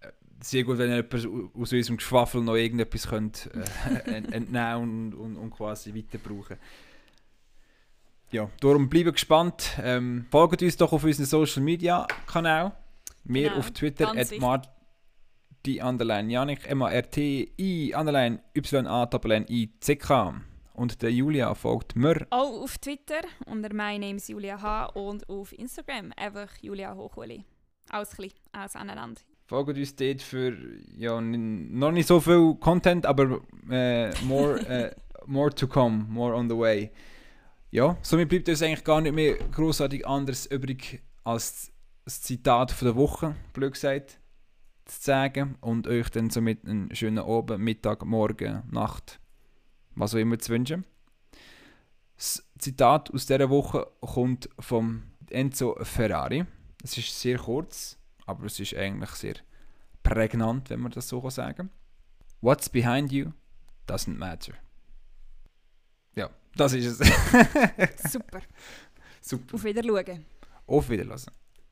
äh, 0.00 0.10
sehr 0.40 0.64
gut, 0.64 0.78
wenn 0.78 0.90
jemand 0.90 1.12
aus 1.14 1.72
unserem 1.72 1.96
Geschwafel 1.98 2.40
noch 2.40 2.54
irgendetwas 2.54 3.06
könnt, 3.08 3.50
äh, 3.54 3.98
ent- 4.10 4.32
entnehmen 4.32 5.12
und, 5.12 5.14
und, 5.14 5.36
und 5.36 5.50
quasi 5.50 5.94
weiterbrauchen 5.94 6.56
Ja, 8.30 8.48
darum 8.60 8.88
bleiben 8.88 9.12
gespannt. 9.12 9.72
Ähm, 9.82 10.26
folgt 10.30 10.62
uns 10.62 10.76
doch 10.76 10.92
auf 10.92 11.04
unseren 11.04 11.26
Social 11.26 11.62
Media 11.62 12.06
Kanal. 12.26 12.72
Wir 13.24 13.48
Genau, 13.50 13.58
auf 13.58 13.70
Twitter 13.72 14.08
at 14.08 14.16
wichtig. 14.16 14.40
Marti 15.58 15.80
underline 15.80 16.30
Janik, 16.30 16.70
M-A-R-T-I 16.70 17.92
underline 17.94 18.40
Y-A 18.54 19.06
doppel 19.06 19.44
I 19.50 19.70
C 19.80 19.96
K. 19.96 20.40
Und 20.74 21.02
der 21.02 21.10
Julia 21.10 21.52
folgt 21.54 21.96
mir. 21.96 22.26
Auch 22.30 22.62
auf 22.62 22.78
Twitter 22.78 23.22
unter 23.46 23.74
My 23.74 23.98
Name 23.98 24.16
is 24.16 24.28
Julia 24.28 24.60
H. 24.62 24.86
und 24.94 25.28
auf 25.28 25.52
Instagram 25.52 26.12
einfach 26.16 26.48
Julia 26.62 26.94
Hochuli. 26.94 27.44
Alles 27.90 28.10
klein, 28.10 28.30
alles 28.52 28.76
aneinander. 28.76 29.20
Folgt 29.46 29.76
uns 29.76 29.96
dort 29.96 30.22
für 30.22 30.56
ja, 30.96 31.20
noch 31.20 31.90
nicht 31.90 32.06
so 32.06 32.20
viel 32.20 32.54
Content, 32.60 33.04
aber 33.04 33.40
äh, 33.68 34.10
more, 34.22 34.60
äh, 34.68 34.94
more 35.26 35.50
to 35.50 35.66
come, 35.66 36.06
more 36.08 36.36
on 36.36 36.48
the 36.48 36.56
way. 36.56 36.92
Ja, 37.72 37.96
somit 38.02 38.28
bleibt 38.28 38.48
uns 38.48 38.62
eigentlich 38.62 38.84
gar 38.84 39.00
nicht 39.00 39.14
mehr 39.14 39.34
großartig 39.34 40.06
anderes 40.06 40.46
übrig 40.46 41.02
als 41.24 41.72
das 42.04 42.22
Zitat 42.22 42.70
von 42.70 42.86
der 42.86 42.96
Woche, 42.96 43.34
blöd 43.52 43.72
gesagt, 43.72 44.17
zu 44.88 45.00
sagen 45.00 45.56
und 45.60 45.86
euch 45.86 46.10
dann 46.10 46.30
somit 46.30 46.64
einen 46.66 46.94
schönen 46.94 47.18
Abend, 47.18 47.60
Mittag, 47.60 48.04
Morgen, 48.04 48.62
Nacht, 48.70 49.20
was 49.94 50.14
auch 50.14 50.18
immer 50.18 50.38
zu 50.38 50.52
wünschen. 50.52 50.84
Das 52.16 52.44
Zitat 52.58 53.12
aus 53.12 53.26
dieser 53.26 53.48
Woche 53.48 53.86
kommt 54.00 54.48
vom 54.58 55.04
Enzo 55.30 55.76
Ferrari. 55.82 56.44
Es 56.82 56.98
ist 56.98 57.20
sehr 57.20 57.38
kurz, 57.38 57.96
aber 58.26 58.46
es 58.46 58.58
ist 58.58 58.74
eigentlich 58.74 59.10
sehr 59.10 59.34
prägnant, 60.02 60.70
wenn 60.70 60.80
man 60.80 60.92
das 60.92 61.08
so 61.08 61.28
sagen 61.30 61.56
kann. 61.56 61.70
What's 62.40 62.68
behind 62.68 63.12
you 63.12 63.32
doesn't 63.86 64.16
matter. 64.16 64.54
Ja, 66.14 66.30
das 66.56 66.72
ist 66.72 67.00
es. 67.00 67.08
Super. 68.12 68.40
Super. 69.20 69.54
Auf 69.54 69.64
Wiedersehen. 69.64 70.24
Auf 70.66 70.88
Wiedersehen. 70.88 71.32